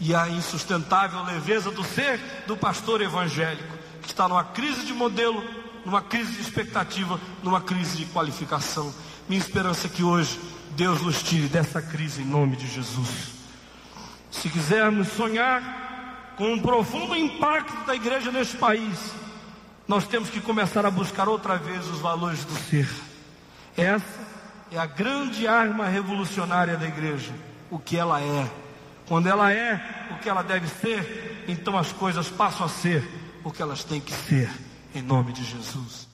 E 0.00 0.14
a 0.14 0.28
insustentável 0.28 1.22
leveza 1.24 1.70
do 1.70 1.84
ser 1.84 2.18
do 2.46 2.56
pastor 2.56 3.00
evangélico, 3.00 3.72
que 4.02 4.08
está 4.08 4.28
numa 4.28 4.44
crise 4.44 4.84
de 4.84 4.92
modelo, 4.92 5.42
numa 5.84 6.02
crise 6.02 6.32
de 6.32 6.40
expectativa, 6.40 7.20
numa 7.42 7.60
crise 7.60 7.96
de 7.96 8.06
qualificação. 8.06 8.92
Minha 9.28 9.40
esperança 9.40 9.86
é 9.86 9.90
que 9.90 10.02
hoje 10.02 10.38
Deus 10.76 11.00
nos 11.00 11.22
tire 11.22 11.48
dessa 11.48 11.80
crise 11.80 12.22
em 12.22 12.26
nome 12.26 12.56
de 12.56 12.66
Jesus. 12.66 13.32
Se 14.30 14.50
quisermos 14.50 15.08
sonhar 15.08 16.34
com 16.36 16.52
um 16.52 16.60
profundo 16.60 17.16
impacto 17.16 17.86
da 17.86 17.94
igreja 17.94 18.30
neste 18.30 18.56
país, 18.56 19.14
nós 19.88 20.06
temos 20.06 20.28
que 20.28 20.40
começar 20.40 20.84
a 20.84 20.90
buscar 20.90 21.28
outra 21.28 21.56
vez 21.56 21.86
os 21.88 22.00
valores 22.00 22.44
do 22.44 22.54
ser. 22.54 22.88
Essa 23.76 24.04
é 24.70 24.78
a 24.78 24.86
grande 24.86 25.46
arma 25.46 25.86
revolucionária 25.86 26.76
da 26.76 26.86
igreja, 26.86 27.32
o 27.70 27.78
que 27.78 27.96
ela 27.96 28.20
é. 28.20 28.50
Quando 29.06 29.26
ela 29.26 29.52
é 29.52 30.08
o 30.10 30.18
que 30.18 30.28
ela 30.28 30.42
deve 30.42 30.68
ser, 30.68 31.44
então 31.48 31.78
as 31.78 31.92
coisas 31.92 32.28
passam 32.28 32.66
a 32.66 32.68
ser 32.68 33.06
o 33.42 33.50
que 33.50 33.62
elas 33.62 33.84
têm 33.84 34.00
que 34.00 34.12
ser, 34.12 34.50
em 34.94 35.02
nome 35.02 35.32
de 35.32 35.44
Jesus. 35.44 36.13